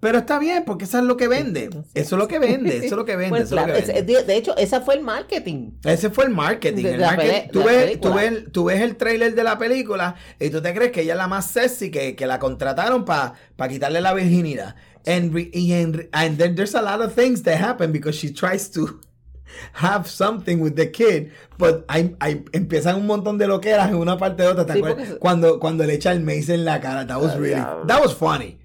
Pero 0.00 0.18
está 0.18 0.38
bien, 0.38 0.64
porque 0.64 0.84
eso 0.86 0.96
es 0.98 1.04
lo 1.04 1.16
que 1.18 1.28
vende. 1.28 1.68
Eso 1.94 2.16
es 2.16 2.18
lo 2.18 2.26
que 2.26 2.38
vende. 2.40 2.76
Eso 2.78 2.84
es 2.86 2.90
lo 2.92 3.04
que 3.04 3.16
vende. 3.16 3.28
Bueno, 3.30 3.44
eso 3.44 3.54
es 3.54 3.60
lo 3.60 3.64
claro, 3.66 3.72
que 3.74 3.80
es- 3.80 3.94
vende. 3.94 4.14
de, 4.14 4.24
de 4.24 4.36
hecho, 4.36 4.56
ese 4.56 4.80
fue 4.80 4.94
el 4.94 5.02
marketing. 5.02 5.72
Ese 5.84 6.08
fue 6.10 6.24
el 6.24 6.30
marketing. 6.30 6.84
El 6.86 7.00
marketing- 7.00 7.50
tú, 7.52 7.62
ves, 7.64 8.00
tú, 8.00 8.14
ves, 8.14 8.44
tú 8.52 8.64
ves 8.64 8.80
el 8.80 8.96
trailer 8.96 9.34
de 9.34 9.44
la 9.44 9.58
película 9.58 10.14
y 10.38 10.48
tú 10.50 10.62
te 10.62 10.72
crees 10.74 10.90
que 10.90 11.02
ella 11.02 11.12
es 11.12 11.18
la 11.18 11.28
más 11.28 11.46
sexy, 11.50 11.90
que, 11.90 12.16
que 12.16 12.26
la 12.26 12.38
contrataron 12.38 13.04
para 13.04 13.34
quitarle 13.68 14.00
la 14.00 14.14
virginidad. 14.14 14.74
And, 15.06 15.32
re- 15.34 15.50
and 16.12 16.38
then 16.38 16.54
there's 16.54 16.74
a 16.74 16.82
lot 16.82 17.00
of 17.00 17.14
things 17.14 17.42
that 17.44 17.60
happen 17.60 17.92
because 17.92 18.16
she 18.18 18.32
tries 18.32 18.70
to 18.72 19.00
have 19.74 20.08
something 20.08 20.60
with 20.60 20.76
the 20.76 20.90
kid, 20.90 21.30
but 21.58 21.84
hay, 21.88 22.14
hay- 22.20 22.44
empiezan 22.52 22.96
un 22.96 23.06
montón 23.06 23.36
de 23.38 23.46
loqueras 23.46 23.88
en 23.90 23.96
una 23.96 24.16
parte 24.16 24.42
de 24.44 24.48
otra. 24.48 24.64
¿te 24.64 24.72
Sí, 24.74 24.78
acuerdas? 24.78 25.06
porque- 25.06 25.18
Cuando, 25.18 25.58
cuando 25.60 25.84
le 25.84 25.94
echa 25.94 26.12
el 26.12 26.20
maíz 26.20 26.48
en 26.48 26.64
la 26.64 26.80
cara, 26.80 27.06
that 27.06 27.20
was 27.20 27.32
Ah, 27.34 27.38
really, 27.38 27.60
that 27.86 28.00
was 28.00 28.14
funny. 28.14 28.60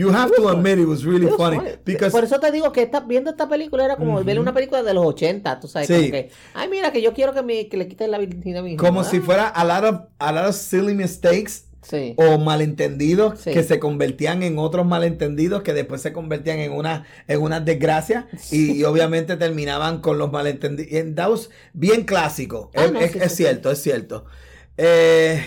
You 0.00 0.10
have 0.14 0.32
to 0.34 0.48
admit 0.48 0.78
it 0.78 0.86
was 0.86 1.04
really 1.04 1.28
funny. 1.36 1.58
Because 1.84 2.10
Por 2.12 2.24
eso 2.24 2.40
te 2.40 2.50
digo 2.50 2.72
que 2.72 2.82
esta- 2.82 3.00
viendo 3.00 3.30
esta 3.30 3.48
película 3.48 3.84
era 3.84 3.96
como 3.96 4.22
ver 4.24 4.36
Ujú. 4.36 4.42
una 4.42 4.54
película 4.54 4.82
de 4.82 4.94
los 4.94 5.04
80, 5.04 5.60
tú 5.60 5.68
sabes, 5.68 5.88
Sí. 5.88 5.94
como 5.94 6.10
que, 6.10 6.30
ay, 6.54 6.68
mira, 6.68 6.90
que 6.92 7.02
yo 7.02 7.12
quiero 7.12 7.34
que, 7.34 7.42
me, 7.42 7.68
que 7.68 7.76
le 7.76 7.86
quiten 7.88 8.10
la 8.10 8.18
virginidad 8.18 8.60
a 8.60 8.62
mi 8.64 8.76
como 8.76 9.00
Ah, 9.00 9.04
si 9.04 9.20
fuera 9.20 9.48
a 9.48 9.64
lot 9.64 9.84
of, 9.94 10.00
a 10.18 10.32
lot 10.32 10.46
of 10.48 10.56
silly 10.56 10.94
mistakes 10.94 11.64
Sí. 11.82 12.14
o 12.18 12.36
malentendidos 12.38 13.40
Sí. 13.40 13.52
que 13.52 13.62
se 13.62 13.78
convertían 13.80 14.42
en 14.42 14.58
otros 14.58 14.86
malentendidos 14.86 15.62
que 15.62 15.72
después 15.72 16.02
se 16.02 16.12
convertían 16.12 16.58
en 16.58 16.72
una 16.72 17.04
en 17.26 17.40
unas 17.40 17.64
desgracias 17.64 18.26
y, 18.52 18.72
y 18.72 18.84
obviamente 18.84 19.36
terminaban 19.36 20.00
con 20.00 20.18
los 20.18 20.30
malentendidos. 20.30 21.16
Was 21.16 21.50
bien 21.72 22.04
clásico. 22.04 22.70
Ah, 22.76 22.84
es 22.84 22.92
no, 22.92 23.00
es- 23.00 23.12
sí, 23.12 23.18
es 23.22 23.30
sí, 23.32 23.36
cierto, 23.44 23.70
es 23.70 23.82
cierto. 23.82 24.24
Eh, 24.76 25.42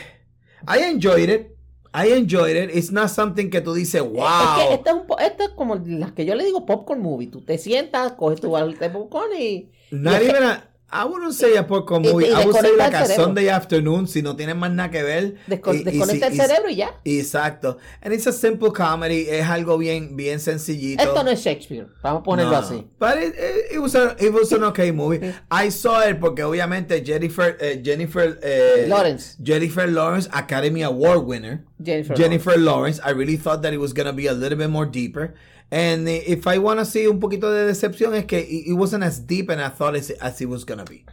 I 0.68 0.80
enjoyed 0.92 1.30
it. 1.30 1.48
I 1.94 2.08
enjoyed 2.14 2.56
it. 2.56 2.76
It's 2.76 2.92
not 2.92 3.10
something 3.10 3.50
que 3.50 3.62
tú 3.62 3.74
dices, 3.74 4.02
wow. 4.02 4.24
Es 4.60 4.68
que 4.68 4.74
esta 4.74 4.90
es, 4.92 4.96
un 4.96 5.06
po- 5.08 5.20
esta 5.20 5.44
es 5.44 5.50
como 5.52 5.76
las 5.76 6.12
que 6.14 6.26
yo 6.26 6.34
le 6.36 6.44
digo 6.44 6.66
popcorn 6.66 7.02
movie. 7.02 7.28
Tú 7.28 7.42
te 7.42 7.58
sientas, 7.58 8.14
coges 8.14 8.42
tu 8.42 8.52
balde 8.52 8.78
de 8.78 8.90
popcorn 8.90 9.30
y... 9.40 9.70
Not 9.92 10.22
y- 10.22 10.26
even 10.26 10.44
a, 10.44 10.70
I 10.96 11.06
wouldn't 11.06 11.34
say 11.34 11.58
a 11.58 11.64
popcorn 11.64 12.04
Y- 12.04 12.12
movie. 12.12 12.26
y 12.32 12.40
I 12.42 12.46
would 12.46 12.56
say 12.56 12.76
like 12.78 12.94
a. 12.94 13.06
Sunday 13.08 13.50
afternoon 13.50 14.08
si 14.08 14.22
no 14.22 14.36
tienes 14.36 14.56
más 14.56 14.72
nada 14.72 14.92
que 14.92 15.02
ver. 15.02 15.36
desco- 15.48 15.74
Y- 15.74 15.80
y 15.80 15.84
desconecta 15.84 16.28
el 16.28 16.34
y- 16.34 16.38
cerebro 16.38 16.70
y 16.70 16.76
ya. 16.76 16.92
Exacto. 17.04 17.78
And 18.02 18.14
it's 18.14 18.28
a 18.28 18.32
simple 18.32 18.72
comedy. 18.72 19.28
Es 19.28 19.46
algo 19.48 19.78
bien, 19.80 20.16
bien 20.16 20.40
sencillito. 20.40 21.02
Esto 21.02 21.24
no 21.24 21.32
es 21.32 21.40
Shakespeare. 21.44 21.88
Vamos 22.04 22.22
a 22.22 22.24
ponerlo 22.24 22.52
No. 22.52 22.58
así. 22.60 22.86
But 23.00 23.18
it, 23.18 23.34
it- 23.36 23.72
it 23.76 23.80
was 23.80 23.96
a, 23.96 24.16
it 24.20 24.32
was 24.32 24.52
an 24.52 24.64
okay 24.66 24.92
movie. 24.92 25.34
I 25.50 25.70
saw 25.72 26.02
it 26.08 26.20
porque 26.20 26.44
obviamente 26.44 27.04
Jennifer, 27.04 27.58
eh, 27.60 27.82
Jennifer, 27.84 28.38
eh, 28.44 28.86
Lawrence. 28.88 29.36
Jennifer 29.42 29.88
Lawrence, 29.88 30.30
Academy 30.32 30.84
Award 30.84 31.26
winner. 31.26 31.66
Jennifer. 31.82 32.14
Jennifer 32.16 32.58
Lawrence. 32.58 33.00
I 33.04 33.12
really 33.12 33.36
thought 33.38 33.62
that 33.64 33.74
it 33.74 33.80
was 33.80 33.94
gonna 33.94 34.14
be 34.14 34.28
a 34.28 34.34
little 34.34 34.58
bit 34.58 34.70
more 34.70 34.86
deeper. 34.86 35.34
And 35.74 36.08
if 36.08 36.46
I 36.46 36.60
wanna 36.60 36.86
see 36.86 37.08
un 37.08 37.20
poquito 37.20 37.52
de 37.52 37.66
decepción 37.66 38.14
es 38.14 38.26
que 38.26 38.40
it, 38.40 38.74
wasn't 38.74 39.04
as 39.04 39.26
deep 39.26 39.50
and 39.50 39.60
I 39.60 39.70
thought 39.70 39.96
as, 39.96 40.12
as 40.22 40.40
it 40.40 40.48
was 40.48 40.66
gonna 40.66 40.84
be. 40.86 41.04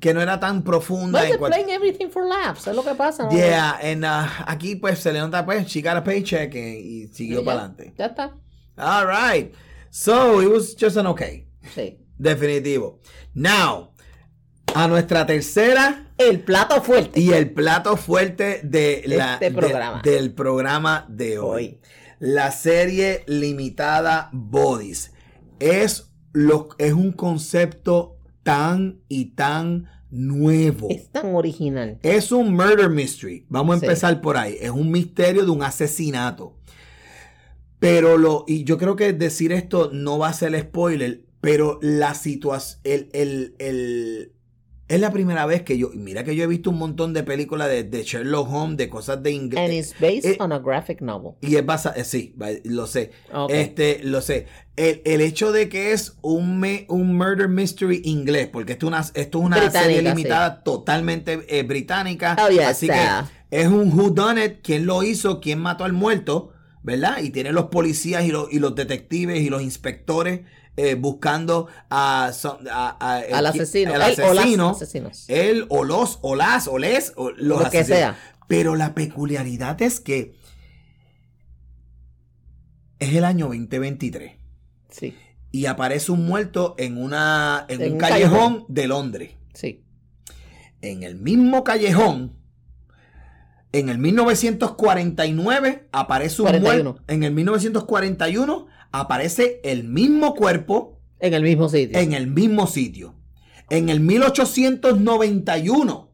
Que 0.00 0.12
no 0.12 0.20
era 0.20 0.40
tan 0.40 0.62
profunda. 0.64 1.22
En 1.22 1.28
they're 1.28 1.38
playing 1.38 1.70
everything 1.70 2.10
for 2.10 2.26
laughs. 2.26 2.66
Es 2.66 2.74
lo 2.74 2.82
que 2.82 2.94
pasa. 2.96 3.24
¿no? 3.24 3.30
Yeah, 3.30 3.78
and 3.80 4.04
uh, 4.04 4.26
aquí 4.46 4.74
pues 4.74 4.98
se 4.98 5.12
le 5.12 5.20
nota 5.20 5.44
pues, 5.44 5.68
she 5.68 5.82
got 5.82 5.96
a 5.96 6.02
paycheck 6.02 6.52
eh, 6.54 6.80
y 6.80 7.06
siguió 7.12 7.44
para 7.44 7.60
adelante. 7.66 7.92
Ya 7.96 8.06
está. 8.06 8.32
All 8.76 9.06
right. 9.06 9.54
So 9.90 10.40
it 10.40 10.50
was 10.50 10.74
just 10.74 10.96
an 10.96 11.06
okay. 11.06 11.46
Sí. 11.74 11.98
Definitivo. 12.18 12.98
Now, 13.34 13.90
a 14.74 14.88
nuestra 14.88 15.26
tercera 15.26 16.06
El 16.18 16.40
plato 16.40 16.80
fuerte. 16.82 17.20
y 17.20 17.32
el 17.32 17.50
plato 17.52 17.96
fuerte 17.96 18.62
de 18.64 19.02
la, 19.06 19.34
Este 19.34 19.50
de- 19.50 19.56
programa. 19.56 20.00
del 20.02 20.32
programa 20.32 21.06
de 21.08 21.38
hoy. 21.38 21.64
Hoy. 21.64 21.80
La 22.24 22.52
serie 22.52 23.24
limitada 23.26 24.30
Bodies. 24.32 25.12
Es, 25.58 26.12
lo, 26.32 26.68
es 26.78 26.92
un 26.92 27.10
concepto 27.10 28.16
tan 28.44 29.00
y 29.08 29.34
tan 29.34 29.88
nuevo. 30.08 30.86
Es 30.88 31.10
tan 31.10 31.34
original. 31.34 31.98
Es 32.04 32.30
un 32.30 32.54
murder 32.54 32.90
mystery. 32.90 33.44
Vamos 33.48 33.74
a 33.76 33.80
Sí. 33.80 33.86
empezar 33.86 34.20
por 34.20 34.36
ahí. 34.36 34.56
Es 34.60 34.70
un 34.70 34.92
misterio 34.92 35.44
de 35.44 35.50
un 35.50 35.64
asesinato. 35.64 36.56
Pero 37.80 38.16
lo, 38.16 38.44
y 38.46 38.62
yo 38.62 38.78
creo 38.78 38.94
que 38.94 39.12
decir 39.12 39.50
esto 39.50 39.90
no 39.92 40.16
va 40.18 40.28
a 40.28 40.32
ser 40.32 40.56
spoiler, 40.60 41.24
pero 41.40 41.80
la 41.82 42.14
situación, 42.14 42.80
el, 42.84 43.08
el, 43.14 43.56
el- 43.58 44.32
es 44.94 45.00
la 45.00 45.10
primera 45.12 45.46
vez 45.46 45.62
que 45.62 45.78
yo, 45.78 45.90
mira 45.94 46.24
que 46.24 46.36
yo 46.36 46.44
he 46.44 46.46
visto 46.46 46.70
un 46.70 46.78
montón 46.78 47.12
de 47.12 47.22
películas 47.22 47.68
de, 47.68 47.84
de 47.84 48.02
Sherlock 48.02 48.48
Holmes, 48.50 48.76
de 48.76 48.88
cosas 48.88 49.22
de 49.22 49.30
And 49.30 49.42
inglés. 49.44 49.90
it's 49.92 50.00
based 50.00 50.24
eh, 50.32 50.36
on 50.40 50.52
a 50.52 50.58
graphic 50.58 51.00
novel. 51.00 51.32
Y 51.40 51.56
es 51.56 51.64
basado, 51.64 51.94
sí, 52.04 52.34
va- 52.40 52.48
lo 52.64 52.86
sé. 52.86 53.10
Este, 53.48 54.00
lo 54.04 54.20
sé. 54.20 54.46
El, 54.76 55.02
el 55.04 55.20
hecho 55.20 55.52
de 55.52 55.68
que 55.68 55.92
es 55.92 56.16
un, 56.22 56.58
me- 56.60 56.86
un 56.88 57.16
murder 57.16 57.48
mystery 57.48 58.02
inglés, 58.04 58.48
porque 58.52 58.72
esto 58.72 58.86
es 58.86 58.88
una, 58.88 59.00
esto 59.00 59.38
es 59.38 59.44
una 59.44 59.56
Británica, 59.56 59.82
serie 59.82 59.98
sí. 60.00 60.04
limitada 60.04 60.62
totalmente 60.62 61.44
eh, 61.48 61.62
británica. 61.62 62.36
Oh, 62.44 62.50
yes, 62.50 62.60
así 62.66 62.86
uh, 62.86 62.92
que 62.92 63.60
es 63.62 63.66
un 63.68 63.92
who 63.98 64.10
done 64.10 64.44
it, 64.44 64.52
quién 64.62 64.86
lo 64.86 65.02
hizo, 65.02 65.40
quién 65.40 65.58
mató 65.58 65.84
al 65.84 65.92
muerto, 65.92 66.52
¿verdad? 66.82 67.18
Y 67.22 67.30
tiene 67.30 67.52
los 67.52 67.66
policías 67.66 68.24
y 68.24 68.28
los, 68.32 68.52
y 68.52 68.58
los 68.58 68.74
detectives 68.74 69.40
y 69.40 69.50
los 69.50 69.62
inspectores 69.62 70.40
eh, 70.76 70.94
buscando 70.94 71.68
a, 71.90 72.32
son- 72.34 72.66
a- 72.70 72.96
a- 72.98 73.20
el- 73.20 73.34
al 73.34 73.46
asesino. 73.46 73.92
o 73.92 73.96
las 73.96 74.18
asesino, 74.18 74.70
asesinos. 74.70 75.24
él 75.28 75.66
o 75.68 75.84
los 75.84 76.18
o 76.22 76.34
las 76.34 76.66
o 76.68 76.78
les 76.78 77.12
o 77.16 77.30
los 77.30 77.60
Lo 77.62 77.70
que 77.70 77.78
asesinos. 77.78 77.86
sea. 77.98 78.18
Pero 78.48 78.74
la 78.76 78.94
peculiaridad 78.94 79.80
es 79.82 80.00
que 80.00 80.34
es 82.98 83.14
el 83.14 83.24
año 83.24 83.46
2023. 83.46 84.32
Sí. 84.90 85.14
y 85.54 85.66
aparece 85.66 86.12
un 86.12 86.24
muerto 86.26 86.74
en, 86.78 86.96
una, 86.96 87.66
en, 87.68 87.80
En 87.82 87.86
un 87.88 87.92
un 87.94 87.98
callejón, 87.98 88.38
callejón. 88.38 88.64
de 88.68 88.86
Londres. 88.86 89.30
Sí. 89.52 89.84
En 90.80 91.02
el 91.02 91.16
mismo 91.16 91.62
callejón, 91.62 92.32
en 93.72 93.88
el 93.90 93.98
1949 93.98 95.88
aparece 95.92 96.40
un 96.42 96.48
41. 96.48 96.84
muerto. 96.90 97.04
En 97.12 97.22
el 97.22 97.32
1941 97.32 98.66
aparece 98.92 99.60
el 99.64 99.84
mismo 99.84 100.34
cuerpo 100.34 101.00
En 101.18 101.34
el 101.34 101.42
mismo 101.42 101.68
sitio. 101.68 101.98
en 101.98 102.12
el 102.12 102.26
mismo 102.28 102.66
sitio. 102.66 103.14
En 103.70 103.88
el 103.88 104.00
1891 104.00 106.10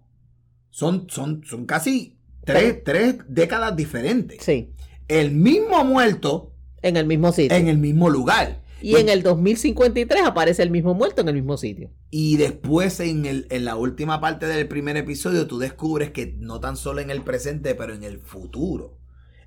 son, 0.70 1.07
son, 1.11 1.43
son 1.45 1.66
casi 1.66 2.16
tres, 2.45 2.83
tres 2.85 3.16
décadas 3.29 3.74
diferentes. 3.76 4.43
Sí. 4.43 4.70
El 5.09 5.33
mismo 5.33 5.85
muerto 5.85 6.53
En 6.83 6.97
el 6.97 7.07
mismo 7.07 7.33
sitio. 7.33 7.57
en 7.57 7.68
el 7.68 7.79
mismo 7.79 8.11
lugar. 8.11 8.62
Y 8.81 8.95
en 8.95 9.09
el 9.09 9.24
2053 9.24 10.22
aparece 10.24 10.62
el 10.62 10.70
mismo 10.70 10.95
muerto 10.95 11.22
en 11.22 11.29
el 11.29 11.35
mismo 11.35 11.57
sitio. 11.57 11.91
Y 12.11 12.37
después 12.37 13.01
en, 13.01 13.26
el, 13.26 13.49
en 13.51 13.64
la 13.64 13.74
última 13.74 14.20
parte 14.20 14.47
del 14.47 14.68
primer 14.68 14.97
episodio 14.97 15.49
tú 15.49 15.59
descubres 15.59 16.12
que 16.12 16.37
no 16.39 16.61
tan 16.61 16.76
solo 16.76 17.01
en 17.01 17.11
el 17.11 17.22
presente, 17.22 17.74
pero 17.74 17.93
en 17.93 18.05
el 18.05 18.20
futuro, 18.20 18.97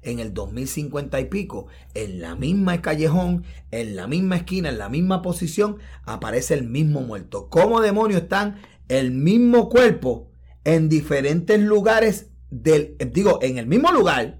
en 0.03 0.19
el 0.19 0.33
2050 0.33 1.19
y 1.19 1.25
pico, 1.25 1.67
en 1.93 2.21
la 2.21 2.35
misma 2.35 2.81
callejón, 2.81 3.43
en 3.71 3.95
la 3.95 4.07
misma 4.07 4.37
esquina, 4.37 4.69
en 4.69 4.77
la 4.77 4.89
misma 4.89 5.21
posición, 5.21 5.77
aparece 6.03 6.53
el 6.55 6.63
mismo 6.63 7.01
muerto. 7.01 7.49
¿Cómo 7.49 7.81
demonios 7.81 8.23
están 8.23 8.55
el 8.89 9.11
mismo 9.11 9.69
cuerpo 9.69 10.29
en 10.63 10.89
diferentes 10.89 11.59
lugares 11.59 12.27
del, 12.49 12.97
digo, 13.11 13.39
en 13.41 13.57
el 13.57 13.67
mismo 13.67 13.91
lugar, 13.91 14.39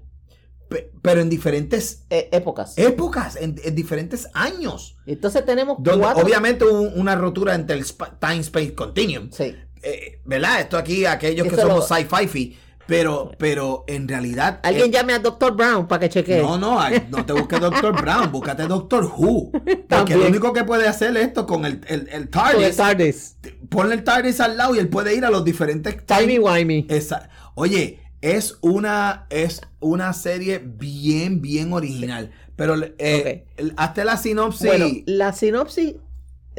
pe- 0.68 0.90
pero 1.00 1.20
en 1.20 1.30
diferentes 1.30 2.04
Eh, 2.10 2.28
épocas. 2.32 2.76
épocas, 2.76 3.36
en, 3.36 3.56
en 3.64 3.74
diferentes 3.74 4.28
años? 4.34 4.96
Entonces 5.06 5.44
tenemos 5.46 5.78
Donde 5.80 6.00
cuatro. 6.00 6.24
obviamente 6.24 6.64
hubo 6.64 6.80
una 6.90 7.14
rotura 7.14 7.54
entre 7.54 7.76
el 7.76 7.82
spa- 7.84 8.18
time 8.20 8.38
space 8.40 8.74
continuum. 8.74 9.30
Sí. 9.30 9.54
Eh, 9.84 10.20
¿Verdad? 10.24 10.60
Esto 10.60 10.76
aquí, 10.76 11.06
aquellos 11.06 11.48
que 11.48 11.56
somos 11.56 11.88
lo- 11.90 11.96
sci-fi, 11.96 12.56
pero, 12.86 13.32
pero 13.38 13.84
en 13.86 14.08
realidad. 14.08 14.60
Alguien 14.62 14.86
eh, 14.86 14.90
llame 14.90 15.12
a 15.14 15.18
Dr. 15.18 15.54
Brown 15.56 15.86
para 15.88 16.00
que 16.00 16.08
chequee. 16.08 16.42
No, 16.42 16.58
no, 16.58 16.78
no 17.10 17.24
te 17.24 17.32
busques 17.32 17.60
Doctor 17.60 18.00
Brown, 18.00 18.30
búscate 18.32 18.64
Doctor 18.64 19.04
Who. 19.04 19.50
Porque 19.52 19.76
También. 19.88 20.20
lo 20.20 20.26
único 20.26 20.52
que 20.52 20.64
puede 20.64 20.88
hacer 20.88 21.16
esto 21.16 21.46
con 21.46 21.64
el, 21.64 21.80
el, 21.88 22.08
el 22.08 22.08
Con 22.08 22.20
el 22.20 22.28
TARDIS, 22.30 22.76
TARDIS. 22.76 23.36
ponle 23.68 23.94
el 23.94 24.04
TARDIS 24.04 24.40
al 24.40 24.56
lado 24.56 24.74
y 24.74 24.78
él 24.78 24.88
puede 24.88 25.14
ir 25.14 25.24
a 25.24 25.30
los 25.30 25.44
diferentes 25.44 26.04
Timey 26.04 26.38
wimey. 26.38 26.86
Esa- 26.88 27.28
Oye, 27.54 28.00
es 28.20 28.58
una, 28.62 29.26
es 29.30 29.60
una 29.80 30.12
serie 30.12 30.58
bien, 30.64 31.40
bien 31.42 31.72
original. 31.72 32.30
Pero 32.56 32.74
eh, 32.98 33.46
hazte 33.76 34.04
la 34.04 34.16
sinopsis. 34.16 34.66
Bueno, 34.66 34.86
la 35.06 35.32
sinopsis 35.32 35.94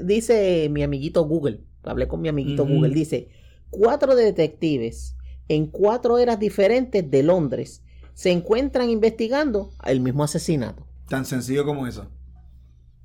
dice 0.02 0.68
mi 0.72 0.84
amiguito 0.84 1.24
Google. 1.26 1.62
Hablé 1.84 2.08
con 2.08 2.22
mi 2.22 2.30
amiguito. 2.30 2.66
Google. 2.66 2.94
Dice: 2.94 3.30
Cuatro 3.70 4.16
detectives 4.16 5.16
en 5.50 5.68
cuatro 5.68 6.18
eras 6.20 6.40
diferentes 6.40 7.10
de 7.10 7.24
Londres 7.24 7.82
se 8.14 8.32
encuentran 8.32 8.90
investigando 8.90 9.72
el 9.86 10.00
mismo 10.00 10.24
asesinato. 10.24 10.86
Tan 11.10 11.26
sencillo 11.26 11.66
como 11.66 11.88
eso. 11.88 12.08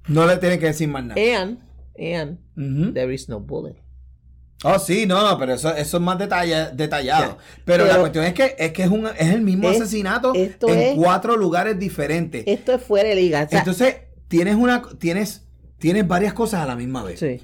No 0.07 0.27
le 0.27 0.37
tienes 0.39 0.59
que 0.59 0.67
decir 0.67 0.89
más 0.89 1.05
nada. 1.05 1.21
And, 2.01 2.39
there 2.95 3.13
is 3.13 3.29
no 3.29 3.41
bullet. 3.41 3.77
Oh, 4.65 4.79
sí, 4.79 5.07
no, 5.07 5.23
no, 5.29 5.39
pero 5.39 5.55
eso, 5.55 5.75
eso 5.75 5.97
es 5.99 6.03
más 6.03 6.19
detalla- 6.19 6.71
detallado. 6.71 7.39
Pero, 7.65 7.85
la 7.87 7.99
cuestión 7.99 8.25
es 8.25 8.35
que 8.35 8.57
es, 8.59 8.73
que 8.73 8.83
es, 8.83 8.89
un, 8.91 9.07
es 9.07 9.29
el 9.33 9.41
mismo 9.43 9.69
Es- 9.71 9.81
asesinato 9.81 10.33
esto 10.35 10.69
en 10.69 10.79
es- 10.81 10.95
cuatro 10.97 11.37
lugares 11.37 11.79
diferentes. 11.79 12.43
Esto 12.47 12.73
es 12.73 12.83
fuera 12.83 13.09
de 13.09 13.15
liga. 13.15 13.45
O 13.45 13.49
sea, 13.49 13.61
Entonces, 13.61 13.97
tienes 14.27 14.57
una 14.57 14.83
tienes, 14.99 15.47
tienes 15.79 16.07
varias 16.09 16.33
cosas 16.35 16.61
a 16.63 16.67
la 16.67 16.75
misma 16.77 17.03
vez. 17.05 17.21
sí. 17.21 17.41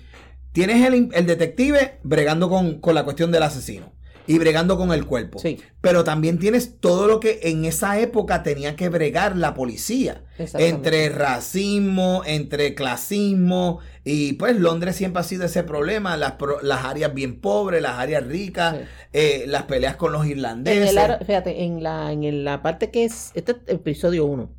Tienes 0.53 0.87
el, 0.87 1.09
el 1.13 1.27
detective 1.27 1.99
bregando 2.05 2.49
con, 2.49 2.79
con 2.81 2.95
la 2.95 3.03
cuestión 3.05 3.33
del 3.33 3.43
asesino 3.43 3.93
y 4.27 4.39
bregando 4.39 4.77
con 4.79 4.93
el 4.93 5.05
cuerpo. 5.07 5.39
Sí. 5.39 5.59
Pero 5.81 6.03
también 6.05 6.39
tienes 6.39 6.81
todo 6.81 7.07
lo 7.07 7.21
que 7.21 7.41
en 7.45 7.65
esa 7.67 7.99
época 8.01 8.43
tenía 8.43 8.75
que 8.77 8.89
bregar 8.89 9.37
la 9.37 9.53
policía. 9.55 10.23
Entre 10.39 11.09
racismo, 11.11 12.23
entre 12.25 12.75
clasismo. 12.75 13.81
Y 14.03 14.35
pues 14.35 14.57
Londres 14.57 14.97
siempre 14.97 15.21
ha 15.21 15.25
sido 15.25 15.45
ese 15.45 15.63
problema. 15.63 16.17
Las, 16.17 16.35
las 16.63 16.85
áreas 16.85 17.13
bien 17.13 17.41
pobres, 17.41 17.83
las 17.83 17.99
áreas 17.99 18.27
ricas, 18.27 18.77
Sí. 18.77 18.85
eh, 19.13 19.45
las 19.47 19.65
peleas 19.65 19.97
con 19.97 20.13
los 20.13 20.25
En 20.25 20.31
irlandeses. 20.31 20.91
el, 20.91 20.99
ar- 20.99 21.25
fíjate, 21.25 21.65
en 21.65 21.83
la, 21.83 22.11
en 22.13 22.45
la 22.45 22.63
parte 22.63 22.91
que 22.91 23.05
es, 23.05 23.31
este 23.35 23.53
es 23.53 23.59
episodio 23.69 24.25
1. 24.25 24.51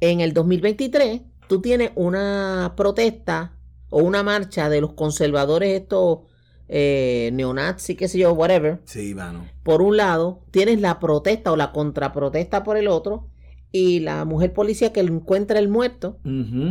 En 0.00 0.20
el 0.20 0.32
2023, 0.34 1.20
tú 1.48 1.60
tienes 1.60 1.92
una 1.94 2.74
protesta 2.76 3.52
o 3.90 3.98
una 4.02 4.22
marcha 4.22 4.68
de 4.68 4.80
los 4.80 4.92
conservadores 4.94 5.80
estos 5.80 6.20
eh, 6.68 7.30
neonazis, 7.32 7.96
qué 7.96 8.08
sé 8.08 8.18
yo, 8.18 8.32
whatever. 8.32 8.80
Sí, 8.84 9.14
mano. 9.14 9.46
Por 9.62 9.82
un 9.82 9.96
lado, 9.96 10.42
tienes 10.50 10.80
la 10.80 10.98
protesta 11.00 11.52
o 11.52 11.56
la 11.56 11.72
contraprotesta 11.72 12.62
por 12.64 12.76
el 12.76 12.88
otro 12.88 13.28
y 13.70 14.00
la 14.00 14.24
mujer 14.24 14.52
policía 14.52 14.92
que 14.92 15.00
encuentra 15.00 15.58
el 15.58 15.68
muerto 15.68 16.18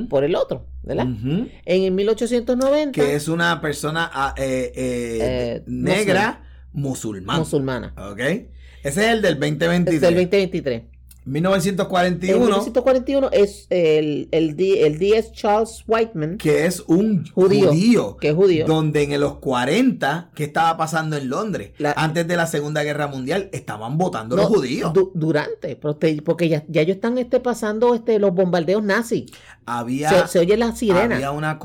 por 0.10 0.24
el 0.24 0.36
otro, 0.36 0.68
¿verdad? 0.84 1.08
Ujú. 1.08 1.48
En 1.66 1.84
el 1.84 1.92
1890, 1.92 2.92
Que 2.92 3.16
es 3.16 3.28
una 3.28 3.60
persona 3.62 4.10
ah, 4.14 4.34
eh, 4.38 4.72
eh, 4.76 5.20
Eh, 5.22 5.64
negra 5.68 6.44
musulmana. 6.72 7.40
musulmana. 7.40 7.94
Ok. 8.12 8.20
Ese 8.20 8.50
es 8.84 8.98
el 8.98 9.22
del 9.22 9.40
2023. 9.40 9.96
Es 9.96 10.02
del 10.02 10.16
2023. 10.16 10.84
En 11.26 11.32
1941, 11.32 12.38
1941 12.40 13.30
es 13.32 13.68
el, 13.70 14.28
el, 14.32 14.56
el 14.60 15.00
DS 15.00 15.32
Charles 15.32 15.84
Whiteman, 15.88 16.38
que 16.38 16.66
es 16.66 16.82
un 16.88 17.26
Judío, 17.32 17.70
judío, 17.70 18.18
que 18.18 18.30
es 18.30 18.36
judío. 18.36 18.66
donde 18.68 19.04
en 19.04 19.20
los 19.22 19.36
40, 19.38 20.32
¿qué 20.36 20.44
estaba 20.44 20.76
pasando 20.76 21.16
en 21.16 21.30
Londres? 21.30 21.72
La- 21.78 21.94
Antes 21.94 22.28
de 22.28 22.36
la 22.36 22.46
Segunda 22.46 22.84
Guerra 22.84 23.08
Mundial, 23.08 23.50
estaban 23.54 23.98
votando 23.98 24.36
No, 24.36 24.42
los 24.44 24.52
judíos. 24.52 24.92
du- 24.94 25.12
durante, 25.16 25.78
porque, 25.78 26.50
ya, 26.50 26.66
ya 26.68 26.82
ellos 26.82 26.96
están 26.96 27.18
este, 27.18 27.40
pasando 27.40 27.96
este, 27.96 28.20
los 28.20 28.34
bombardeos 28.34 28.84
nazis. 28.84 29.32
Había, 29.66 30.10
Se, 30.10 30.28
se 30.28 30.40
oye 30.40 30.58
la 30.58 30.76
sirena. 30.76 31.16
había 31.16 31.32
una 31.32 31.58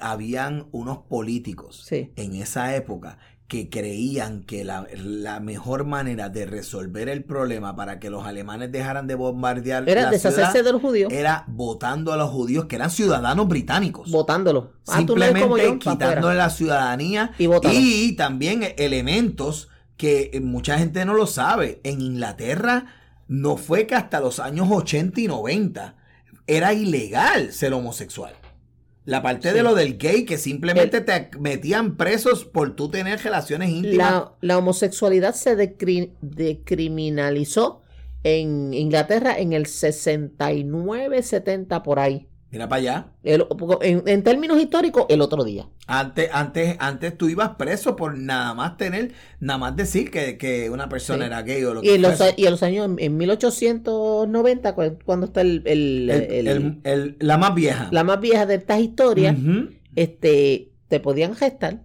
habían 0.00 0.66
unos 0.72 0.98
políticos 0.98 1.84
Sí. 1.86 2.10
en 2.16 2.34
esa 2.34 2.74
época 2.74 3.18
que 3.48 3.68
creían 3.68 4.42
que 4.42 4.64
la, 4.64 4.86
la 4.96 5.38
mejor 5.38 5.84
manera 5.84 6.30
de 6.30 6.46
resolver 6.46 7.08
el 7.10 7.24
problema 7.24 7.76
para 7.76 8.00
que 8.00 8.08
los 8.08 8.24
alemanes 8.24 8.72
dejaran 8.72 9.06
de 9.06 9.14
bombardear 9.16 9.86
Era 9.88 10.04
la 10.04 10.10
deshacerse 10.10 10.52
ciudad 10.52 10.64
de 10.64 10.72
los 10.72 10.80
judíos, 10.80 11.12
era 11.12 11.44
votando 11.46 12.12
a 12.12 12.16
los 12.16 12.30
judíos 12.30 12.64
que 12.64 12.76
eran 12.76 12.90
ciudadanos 12.90 13.46
británicos. 13.46 14.10
votándolos. 14.10 14.68
Ah, 14.86 14.92
no 14.92 14.96
Simplemente 14.98 15.62
yo, 15.62 15.78
quitándole 15.78 16.36
la 16.36 16.50
ciudadanía 16.50 17.32
Y 17.38 17.48
y 17.70 18.12
también 18.16 18.62
elementos 18.78 19.68
que 19.96 20.30
eh, 20.32 20.40
mucha 20.40 20.78
gente 20.78 21.04
no 21.04 21.14
lo 21.14 21.26
sabe. 21.26 21.80
En 21.84 22.00
Inglaterra 22.00 22.86
no 23.28 23.56
fue 23.56 23.86
que 23.86 23.94
hasta 23.94 24.20
los 24.20 24.40
años 24.40 24.68
80 24.70 25.20
y 25.20 25.26
90 25.28 25.94
era 26.46 26.72
ilegal 26.72 27.52
ser 27.52 27.72
homosexual. 27.74 28.34
La 29.04 29.20
parte 29.22 29.50
Sí. 29.50 29.54
de 29.56 29.62
lo 29.62 29.74
del 29.74 29.98
gay, 29.98 30.24
que 30.24 30.38
simplemente 30.38 31.00
te 31.02 31.30
metían 31.38 31.96
presos 31.96 32.44
por 32.46 32.74
tú 32.74 32.88
tener 32.88 33.20
relaciones 33.20 33.68
íntimas. 33.70 33.96
La, 34.12 34.32
la 34.40 34.58
homosexualidad 34.58 35.34
se 35.34 35.54
decri- 35.56 36.12
decriminalizó 36.22 37.82
en 38.22 38.72
Inglaterra 38.72 39.36
en 39.38 39.52
el 39.52 39.66
69-70 39.66 41.82
por 41.82 41.98
ahí. 41.98 42.26
Mira 42.54 42.68
para 42.68 42.78
allá. 42.80 43.06
El- 43.24 43.46
en, 43.82 44.04
en 44.06 44.22
términos 44.22 44.60
históricos, 44.60 45.06
el 45.08 45.20
otro 45.20 45.42
día. 45.42 45.68
Antes, 45.88 46.30
antes, 46.32 46.76
antes 46.78 47.18
tú 47.18 47.28
ibas 47.28 47.50
preso 47.56 47.96
por 47.96 48.16
nada 48.16 48.54
más 48.54 48.76
tener, 48.76 49.10
nada 49.40 49.58
más 49.58 49.74
decir 49.76 50.08
que, 50.12 50.38
que 50.38 50.70
una 50.70 50.88
persona 50.88 51.24
Sí. 51.24 51.26
era 51.26 51.42
gay 51.42 51.64
o 51.64 51.74
lo 51.74 51.82
Y 51.82 51.86
que 51.88 51.94
en 51.96 52.02
los, 52.02 52.20
y 52.36 52.44
en 52.46 52.50
los 52.52 52.62
años, 52.62 52.88
en 52.96 53.16
1890, 53.16 54.74
cu- 54.76 54.98
cuando 55.04 55.26
está 55.26 55.40
el, 55.40 55.62
el- 55.66 57.16
la 57.18 57.38
más 57.38 57.54
vieja. 57.56 57.88
la 57.90 58.04
más 58.04 58.20
vieja 58.20 58.46
de 58.46 58.54
estas 58.54 58.80
historias, 58.80 59.36
este, 59.96 60.72
te 60.88 61.00
podían 61.00 61.34
gestar, 61.34 61.82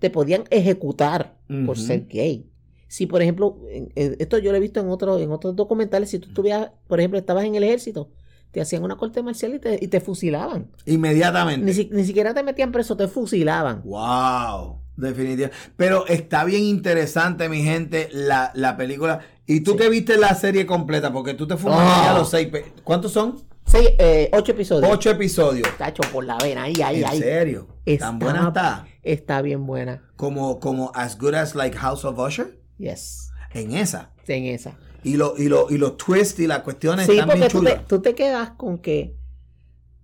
te 0.00 0.10
podían 0.10 0.44
ejecutar 0.50 1.36
por 1.66 1.78
ser 1.78 2.06
gay. 2.08 2.48
Si, 2.88 3.06
por 3.06 3.22
ejemplo, 3.22 3.58
esto 3.94 4.38
yo 4.38 4.50
lo 4.50 4.56
he 4.56 4.60
visto 4.60 4.80
en, 4.80 4.88
otro, 4.88 5.18
en 5.18 5.30
otros 5.30 5.54
documentales, 5.56 6.10
si 6.10 6.18
tú 6.18 6.28
estuvieras, 6.28 6.72
por 6.88 6.98
ejemplo, 6.98 7.18
estabas 7.18 7.44
en 7.44 7.54
el 7.54 7.62
ejército, 7.62 8.10
te 8.52 8.60
hacían 8.60 8.82
una 8.84 8.96
corte 8.96 9.22
marcial 9.22 9.54
y 9.54 9.58
te, 9.58 9.78
y 9.80 9.88
te 9.88 10.00
fusilaban. 10.00 10.70
Inmediatamente. 10.86 11.66
Ni, 11.66 11.72
si- 11.72 11.88
ni 11.92 12.04
siquiera 12.04 12.32
te 12.34 12.42
metían 12.42 12.70
preso, 12.72 12.96
te 12.96 13.08
fusilaban. 13.08 13.82
Wow, 13.84 14.78
definitivamente. 14.96 15.56
Pero 15.76 16.06
está 16.06 16.44
bien 16.44 16.62
interesante, 16.62 17.48
mi 17.48 17.62
gente, 17.62 18.08
la, 18.12 18.52
la 18.54 18.76
película. 18.76 19.20
Y 19.46 19.60
tú 19.60 19.72
Sí. 19.72 19.78
que 19.78 19.88
viste 19.88 20.16
la 20.18 20.34
serie 20.34 20.66
completa, 20.66 21.12
porque 21.12 21.34
tú 21.34 21.46
te 21.48 21.56
fumas 21.56 21.78
Oh. 21.80 22.04
ya 22.04 22.14
los 22.14 22.30
seis. 22.30 22.48
¿Cuántos 22.84 23.12
son? 23.12 23.40
Seis, 23.64 23.90
eh, 23.98 24.28
ocho 24.32 24.52
episodios. 24.52 24.90
Ocho 24.92 25.10
episodios. 25.10 25.68
Tacho, 25.78 26.02
por 26.12 26.24
la 26.24 26.36
vena, 26.38 26.64
ahí, 26.64 26.74
ahí, 26.84 27.00
¿En 27.02 27.06
ahí. 27.08 27.18
serio? 27.18 27.68
Está- 27.86 28.06
¿Tan 28.06 28.18
buena 28.18 28.48
está? 28.48 28.86
Está 29.02 29.40
bien 29.42 29.66
buena. 29.66 30.02
Como, 30.16 30.60
como 30.60 30.92
As 30.94 31.18
Good 31.18 31.34
as 31.34 31.54
like 31.54 31.76
House 31.76 32.04
of 32.04 32.18
Usher. 32.18 32.60
Yes. 32.78 33.30
En 33.54 33.72
esa. 33.72 34.10
En 34.28 34.44
esa. 34.44 34.76
Y, 35.04 35.16
lo, 35.16 35.34
y, 35.36 35.48
lo, 35.48 35.66
y 35.70 35.78
los 35.78 35.96
twists 35.96 36.38
y 36.40 36.46
las 36.46 36.60
cuestiones 36.60 37.06
Sí, 37.06 37.12
están 37.12 37.28
bien 37.28 37.40
porque 37.40 37.52
tú 37.52 37.62
te, 37.64 37.70
chulas. 37.70 37.86
tú 37.88 38.00
te 38.00 38.14
quedas 38.14 38.50
con 38.50 38.78
que 38.78 39.16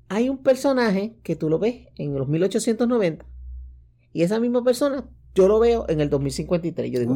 hay 0.09 0.29
un 0.29 0.39
personaje 0.39 1.15
que 1.23 1.37
tú 1.37 1.49
lo 1.49 1.59
ves 1.59 1.87
en 1.97 2.15
los 2.19 2.27
1890 2.29 3.25
y 4.13 4.23
esa 4.23 4.41
misma 4.41 4.65
persona 4.65 5.05
yo 5.35 5.47
lo 5.47 5.61
veo 5.61 5.85
en 5.89 6.01
el 6.01 6.11
2053. 6.11 6.91
Yo 6.91 6.99
digo, 6.99 7.15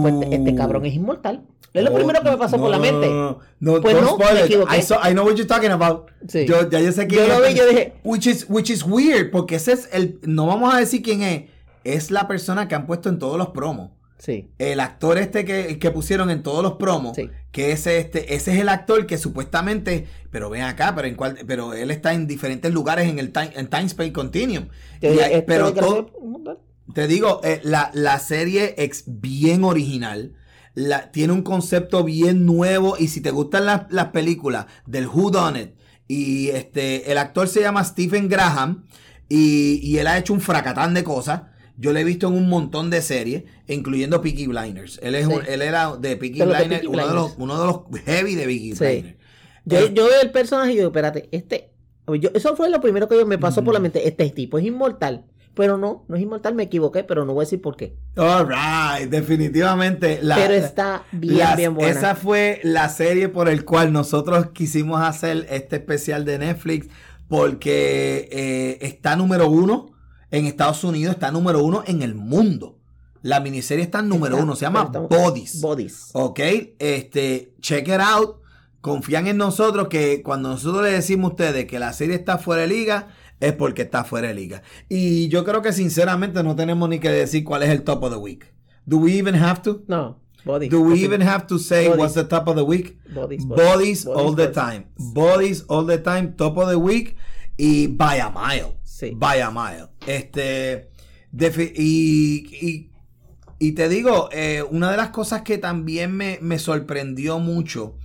pues 0.00 0.14
este, 0.22 0.36
este 0.36 0.54
cabrón 0.54 0.86
es 0.86 0.94
inmortal. 0.94 1.44
Es 1.74 1.84
lo 1.84 1.90
Uh. 1.90 1.94
Oh, 1.94 1.96
primero 1.98 2.22
que 2.22 2.30
me 2.30 2.36
pasó 2.38 2.56
por 2.56 2.70
la 2.70 2.76
no, 2.78 2.82
mente. 2.82 3.08
No, 3.10 3.38
no, 3.60 3.80
Pues 3.82 3.94
no, 4.00 4.16
me 4.16 4.40
equivoqué. 4.44 4.78
I, 4.78 4.82
saw- 4.82 5.00
I 5.06 5.12
know 5.12 5.26
what 5.26 5.34
you're 5.34 5.44
talking 5.46 5.70
about. 5.70 6.06
Sí. 6.26 6.46
Yo, 6.46 6.70
ya 6.70 6.80
yo 6.80 6.90
sé 6.92 7.06
quién 7.06 7.26
Yo 7.26 7.38
lo 7.40 7.46
vi, 7.46 7.52
yo 7.54 7.66
dije- 7.66 7.94
Which 8.04 8.26
is, 8.26 8.46
which 8.48 8.70
is 8.70 8.84
weird, 8.86 9.30
porque 9.30 9.56
ese 9.56 9.72
es 9.72 9.88
el. 9.92 10.18
No 10.22 10.46
vamos 10.46 10.72
a 10.74 10.78
decir 10.78 11.02
quién 11.02 11.20
es. 11.22 11.50
Es 11.84 12.10
la 12.10 12.26
persona 12.26 12.68
que 12.68 12.74
han 12.74 12.86
puesto 12.86 13.10
en 13.10 13.18
todos 13.18 13.36
los 13.36 13.48
promos. 13.48 13.90
Sí. 14.18 14.50
El 14.58 14.80
actor 14.80 15.16
este 15.16 15.44
que, 15.44 15.78
que 15.78 15.90
pusieron 15.92 16.30
en 16.30 16.42
todos 16.42 16.62
los 16.62 16.72
promos. 16.74 17.14
Sí. 17.16 17.30
Que 17.52 17.72
ese, 17.72 17.98
este, 17.98 18.34
ese 18.34 18.52
es 18.54 18.60
el 18.60 18.68
actor 18.68 19.06
que 19.06 19.16
supuestamente. 19.16 20.06
Pero 20.30 20.50
ven 20.50 20.62
acá, 20.62 20.92
pero 20.94 21.06
en 21.06 21.14
cuál, 21.14 21.38
pero 21.46 21.72
él 21.72 21.90
está 21.90 22.12
en 22.14 22.26
diferentes 22.26 22.72
lugares 22.72 23.08
en 23.08 23.18
el 23.18 23.32
time, 23.32 23.52
en 23.54 23.68
time 23.68 23.84
Space 23.84 24.12
Continuum. 24.12 24.68
Y 25.00 25.06
hay- 25.06 25.18
este 25.18 25.42
pero 25.42 25.72
todo- 25.72 26.10
te 26.94 27.06
digo, 27.06 27.40
eh, 27.44 27.60
la, 27.64 27.90
la 27.94 28.18
serie 28.18 28.74
es 28.78 29.04
bien 29.06 29.62
original. 29.62 30.34
La, 30.74 31.10
tiene 31.12 31.32
un 31.32 31.42
concepto 31.42 32.02
bien 32.04 32.44
nuevo. 32.46 32.96
Y 32.98 33.08
si 33.08 33.20
te 33.20 33.30
gustan 33.30 33.66
las, 33.66 33.82
las 33.90 34.06
películas 34.06 34.66
del 34.86 35.06
Who 35.06 35.30
Done 35.30 35.60
It, 35.60 35.70
y 36.08 36.48
este, 36.48 37.12
el 37.12 37.18
actor 37.18 37.46
se 37.48 37.60
llama 37.60 37.84
Stephen 37.84 38.28
Graham. 38.28 38.84
Y, 39.28 39.80
y 39.82 39.98
él 39.98 40.06
ha 40.06 40.16
hecho 40.18 40.32
un 40.32 40.40
fracatán 40.40 40.94
de 40.94 41.04
cosas. 41.04 41.42
Yo 41.80 41.92
lo 41.92 41.98
he 42.00 42.04
visto 42.04 42.26
en 42.26 42.34
un 42.34 42.48
montón 42.48 42.90
de 42.90 43.00
series, 43.02 43.44
incluyendo 43.68 44.20
Peaky 44.20 44.48
Blinders. 44.48 44.98
Él, 45.02 45.14
es 45.14 45.26
Sí. 45.26 45.32
un- 45.32 45.42
él 45.46 45.62
era 45.62 45.96
de 45.96 46.16
Peaky 46.16 46.40
de 46.40 46.44
Blinders, 46.46 46.68
Peaky 46.68 46.86
uno, 46.88 47.06
De 47.08 47.14
los, 47.14 47.34
uno 47.38 47.60
de 47.60 47.66
los 47.66 48.02
heavy 48.04 48.34
de 48.34 48.44
Peaky 48.44 48.72
Sí. 48.72 48.84
Blinders. 48.84 49.14
Yo, 49.64 49.78
Eh, 49.78 49.92
yo 49.94 50.06
veo 50.08 50.20
el 50.22 50.30
personaje 50.32 50.72
y 50.72 50.76
yo, 50.76 50.86
espérate, 50.88 51.28
este. 51.30 51.70
yo- 52.20 52.30
eso 52.34 52.56
fue 52.56 52.68
lo 52.70 52.80
primero 52.80 53.08
que 53.08 53.16
yo- 53.16 53.26
me 53.26 53.38
pasó 53.38 53.62
por 53.62 53.74
la 53.74 53.80
mente. 53.80 54.08
Este 54.08 54.28
tipo 54.30 54.58
es 54.58 54.64
inmortal. 54.64 55.24
Pero 55.54 55.76
no, 55.76 56.04
no 56.06 56.14
es 56.14 56.22
inmortal, 56.22 56.54
me 56.54 56.62
equivoqué, 56.62 57.02
pero 57.02 57.24
no 57.24 57.34
voy 57.34 57.42
a 57.42 57.46
decir 57.46 57.60
por 57.60 57.76
qué. 57.76 57.96
All 58.16 58.46
right, 58.48 59.10
definitivamente. 59.10 60.20
La, 60.22 60.36
pero 60.36 60.54
está 60.54 61.02
bien, 61.10 61.38
Las- 61.38 61.56
bien 61.56 61.74
buena. 61.74 61.90
Esa 61.90 62.14
fue 62.14 62.60
la 62.62 62.88
serie 62.88 63.28
por 63.28 63.48
el 63.48 63.64
cual 63.64 63.92
nosotros 63.92 64.50
quisimos 64.52 65.00
hacer 65.00 65.46
este 65.50 65.74
especial 65.76 66.24
de 66.24 66.38
Netflix 66.38 66.86
porque 67.28 68.28
eh, 68.30 68.78
está 68.82 69.16
número 69.16 69.48
uno 69.50 69.90
en 70.30 70.46
Estados 70.46 70.84
Unidos, 70.84 71.14
está 71.14 71.30
número 71.30 71.62
uno 71.64 71.82
en 71.86 72.02
el 72.02 72.14
mundo. 72.14 72.78
La 73.22 73.40
miniserie 73.40 73.84
está 73.84 73.98
en 74.00 74.08
número 74.08 74.34
Está- 74.36 74.44
uno, 74.44 74.54
se 74.56 74.62
llama 74.66 74.84
Bodies. 74.84 75.60
Bodies. 75.60 76.10
Ok, 76.12 76.40
este, 76.78 77.52
check 77.60 77.88
it 77.88 78.00
out. 78.00 78.36
Confían 78.80 79.26
en 79.26 79.36
nosotros 79.36 79.88
que 79.88 80.22
cuando 80.22 80.50
nosotros 80.50 80.82
le 80.84 80.92
decimos 80.92 81.30
a 81.30 81.34
ustedes 81.34 81.64
que 81.66 81.78
la 81.80 81.92
serie 81.92 82.14
está 82.14 82.38
fuera 82.38 82.62
de 82.62 82.68
liga, 82.68 83.08
es 83.40 83.52
porque 83.52 83.82
está 83.82 84.04
fuera 84.04 84.28
de 84.28 84.34
liga. 84.34 84.62
Y 84.88 85.28
yo 85.28 85.44
creo 85.44 85.62
que 85.62 85.72
sinceramente 85.72 86.42
no 86.44 86.54
tenemos 86.54 86.88
ni 86.88 87.00
que 87.00 87.10
decir 87.10 87.42
cuál 87.44 87.64
es 87.64 87.70
el 87.70 87.82
top 87.82 88.04
of 88.04 88.12
the 88.12 88.18
week. 88.18 88.52
Do 88.86 88.98
we 88.98 89.18
even 89.18 89.34
have 89.34 89.62
to? 89.62 89.82
No, 89.88 90.20
Bodies. 90.44 90.70
Do 90.70 90.80
we 90.82 91.02
even 91.04 91.20
have 91.20 91.46
to 91.48 91.58
say 91.58 91.88
Bodies. 91.88 91.98
what's 92.00 92.14
the 92.14 92.24
top 92.24 92.46
of 92.48 92.54
the 92.54 92.62
week? 92.62 92.98
Bodies, 93.12 93.44
Bodies, 93.44 94.06
all 94.06 94.34
the 94.34 94.46
time. 94.48 94.86
Bodies 94.96 95.64
all 95.68 95.84
the 95.84 95.98
time, 95.98 96.34
top 96.36 96.56
of 96.56 96.68
the 96.70 96.78
week 96.78 97.16
y 97.58 97.88
by 97.88 98.18
a 98.20 98.30
mile. 98.30 98.76
Sí. 98.98 99.12
By 99.14 99.40
a 99.40 99.50
mile. 99.52 99.86
Este 100.06 100.90
y, 101.76 102.56
y, 102.66 102.90
y 103.60 103.72
te 103.72 103.88
digo, 103.88 104.28
eh, 104.32 104.64
una 104.68 104.90
de 104.90 104.96
las 104.96 105.10
cosas 105.10 105.42
que 105.42 105.56
también 105.58 106.16
me, 106.16 106.38
me 106.42 106.58
sorprendió 106.58 107.38
mucho 107.38 107.96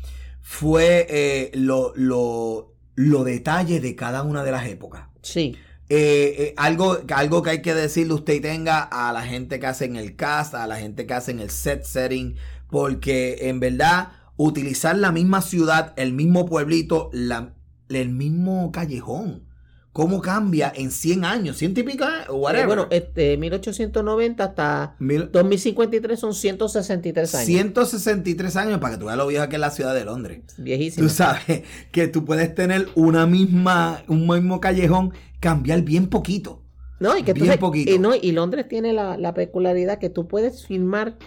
fue 0.42 1.08
eh, 1.10 1.52
lo, 1.56 1.94
lo, 1.96 2.76
lo 2.96 3.24
detalle 3.24 3.80
de 3.80 3.96
cada 3.96 4.22
una 4.22 4.44
de 4.44 4.52
las 4.52 4.68
épocas. 4.68 5.08
Sí. 5.24 5.56
Eh, 5.90 6.36
eh, 6.38 6.54
algo, 6.58 7.00
algo 7.16 7.42
que 7.42 7.50
hay 7.50 7.62
que 7.64 7.74
decirle 7.74 8.14
usted 8.14 8.36
y 8.36 8.40
tenga 8.42 8.82
a 8.84 9.12
la 9.14 9.24
gente 9.24 9.60
que 9.60 9.66
hace 9.66 9.86
en 9.86 9.96
el 9.96 10.16
cast, 10.16 10.54
a 10.54 10.68
la 10.68 10.76
gente 10.76 11.08
que 11.08 11.14
hace 11.16 11.32
en 11.32 11.40
el 11.40 11.50
set 11.50 11.86
setting, 11.86 12.36
porque 12.70 13.50
en 13.50 13.60
verdad 13.60 14.12
utilizar 14.38 14.96
la 14.98 15.12
misma 15.12 15.42
ciudad, 15.42 15.94
el 15.96 16.14
mismo 16.14 16.46
pueblito, 16.46 17.10
la- 17.14 17.56
el 17.90 18.10
mismo 18.10 18.72
callejón, 18.72 19.48
cómo 19.94 20.22
cambia 20.22 20.74
en 20.76 20.90
100 20.92 21.24
años, 21.24 21.58
100 21.58 21.72
y 21.78 21.84
pico, 21.84 22.04
eh, 22.04 22.08
Eh, 22.28 22.32
whatever. 22.32 22.66
bueno, 22.66 22.88
este, 22.90 23.38
1890 23.38 24.44
hasta 24.44 24.96
Mil- 25.00 25.30
2053 25.32 26.20
son 26.20 26.34
163 26.34 27.36
años. 27.36 27.46
163 27.48 28.56
años 28.56 28.80
para 28.80 28.96
que 28.96 29.00
tú 29.00 29.06
veas 29.06 29.18
lo 29.18 29.28
vieja 29.28 29.48
que 29.50 29.56
es 29.58 29.60
la 29.62 29.70
ciudad 29.70 29.94
de 29.94 30.04
Londres. 30.04 30.42
Viejísimo. 30.58 31.08
Tú 31.08 31.14
sabes 31.14 31.62
que 31.92 32.08
tú 32.08 32.26
puedes 32.26 32.54
tener 32.56 32.88
una 32.96 33.28
misma, 33.28 34.02
un 34.08 34.28
mismo 34.28 34.60
callejón, 34.60 35.14
cambiar 35.40 35.84
bien 35.84 36.08
poquito. 36.08 36.64
No, 37.00 37.18
y 37.18 37.24
que 37.24 37.34
Bien 37.34 37.46
entonces- 37.46 37.58
poquito. 37.60 37.92
Y, 37.92 38.00
no, 38.00 38.16
y 38.16 38.32
Londres 38.32 38.68
tiene 38.68 38.94
la, 38.94 39.18
la 39.18 39.34
peculiaridad 39.36 40.00
que 40.00 40.10
tú 40.10 40.28
puedes 40.28 40.66
filmar 40.66 41.18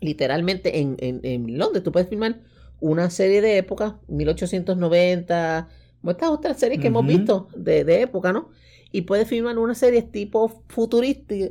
literalmente 0.00 0.80
en, 0.80 0.96
en, 1.00 1.20
en 1.22 1.56
Londres, 1.56 1.82
tú 1.84 1.92
puedes 1.92 2.08
filmar 2.08 2.40
una 2.80 3.10
serie 3.10 3.40
de 3.40 3.56
época, 3.58 3.98
1890, 4.08 5.68
como 6.00 6.10
estas 6.12 6.30
otras 6.30 6.58
series 6.58 6.80
que 6.80 6.88
hemos 6.88 7.02
Ujú. 7.04 7.08
visto 7.18 7.48
de, 7.56 7.84
de 7.84 8.02
época, 8.02 8.32
¿no? 8.32 8.50
Y 8.92 9.02
puedes 9.02 9.28
filmar 9.28 9.58
una 9.58 9.74
serie 9.74 10.02
tipo 10.02 10.62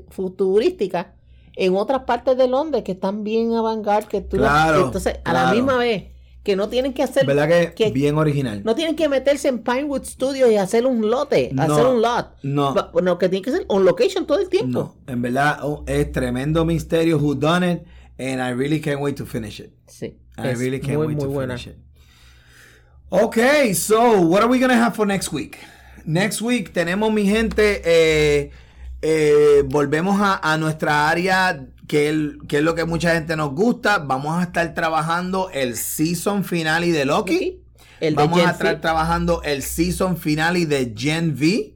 futurística 0.10 1.14
en 1.56 1.76
otras 1.76 2.02
partes 2.04 2.38
de 2.38 2.48
Londres 2.48 2.84
que 2.84 2.94
están 2.94 3.24
bien 3.24 3.54
avant 3.54 3.86
que 4.08 4.22
tú 4.22 4.38
Claro, 4.38 4.86
entonces 4.86 5.20
a 5.24 5.34
la 5.34 5.52
misma 5.54 5.78
vez 5.78 6.06
que 6.44 6.56
no 6.56 6.70
tienen 6.70 6.94
que 6.94 7.02
hacer 7.02 7.26
¿Verdad 7.26 7.48
que, 7.48 7.74
que- 7.74 7.92
bien 7.92 8.18
original? 8.18 8.62
no 8.64 8.76
tienen 8.76 8.96
que 8.96 9.10
meterse 9.10 9.48
en 9.48 9.64
Pinewood 9.64 10.04
Studios 10.04 10.52
y 10.52 10.58
hacer 10.58 10.86
un 10.86 11.10
lote, 11.10 11.50
No. 11.54 11.64
hacer 11.64 11.86
un 11.88 12.02
lot. 12.02 12.28
No. 12.44 12.76
No, 13.02 13.18
que 13.18 13.30
tiene 13.30 13.44
que 13.44 13.52
ser 13.52 13.66
on 13.68 13.84
location 13.84 14.28
todo 14.28 14.40
el 14.40 14.50
tiempo. 14.50 14.80
No, 14.80 14.96
en 15.12 15.22
verdad 15.22 15.60
oh, 15.64 15.84
es 15.88 16.12
tremendo 16.12 16.64
misterio 16.66 17.18
who 17.18 17.34
done 17.36 17.72
it 17.72 17.82
and 18.20 18.40
I 18.42 18.54
really 18.54 18.80
can't 18.80 19.02
wait 19.02 19.18
to 19.18 19.26
finish 19.26 19.60
it. 19.60 19.72
Sí. 19.88 20.18
I 20.38 20.50
es 20.50 20.60
really 20.60 20.80
can't 20.80 20.98
muy, 20.98 21.08
wait 21.08 21.18
muy 21.18 21.26
to 21.26 21.32
buena. 21.32 21.58
finish 21.58 21.76
it. 21.76 21.82
Okay, 23.24 23.74
so 23.74 24.20
what 24.22 24.42
are 24.44 24.50
we 24.50 24.60
gonna 24.60 24.76
have 24.76 24.94
for 24.94 25.06
next 25.08 25.32
week? 25.32 25.58
Next 26.06 26.42
week 26.42 26.74
tenemos 26.74 27.14
mi 27.14 27.26
gente, 27.26 27.82
eh, 27.86 28.52
eh, 29.02 29.64
volvemos 29.66 30.20
a, 30.20 30.36
a 30.44 30.58
nuestra 30.58 31.08
área 31.10 31.66
que, 31.88 32.10
el- 32.10 32.40
que 32.48 32.58
es 32.58 32.64
lo 32.64 32.76
que 32.76 32.84
mucha 32.84 33.14
gente 33.14 33.38
nos 33.38 33.52
gusta. 33.54 34.00
Vamos 34.00 34.38
a 34.38 34.44
estar 34.44 34.74
trabajando 34.74 35.50
el 35.54 35.78
season 35.78 36.44
finale 36.44 36.92
de 36.92 37.06
Loki. 37.06 37.34
Loki, 37.36 37.62
El 38.02 38.16
de 38.16 38.22
Vamos 38.24 38.46
a 38.46 38.52
estar 38.52 38.82
trabajando 38.82 39.42
el 39.44 39.64
season 39.64 40.18
finale 40.18 40.66
de 40.66 40.94
Gen 40.96 41.36
V. 41.40 41.74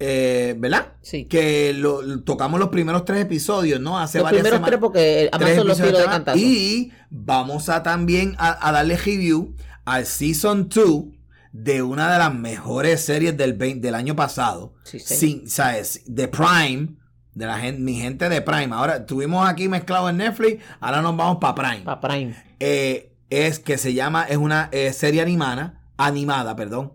eh, 0.00 0.54
¿Verdad? 0.58 0.86
Sí. 1.02 1.26
Que 1.26 1.74
lo, 1.74 2.00
lo- 2.00 2.22
tocamos 2.22 2.58
los 2.58 2.70
primeros 2.70 3.04
tres 3.04 3.20
episodios, 3.20 3.80
¿no? 3.80 3.98
Hace 3.98 4.18
Los 4.18 4.24
varias 4.24 4.42
primeros 4.42 4.56
semanas. 4.56 4.70
tres 4.70 4.80
porque 4.80 5.28
Tres 5.30 5.42
Amazon 5.58 5.68
los 5.68 5.78
de 5.78 6.04
cantazo. 6.04 6.38
Y 6.38 6.90
vamos 7.10 7.68
a 7.68 7.82
también 7.82 8.34
a, 8.38 8.66
a 8.66 8.72
darle 8.72 8.96
review 8.96 9.54
al 9.84 10.06
Season 10.06 10.68
2 10.68 11.04
de 11.52 11.82
una 11.82 12.12
de 12.12 12.18
las 12.18 12.34
mejores 12.34 13.00
series 13.02 13.36
del, 13.36 13.52
20 13.54 13.86
del 13.86 13.94
año 13.94 14.16
pasado. 14.16 14.74
Sí, 14.84 14.98
sí. 14.98 15.14
Sin, 15.14 15.48
¿sabes? 15.50 16.02
De 16.06 16.28
Prime. 16.28 16.96
De 17.32 17.46
la 17.46 17.58
gente, 17.58 17.80
mi 17.80 17.94
gente 17.94 18.28
de 18.28 18.42
Prime. 18.42 18.68
Ahora 18.74 18.96
estuvimos 18.98 19.48
aquí 19.48 19.68
mezclados 19.68 20.10
en 20.10 20.18
Netflix. 20.18 20.62
Ahora 20.80 21.02
nos 21.02 21.16
vamos 21.16 21.38
para 21.40 21.54
Prime. 21.54 21.84
Pa' 21.84 22.00
Prime. 22.00 22.34
Eh, 22.60 23.12
es 23.30 23.58
que 23.58 23.76
se 23.78 23.92
llama, 23.94 24.24
es 24.24 24.36
una 24.36 24.68
eh, 24.72 24.92
serie 24.92 25.20
animada, 25.20 25.80
animada, 25.96 26.54
perdón, 26.54 26.92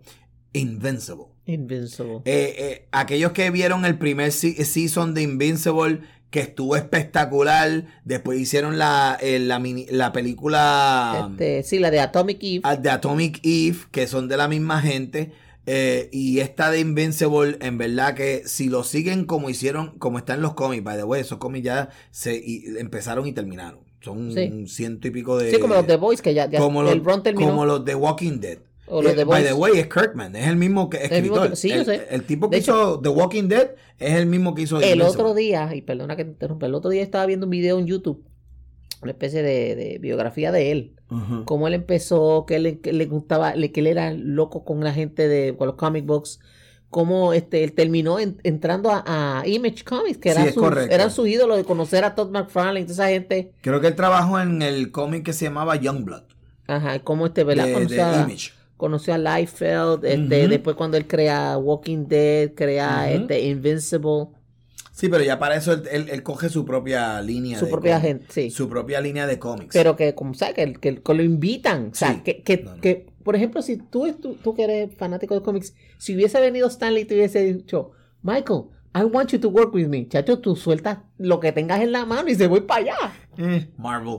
Invincible. 0.54 1.26
Invincible. 1.46 2.22
Eh, 2.24 2.88
aquellos 2.92 3.32
que 3.32 3.50
vieron 3.50 3.84
el 3.84 3.98
primer 3.98 4.32
se- 4.32 4.64
season 4.64 5.14
de 5.14 5.22
Invincible, 5.22 6.00
que 6.30 6.40
estuvo 6.40 6.76
espectacular, 6.76 7.86
después 8.04 8.38
hicieron 8.40 8.78
la, 8.78 9.18
eh, 9.20 9.38
la, 9.40 9.58
mini- 9.58 9.86
la 9.90 10.12
película 10.12 11.28
Este, 11.32 11.62
sí, 11.62 11.78
la 11.78 11.90
de 11.90 12.00
Atomic 12.00 12.38
Eve. 12.42 12.60
ah, 12.64 12.76
de 12.76 12.90
Atomic 12.90 13.40
Eve, 13.42 13.78
que 13.90 14.06
son 14.06 14.28
de 14.28 14.36
la 14.36 14.48
misma 14.48 14.80
gente. 14.80 15.32
eh, 15.66 16.08
y 16.12 16.38
esta 16.40 16.70
de 16.70 16.80
Invincible, 16.80 17.58
en 17.60 17.78
verdad 17.78 18.14
que 18.14 18.42
si 18.46 18.68
lo 18.68 18.82
siguen 18.82 19.24
como 19.24 19.50
hicieron, 19.50 19.98
como 19.98 20.18
está 20.18 20.34
en 20.34 20.40
los 20.42 20.54
cómics, 20.54 20.82
by 20.82 20.96
the 20.96 21.04
way, 21.04 21.20
esos 21.20 21.38
cómics 21.38 21.64
ya 21.64 21.90
se 22.10 22.34
y- 22.36 22.64
empezaron 22.78 23.26
y 23.26 23.32
terminaron. 23.32 23.78
Son 24.00 24.32
Sí. 24.32 24.48
un 24.50 24.66
ciento 24.66 25.06
y 25.08 25.10
pico 25.10 25.36
de. 25.36 25.50
sí, 25.50 25.58
como 25.60 25.74
los 25.74 25.86
The 25.86 25.96
Boys, 25.96 26.22
que 26.22 26.32
ya, 26.32 26.48
ya 26.48 26.58
como 26.58 26.80
el 26.88 27.02
los, 27.04 27.22
terminó. 27.22 27.46
como 27.50 27.66
los 27.66 27.84
de 27.84 27.94
Walking 27.94 28.40
Dead. 28.40 28.58
O 28.90 29.02
los 29.02 29.12
Eh, 29.12 29.16
The 29.16 29.24
by 29.24 29.44
the 29.44 29.52
way, 29.52 29.78
es 29.78 29.86
Kirkman, 29.86 30.34
es 30.36 30.46
el 30.48 30.56
mismo 30.56 30.90
que 30.90 30.98
El 30.98 31.22
mismo 31.22 31.36
escritor. 31.36 31.42
tipo- 31.46 31.56
sí, 31.56 31.68
yo 31.68 31.74
el, 31.76 31.84
sé. 31.86 32.06
el 32.10 32.22
tipo 32.24 32.48
De 32.48 32.56
que 32.56 32.60
hizo 32.62 33.00
The 33.00 33.08
Walking 33.08 33.48
Dead 33.48 33.70
es 33.98 34.14
el 34.14 34.26
mismo 34.26 34.54
que 34.54 34.62
hizo 34.62 34.80
el 34.80 35.00
otro 35.02 35.34
día, 35.34 35.70
y 35.74 35.82
perdona 35.82 36.16
que 36.16 36.24
te 36.24 36.30
interrumpa, 36.30 36.66
el 36.66 36.74
otro 36.74 36.90
día 36.90 37.02
estaba 37.02 37.26
viendo 37.26 37.46
un 37.46 37.50
video 37.50 37.78
en 37.78 37.86
YouTube, 37.86 38.24
una 39.02 39.12
especie 39.12 39.42
de, 39.42 39.76
de 39.76 39.98
biografía 39.98 40.52
de 40.52 40.72
él. 40.72 40.96
Ujú. 41.10 41.44
Cómo 41.44 41.66
él 41.68 41.74
empezó, 41.74 42.44
que 42.46 42.56
él, 42.56 42.80
que 42.80 42.92
le 42.92 43.06
gustaba, 43.06 43.54
le- 43.54 43.72
que 43.72 43.80
él 43.80 43.86
era 43.86 44.12
loco 44.12 44.64
con 44.64 44.82
la 44.84 44.92
gente 44.92 45.26
de 45.28 45.56
con 45.56 45.66
los 45.66 45.76
comic 45.76 46.04
books. 46.06 46.40
Cómo 46.88 47.32
este, 47.32 47.62
él 47.62 47.72
terminó 47.72 48.18
en- 48.18 48.40
entrando 48.42 48.90
a, 48.90 49.04
a 49.40 49.46
Image 49.46 49.84
Comics, 49.84 50.18
que 50.18 50.30
Sí, 50.32 50.36
era 50.40 50.48
es 50.48 50.54
su, 50.54 50.66
eran 50.66 51.10
sus 51.12 51.28
ídolos 51.28 51.56
de 51.56 51.62
conocer 51.64 52.02
a 52.04 52.16
Todd 52.16 52.30
McFarlane, 52.30 52.82
toda 52.82 52.94
esa 52.94 53.08
gente. 53.08 53.52
Creo 53.60 53.80
que 53.80 53.86
él 53.86 53.94
trabajó 53.94 54.40
en 54.40 54.60
el 54.62 54.90
cómic 54.90 55.24
que 55.24 55.32
se 55.32 55.44
llamaba 55.44 55.76
Youngblood 55.76 56.24
Ajá, 56.66 56.98
cómo 57.00 57.26
este, 57.26 57.44
¿verdad? 57.44 57.66
de, 57.66 57.86
de 57.86 57.96
Image. 58.22 58.50
Conoció 58.80 59.14
a 59.14 59.18
Liefeld, 59.18 60.04
este, 60.04 60.48
después 60.48 60.74
cuando 60.74 60.96
él 60.96 61.06
crea 61.06 61.56
Walking 61.58 62.06
Dead, 62.08 62.50
crea 62.54 63.12
este 63.12 63.40
Invincible, 63.42 64.28
Sí, 64.92 65.08
pero 65.08 65.24
ya 65.24 65.38
para 65.38 65.54
eso 65.56 65.72
él, 65.72 65.82
él- 65.90 66.08
él 66.10 66.22
coge 66.22 66.48
su 66.50 66.64
propia 66.66 67.22
línea. 67.22 67.58
su 67.58 67.64
de 67.66 67.70
propia 67.70 68.00
gente, 68.00 68.26
sí. 68.28 68.50
Su 68.50 68.68
propia 68.68 69.00
línea 69.00 69.26
de 69.26 69.38
cómics. 69.38 69.72
Pero 69.72 69.96
que, 69.96 70.14
como 70.14 70.34
sabes, 70.34 70.54
que, 70.56 70.74
que, 70.74 71.00
que 71.02 71.14
lo 71.14 71.22
invitan. 71.22 71.90
O 71.92 71.94
sea, 71.94 72.14
Sí. 72.14 72.20
que, 72.22 72.42
que, 72.42 72.58
No, 72.58 72.74
no. 72.74 72.80
que, 72.82 73.06
por 73.24 73.34
ejemplo, 73.34 73.62
si 73.62 73.78
tú, 73.78 74.12
tú, 74.20 74.34
tú 74.34 74.54
que 74.54 74.64
eres 74.64 74.94
fanático 74.96 75.34
de 75.34 75.40
cómics, 75.42 75.74
si 75.96 76.14
hubiese 76.14 76.38
venido 76.40 76.68
Stanley 76.68 77.04
y 77.04 77.06
te 77.06 77.14
hubiese 77.14 77.40
dicho, 77.54 77.92
Michael, 78.22 78.64
I 78.94 79.04
want 79.04 79.30
you 79.30 79.38
to 79.40 79.48
work 79.48 79.72
with 79.72 79.86
me. 79.86 80.06
Chacho, 80.06 80.38
tú 80.40 80.54
sueltas 80.54 80.98
lo 81.16 81.40
que 81.40 81.52
tengas 81.52 81.80
en 81.80 81.92
la 81.92 82.04
mano 82.04 82.28
y 82.28 82.34
se 82.34 82.46
voy 82.46 82.60
para 82.62 82.80
allá. 82.82 82.96
Eh, 83.38 83.70
Marvel. 83.78 84.18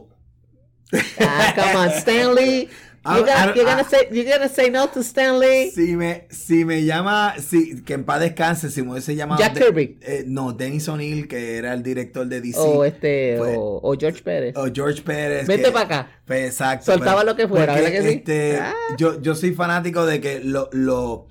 Ah, 1.20 1.53
come 1.55 1.76
on, 1.76 1.89
Stanley. 1.89 2.70
You're 3.04 3.16
I 3.16 3.20
gonna, 3.26 3.45
don't- 3.47 3.56
you're 3.56 3.66
gonna 3.66 3.82
I- 3.82 3.89
say, 3.89 4.08
you're 4.12 4.30
gonna 4.32 4.47
say 4.47 4.70
no 4.70 4.88
to 4.89 5.02
Stanley. 5.04 5.72
Si 5.72 5.95
me, 5.95 6.28
si 6.30 6.66
me 6.66 6.84
llama, 6.86 7.34
si, 7.39 7.82
que 7.82 7.93
en 7.95 8.04
paz 8.04 8.20
descanse, 8.20 8.70
si 8.70 8.84
me 8.84 8.91
hubiese 8.91 9.16
llamado. 9.16 9.41
Jack 9.41 9.56
de- 9.56 9.60
Kirby. 9.66 9.97
eh, 10.02 10.24
no, 10.28 10.54
Dennis 10.54 10.88
O'Neill, 10.88 11.28
que 11.28 11.58
era 11.58 11.74
el 11.74 11.82
director 11.82 12.28
de 12.28 12.41
DC. 12.41 12.60
O 12.60 12.86
este, 12.86 13.38
Fue- 13.39 13.56
o, 13.58 13.80
o 13.82 13.95
George 13.99 14.22
Pérez. 14.22 14.56
o 14.56 14.68
George 14.72 15.02
Pérez. 15.02 15.47
Vete 15.47 15.72
para 15.72 15.86
acá. 15.86 16.12
Pues, 16.26 16.45
exacto. 16.52 16.91
Soltaba 16.91 17.24
lo 17.24 17.36
que 17.36 17.47
fuera, 17.47 17.74
porque, 17.74 17.82
¿verdad 17.89 17.97
que 18.04 18.08
sí? 18.08 18.16
este, 18.18 18.58
Ah. 18.60 18.74
yo, 18.99 19.20
yo 19.20 19.34
soy 19.34 19.54
fanático 19.54 20.06
de 20.06 20.22
que 20.22 20.39
lo- 20.43 20.70
lo- 20.72 21.28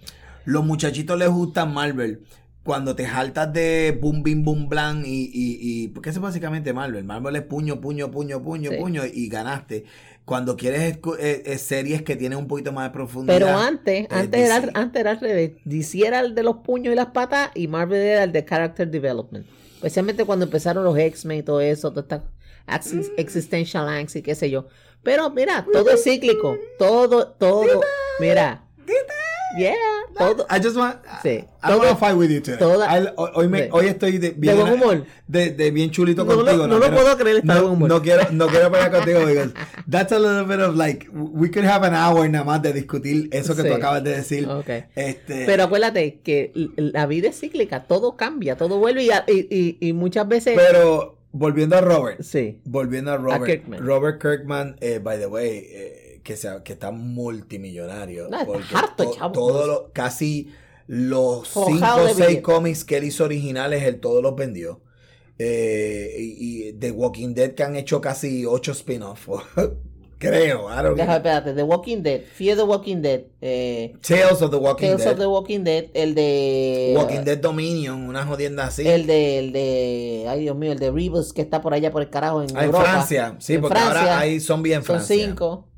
los 0.46 0.64
muchachitos 0.64 1.16
les 1.18 1.28
gustan 1.28 1.72
Marvel. 1.72 2.24
Cuando 2.62 2.94
te 2.94 3.06
jaltas 3.06 3.52
de 3.52 3.98
boom, 4.00 4.22
bim, 4.22 4.44
boom, 4.44 4.68
blan 4.68 5.02
y, 5.06 5.22
y, 5.32 5.58
y- 5.60 5.88
porque 5.88 6.10
eso 6.10 6.18
es 6.18 6.22
básicamente 6.22 6.72
Marvel. 6.74 7.04
Marvel 7.04 7.36
es 7.36 7.42
puño, 7.42 7.80
puño, 7.80 8.10
puño, 8.10 8.42
puño, 8.42 8.70
Sí. 8.70 8.76
puño 8.76 9.02
y 9.06 9.28
ganaste. 9.28 9.84
Cuando 10.26 10.56
quieres 10.56 10.98
eh, 11.18 11.42
eh, 11.46 11.58
series 11.58 12.02
que 12.02 12.16
tienen 12.16 12.38
un 12.38 12.46
poquito 12.46 12.70
más 12.70 12.88
de 12.88 12.90
profundidad. 12.92 13.38
Pero 13.38 13.48
antes, 13.58 14.02
eh, 14.04 14.08
antes 14.10 14.40
era, 14.40 14.70
antes 14.74 15.00
era 15.00 15.10
al 15.12 15.20
revés. 15.20 15.52
DC 15.64 16.06
era 16.06 16.20
el 16.20 16.34
de 16.34 16.42
los 16.42 16.56
puños 16.58 16.92
y 16.92 16.96
las 16.96 17.06
patas 17.06 17.50
y 17.54 17.66
Marvel 17.66 18.00
era 18.00 18.24
el 18.24 18.32
de 18.32 18.44
character 18.44 18.88
development. 18.90 19.46
Especialmente 19.76 20.24
cuando 20.26 20.44
empezaron 20.44 20.84
los 20.84 20.96
X-Men 20.98 21.38
y 21.38 21.42
todo 21.42 21.62
eso, 21.62 21.90
toda 21.90 22.02
esta 22.02 22.24
axis- 22.66 23.10
existential 23.16 23.88
angst 23.88 24.16
y 24.16 24.22
qué 24.22 24.34
sé 24.34 24.50
yo. 24.50 24.66
Pero 25.02 25.30
mira, 25.30 25.66
todo 25.72 25.90
es 25.90 26.04
cíclico. 26.04 26.58
Todo, 26.78 27.28
todo. 27.28 27.80
Mira. 28.20 28.66
Yeah, 29.58 29.74
todo. 30.18 30.46
I 30.50 30.60
just 30.62 30.76
want. 30.76 30.96
Sí. 31.22 31.44
I 31.62 31.68
Todo- 31.70 31.96
fight 31.96 32.16
with 32.16 32.30
you 32.30 32.40
today. 32.40 32.58
toda- 32.58 32.86
I- 32.86 33.12
hoy, 33.16 33.48
me- 33.48 33.64
Sí. 33.64 33.68
hoy 33.72 33.86
estoy 33.86 34.18
de, 34.18 34.30
bien, 34.30 34.56
buen 34.56 34.72
humor. 34.72 35.04
De, 35.26 35.50
de 35.50 35.70
bien 35.70 35.90
chulito 35.90 36.24
No 36.24 36.32
lo- 36.32 36.44
contigo. 36.44 36.66
no 36.66 36.74
lo 36.78 36.80
quiero- 36.86 36.96
puedo 37.02 37.16
creer, 37.18 37.36
está 37.38 37.54
de 37.54 37.60
No, 37.60 37.66
buen 37.66 37.76
humor. 37.76 37.88
no 37.90 38.02
quiero, 38.02 38.22
no 38.32 38.46
quiero 38.48 38.70
pelear 38.70 38.90
contigo 38.90 39.20
because 39.26 39.52
that's 39.90 40.12
a 40.12 40.18
little 40.18 40.44
bit 40.44 40.60
of 40.64 40.74
like 40.76 41.06
we 41.12 41.50
could 41.50 41.64
have 41.66 41.84
an 41.86 41.94
hour 41.94 42.28
nada 42.28 42.44
más 42.44 42.62
de 42.62 42.72
discutir 42.72 43.28
eso 43.32 43.54
que 43.54 43.62
Sí. 43.62 43.68
tú 43.68 43.74
acabas 43.74 44.02
de 44.04 44.16
decir. 44.16 44.48
Ok. 44.48 44.68
Este, 44.94 45.44
Pero 45.46 45.64
acuérdate 45.64 46.20
que 46.22 46.52
la 46.76 47.06
vida 47.06 47.28
es 47.28 47.38
cíclica, 47.40 47.84
todo 47.84 48.16
cambia, 48.16 48.56
todo 48.56 48.78
vuelve 48.78 49.04
y, 49.04 49.10
y, 49.28 49.46
y- 49.50 49.88
y 49.88 49.92
muchas 49.92 50.26
veces. 50.28 50.54
pero 50.56 51.18
volviendo 51.32 51.76
a 51.76 51.80
Robert, 51.80 52.22
sí. 52.22 52.58
volviendo 52.64 53.12
a 53.12 53.16
Robert, 53.16 53.44
Kirkman. 53.44 53.86
Robert 53.86 54.20
Kirkman, 54.20 54.76
eh, 54.80 54.98
by 54.98 55.18
the 55.18 55.26
way, 55.26 55.58
eh, 55.70 56.09
que, 56.22 56.36
sea, 56.36 56.62
que 56.62 56.72
está 56.74 56.90
multimillonario. 56.90 58.28
No, 58.28 58.40
está 58.40 58.46
porque 58.46 58.74
harto, 58.74 59.04
to- 59.04 59.14
chavo. 59.16 59.32
todo 59.32 59.66
lo- 59.66 59.90
casi 59.92 60.52
los 60.86 61.48
Forjado 61.48 61.72
cinco 61.78 61.94
o 61.96 62.04
de 62.06 62.14
seis 62.14 62.26
billete. 62.28 62.42
cómics 62.42 62.84
que 62.84 62.96
él 62.96 63.04
hizo 63.04 63.24
originales, 63.24 63.82
él 63.84 64.00
todos 64.00 64.22
los 64.22 64.34
vendió. 64.34 64.80
Eh, 65.38 66.16
y, 66.18 66.68
y 66.68 66.72
The 66.74 66.90
Walking 66.90 67.32
Dead 67.34 67.52
que 67.54 67.62
han 67.62 67.76
hecho 67.76 68.00
casi 68.00 68.44
ocho 68.44 68.72
spin-offs. 68.72 69.26
Creo, 70.18 70.68
don't 70.68 70.96
Déjame, 70.98 71.16
espérate, 71.16 71.54
The 71.54 71.62
Walking 71.62 72.02
Dead, 72.02 72.20
Fear 72.34 72.54
the 72.58 72.62
Walking 72.64 72.98
Dead, 73.00 73.22
eh, 73.40 73.94
Tales 74.06 74.42
of 74.42 74.50
the 74.50 74.56
Walking 74.58 74.88
Tales 74.88 75.04
Dead. 75.04 75.12
of 75.14 75.18
the 75.18 75.26
Walking 75.26 75.60
Dead, 75.64 75.84
el 75.94 76.14
de. 76.14 76.92
Walking 76.94 77.20
Dead 77.24 77.38
Dominion, 77.38 78.06
una 78.06 78.26
jodienda 78.26 78.66
así. 78.66 78.86
El 78.86 79.06
de, 79.06 79.38
el 79.38 79.52
de. 79.54 80.26
Ay, 80.28 80.40
Dios 80.42 80.54
mío, 80.58 80.72
el 80.72 80.78
de 80.78 80.90
Rebus 80.90 81.32
que 81.32 81.40
está 81.40 81.62
por 81.62 81.72
allá 81.72 81.90
por 81.90 82.02
el 82.02 82.10
carajo 82.10 82.42
en 82.42 82.54
Ah, 82.54 82.60
en 82.60 82.66
Europa. 82.66 82.84
Francia, 82.84 83.36
sí, 83.38 83.54
En 83.54 83.62
porque 83.62 83.78
Francia, 83.78 84.00
ahora 84.02 84.18
hay 84.18 84.40
zombies 84.40 84.76
en 84.76 84.82
Son 84.82 84.96
Francia. 84.96 85.16
cinco. 85.26 85.68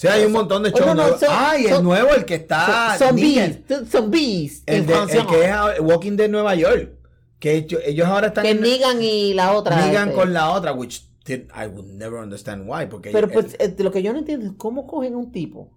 Sí, 0.00 0.06
hay 0.06 0.24
un 0.24 0.30
montón 0.32 0.62
de 0.62 0.68
Oh, 0.68 0.72
shows 0.76 0.86
no, 0.86 0.94
no, 0.94 1.02
nuevos. 1.02 1.18
son- 1.18 1.28
Ay, 1.32 1.64
el 1.64 1.70
son- 1.72 1.82
nuevo, 1.84 2.10
el 2.14 2.24
que 2.24 2.36
está. 2.36 2.96
Son 2.96 3.16
bees 3.16 4.62
El, 4.64 4.86
de- 4.86 4.94
el 4.94 5.26
que 5.26 5.44
es 5.44 5.80
Walking 5.80 6.12
Dead 6.16 6.28
Nueva 6.28 6.54
York. 6.54 6.92
Que 7.40 7.54
ellos, 7.56 7.80
ellos 7.84 8.06
ahora 8.06 8.28
están 8.28 8.44
Que 8.44 8.50
en- 8.52 8.60
Negan 8.60 9.02
y 9.02 9.34
la 9.34 9.52
otra. 9.54 9.74
Negan 9.86 10.08
este. 10.10 10.20
con 10.20 10.32
la 10.32 10.50
otra, 10.52 10.72
which 10.72 11.02
did- 11.24 11.46
I 11.54 11.66
would 11.66 11.86
never 11.86 12.20
understand 12.20 12.62
why. 12.68 12.86
Porque 12.86 13.10
Pero 13.10 13.26
el- 13.26 13.32
pues 13.32 13.56
eh, 13.58 13.74
lo 13.78 13.90
que 13.90 14.02
yo 14.02 14.12
no 14.12 14.20
entiendo 14.20 14.46
es 14.46 14.52
cómo 14.56 14.86
cogen 14.86 15.16
un 15.16 15.32
tipo, 15.32 15.70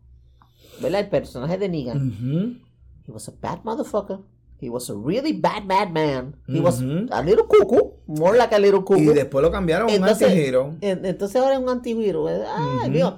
¿verdad? 0.80 1.02
El 1.02 1.10
personaje 1.10 1.58
de 1.58 1.70
Negan. 1.70 2.62
He 3.08 3.12
was 3.12 3.28
a 3.28 3.34
bad 3.42 3.64
motherfucker. 3.64 4.20
He 4.60 4.70
was 4.70 4.88
a 4.92 4.94
really 4.94 5.34
bad 5.34 5.64
madman. 5.64 6.36
He 6.48 6.60
was 6.60 6.80
a 7.10 7.22
little 7.24 7.46
cuckoo, 7.48 7.91
more 8.20 8.38
like 8.38 8.54
a 8.54 8.60
little 8.60 8.80
cuckoo. 8.80 9.00
Y 9.00 9.06
después 9.08 9.42
lo 9.44 9.52
cambiaron 9.52 9.90
a 9.90 9.94
un 9.96 10.04
antihero. 10.04 10.76
En- 10.82 11.06
Entonces 11.06 11.42
ahora 11.42 11.54
es 11.56 11.60
un 11.60 11.70
antihero. 11.70 12.30
¿eh? 12.30 12.42
Ay, 12.56 12.78
Ujú. 12.84 12.92
Dios. 12.92 13.14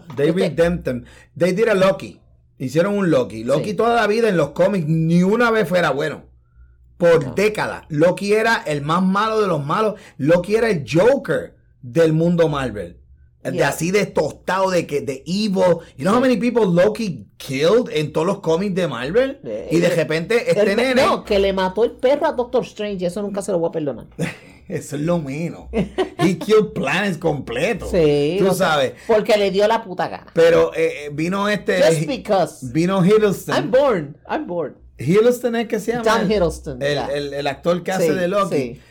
They 1.38 1.52
did 1.54 1.68
a 1.70 1.74
Loki. 1.74 2.20
Hicieron 2.58 2.98
un 2.98 3.10
Loki. 3.10 3.44
Loki 3.44 3.72
Sí. 3.72 3.76
toda 3.76 3.96
la 3.96 4.08
vida 4.08 4.30
en 4.30 4.38
los 4.38 4.50
cómics 4.52 4.86
ni 4.88 5.24
una 5.24 5.52
vez 5.52 5.68
fuera 5.68 5.90
bueno. 5.92 6.24
Por 6.98 7.26
No. 7.26 7.34
décadas. 7.34 7.84
Loki 7.90 8.34
era 8.34 8.64
el 8.66 8.82
más 8.82 9.02
malo 9.04 9.42
de 9.42 9.48
los 9.48 9.66
malos. 9.66 9.96
Loki 10.18 10.56
era 10.56 10.70
el 10.70 10.86
Joker 10.90 11.56
del 11.82 12.14
mundo 12.14 12.48
Marvel. 12.48 13.00
De 13.44 13.62
así 13.62 13.92
de 13.92 14.06
tostado, 14.06 14.70
de 14.72 14.88
que 14.88 15.02
de 15.02 15.22
evil. 15.26 15.80
You 15.98 16.06
know 16.06 16.14
how 16.16 16.22
many 16.22 16.38
people 16.38 16.62
Loki 16.66 17.28
killed 17.36 17.90
en 17.92 18.14
todos 18.14 18.26
los 18.26 18.40
cómics 18.40 18.74
de 18.74 18.88
Marvel? 18.88 19.42
Eh, 19.44 19.68
y 19.70 19.80
de 19.80 19.88
eh, 19.88 19.96
repente 19.98 20.50
el- 20.52 20.58
este 20.60 20.76
nene. 20.78 21.02
No, 21.06 21.26
que 21.26 21.40
le 21.40 21.52
mató 21.52 21.84
el 21.84 21.92
perro 21.92 22.28
a 22.28 22.32
Doctor 22.32 22.64
Strange. 22.64 23.06
Eso 23.06 23.22
nunca 23.22 23.42
se 23.42 23.52
lo 23.52 23.60
voy 23.60 23.68
a 23.68 23.72
perdonar. 23.74 24.06
Eso 24.68 24.96
es 24.96 25.02
lo 25.02 25.20
menos. 25.20 25.68
He 25.72 26.38
killed 26.40 26.74
planets 26.74 27.18
completos. 27.18 27.92
Sí. 27.92 28.38
Tú 28.40 28.54
sabes. 28.54 28.94
Porque 29.08 29.38
le 29.38 29.52
dio 29.52 29.68
la 29.68 29.84
puta 29.84 30.08
gana. 30.08 30.28
Pero 30.34 30.74
eh, 30.74 31.06
eh, 31.06 31.10
vino 31.12 31.48
este. 31.50 31.82
Just 31.82 32.08
because. 32.08 32.72
Vino 32.72 33.04
Hiddleston. 33.04 33.56
I'm 33.56 33.72
born. 33.72 34.18
I'm 34.30 34.48
born. 34.48 34.76
Hiddleston 34.98 35.56
es 35.56 35.68
que 35.68 35.80
se 35.80 35.92
llama. 35.94 36.04
Tom 36.04 36.32
Hiddleston. 36.32 36.82
El, 36.82 36.98
el- 36.98 37.34
el 37.34 37.48
actor 37.48 37.84
que 37.84 37.92
hace 37.92 38.14
de 38.14 38.28
Loki. 38.28 38.56
sí. 38.56 38.82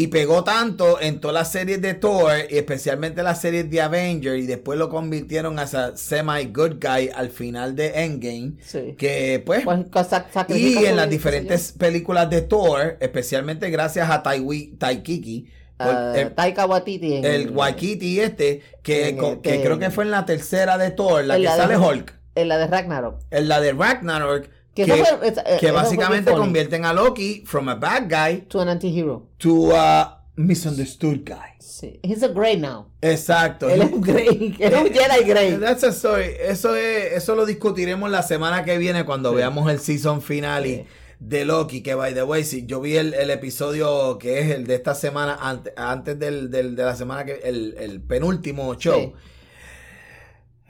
Y 0.00 0.06
pegó 0.06 0.44
tanto 0.44 1.00
en 1.00 1.20
todas 1.20 1.34
las 1.34 1.50
series 1.50 1.82
de 1.82 1.94
Thor, 1.94 2.30
y 2.48 2.56
especialmente 2.56 3.20
las 3.24 3.40
series 3.40 3.68
de 3.68 3.80
Avengers, 3.80 4.38
y 4.38 4.46
después 4.46 4.78
lo 4.78 4.88
convirtieron 4.90 5.58
a 5.58 5.64
esa 5.64 5.96
semi-good 5.96 6.74
guy 6.80 7.10
al 7.12 7.30
final 7.30 7.74
de 7.74 8.04
Endgame. 8.04 8.52
Sí. 8.64 8.94
Que 8.96 9.42
pues. 9.44 9.64
Pues, 9.64 9.80
y 10.50 10.84
en 10.86 10.94
las 10.94 11.10
diferentes 11.10 11.72
películas 11.72 12.30
de 12.30 12.42
Thor, 12.42 12.96
especialmente 13.00 13.70
gracias 13.70 14.08
a 14.08 14.22
Taiwi, 14.22 14.76
Taikiki, 14.78 15.48
por- 15.76 15.86
Ah, 15.88 16.12
el, 16.16 16.32
Taika 16.32 16.66
Waititi. 16.66 17.14
en- 17.16 17.24
el 17.24 17.50
Waikiki 17.50 18.20
este, 18.20 18.62
que, 18.84 19.08
en 19.08 19.40
que 19.42 19.60
creo 19.62 19.80
que 19.80 19.90
fue 19.90 20.04
en 20.04 20.12
la 20.12 20.24
tercera 20.24 20.78
de 20.78 20.92
Thor, 20.92 21.24
la 21.24 21.36
que 21.38 21.42
la 21.42 21.56
de- 21.56 21.60
sale 21.62 21.76
Hulk, 21.76 22.14
En 22.36 22.46
la 22.48 22.58
de 22.58 22.66
Ragnarok. 22.68 23.20
en 23.32 23.48
la 23.48 23.60
de 23.60 23.72
Ragnarok, 23.72 24.48
Que, 24.84 24.92
que, 24.92 25.00
eso 25.00 25.18
fue- 25.18 25.28
esa- 25.28 25.42
que 25.44 25.54
eso 25.54 25.58
fue 25.60 25.72
básicamente 25.72 26.30
convierten 26.32 26.84
a 26.84 26.92
Loki 26.92 27.42
from 27.46 27.68
a 27.68 27.74
bad 27.74 28.04
guy 28.08 28.42
To 28.48 28.60
an 28.60 28.68
anti-hero. 28.68 29.26
to 29.38 29.70
a 29.76 30.24
misunderstood 30.36 31.24
guy. 31.24 31.56
Sí. 31.60 32.00
He's 32.02 32.22
a 32.22 32.28
Grey 32.28 32.56
now. 32.56 32.86
Exacto. 33.02 33.68
Él 33.68 33.82
es 33.82 33.92
un 33.92 34.00
Grey. 34.00 34.56
Él 34.60 34.72
es 34.72 34.80
un 34.80 34.88
Jedi 34.92 35.24
Grey. 35.24 35.56
That's 35.60 35.84
a 35.84 35.88
story. 35.88 36.30
Eso 36.40 36.74
es, 36.76 37.12
eso 37.12 37.34
lo 37.36 37.44
discutiremos 37.46 38.10
la 38.10 38.22
semana 38.22 38.64
que 38.64 38.78
viene 38.78 39.04
cuando 39.04 39.32
veamos 39.32 39.70
el 39.70 39.78
season 39.80 40.22
finale 40.22 40.68
Sí. 40.68 40.84
de 41.20 41.44
Loki. 41.44 41.82
Que 41.82 41.94
by 41.94 42.14
the 42.14 42.22
way, 42.22 42.44
si 42.44 42.66
yo 42.66 42.80
vi 42.80 42.96
el, 42.96 43.14
el 43.14 43.30
episodio 43.30 44.18
que 44.18 44.40
es 44.40 44.50
el 44.50 44.66
de 44.66 44.74
esta 44.76 44.94
semana, 44.94 45.36
ante- 45.40 45.72
antes 45.76 46.18
del, 46.18 46.50
del- 46.50 46.74
de 46.76 46.82
la 46.84 46.96
semana 46.96 47.24
que 47.24 47.40
el, 47.44 47.74
el 47.78 48.00
penúltimo 48.00 48.74
show. 48.76 49.00
Sí. 49.00 49.12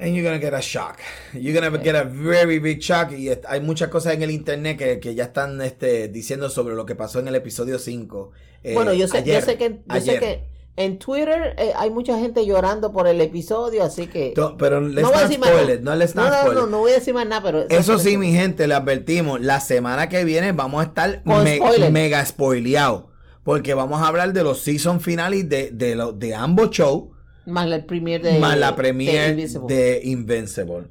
And 0.00 0.14
you're 0.14 0.22
gonna 0.22 0.38
get 0.40 0.54
a 0.54 0.60
shock. 0.62 0.98
You're 1.34 1.52
gonna 1.60 1.76
get 1.82 1.96
a 1.96 2.04
very 2.04 2.60
big 2.60 2.78
shock. 2.80 3.10
Y 3.12 3.30
hay 3.48 3.60
muchas 3.60 3.88
cosas 3.88 4.14
en 4.14 4.22
el 4.22 4.30
internet 4.30 4.78
que, 4.78 5.00
que 5.00 5.14
ya 5.14 5.24
están 5.24 5.60
este, 5.60 6.06
diciendo 6.08 6.48
sobre 6.50 6.76
lo 6.76 6.86
que 6.86 6.94
pasó 6.94 7.18
en 7.18 7.26
el 7.28 7.34
episodio 7.34 7.78
5. 7.80 8.30
eh, 8.62 8.74
bueno, 8.74 8.92
yo 8.92 9.08
sé, 9.08 9.18
ayer, 9.18 9.40
yo 9.40 9.46
sé 9.46 9.56
que, 9.58 9.80
yo 9.92 10.00
sé 10.00 10.18
que 10.20 10.44
en 10.76 11.00
Twitter 11.00 11.56
eh, 11.58 11.72
hay 11.76 11.90
mucha 11.90 12.16
gente 12.16 12.46
llorando 12.46 12.92
por 12.92 13.08
el 13.08 13.20
episodio, 13.20 13.82
así 13.82 14.06
que. 14.06 14.30
To- 14.36 14.56
Pero 14.56 14.80
let's 14.80 15.02
no 15.02 15.08
voy 15.10 15.18
a 15.18 15.22
decir 15.22 15.40
No, 15.40 15.96
no, 15.96 16.44
no, 16.44 16.52
no, 16.52 16.66
no 16.68 16.78
voy 16.78 16.92
a 16.92 16.94
decir 16.94 17.12
más 17.14 17.26
nada, 17.26 17.42
pero. 17.42 17.68
Eso 17.68 17.98
sí, 17.98 18.16
mi 18.16 18.32
gente, 18.32 18.68
le 18.68 18.74
advertimos. 18.74 19.40
La 19.40 19.58
semana 19.58 20.08
que 20.08 20.22
viene 20.24 20.52
vamos 20.52 20.80
a 20.80 20.88
estar 20.88 21.24
Con 21.24 21.42
me- 21.42 21.56
spoiler. 21.56 21.90
mega 21.90 22.24
spoileados. 22.24 23.06
Porque 23.42 23.74
vamos 23.74 24.00
a 24.00 24.06
hablar 24.06 24.32
de 24.32 24.44
los 24.44 24.60
season 24.60 25.00
finales 25.00 25.48
de, 25.48 25.70
de, 25.72 25.96
lo- 25.96 26.12
de 26.12 26.36
ambos 26.36 26.70
shows. 26.70 27.08
Más 27.48 27.66
el 27.70 27.84
premier 27.84 28.22
de. 28.22 28.38
más 28.38 28.58
la 28.58 28.72
de 28.72 29.28
Invisible. 29.30 29.74
de 29.74 30.00
Invincible. 30.04 30.84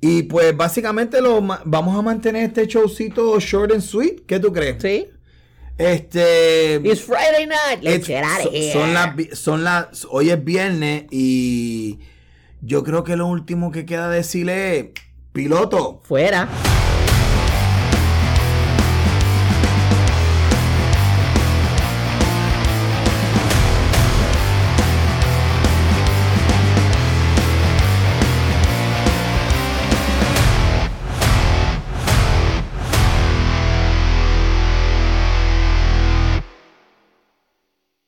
Y 0.00 0.24
pues 0.24 0.56
básicamente 0.56 1.20
lo 1.20 1.40
vamos 1.64 1.98
a 1.98 2.02
mantener 2.02 2.44
este 2.44 2.66
showcito 2.66 3.38
short 3.40 3.72
and 3.72 3.82
sweet. 3.82 4.26
¿Qué 4.26 4.38
tú 4.38 4.52
crees? 4.52 4.76
Sí. 4.80 5.08
Este. 5.78 6.76
It's 6.84 7.02
Friday 7.02 7.46
night. 7.46 7.82
Let's 7.82 8.06
get 8.06 8.24
out 8.24 8.46
of 8.46 8.52
here. 8.52 8.72
son 8.72 8.94
las 8.94 9.38
son 9.38 9.64
las 9.64 10.06
hoy 10.10 10.30
es 10.30 10.44
viernes 10.44 11.04
y 11.10 11.98
yo 12.62 12.82
creo 12.82 13.04
que 13.04 13.16
lo 13.16 13.26
último 13.26 13.70
que 13.70 13.86
queda 13.86 14.10
decirle 14.10 14.78
es 14.78 14.86
Piloto. 15.32 16.00
Fuera. 16.04 16.48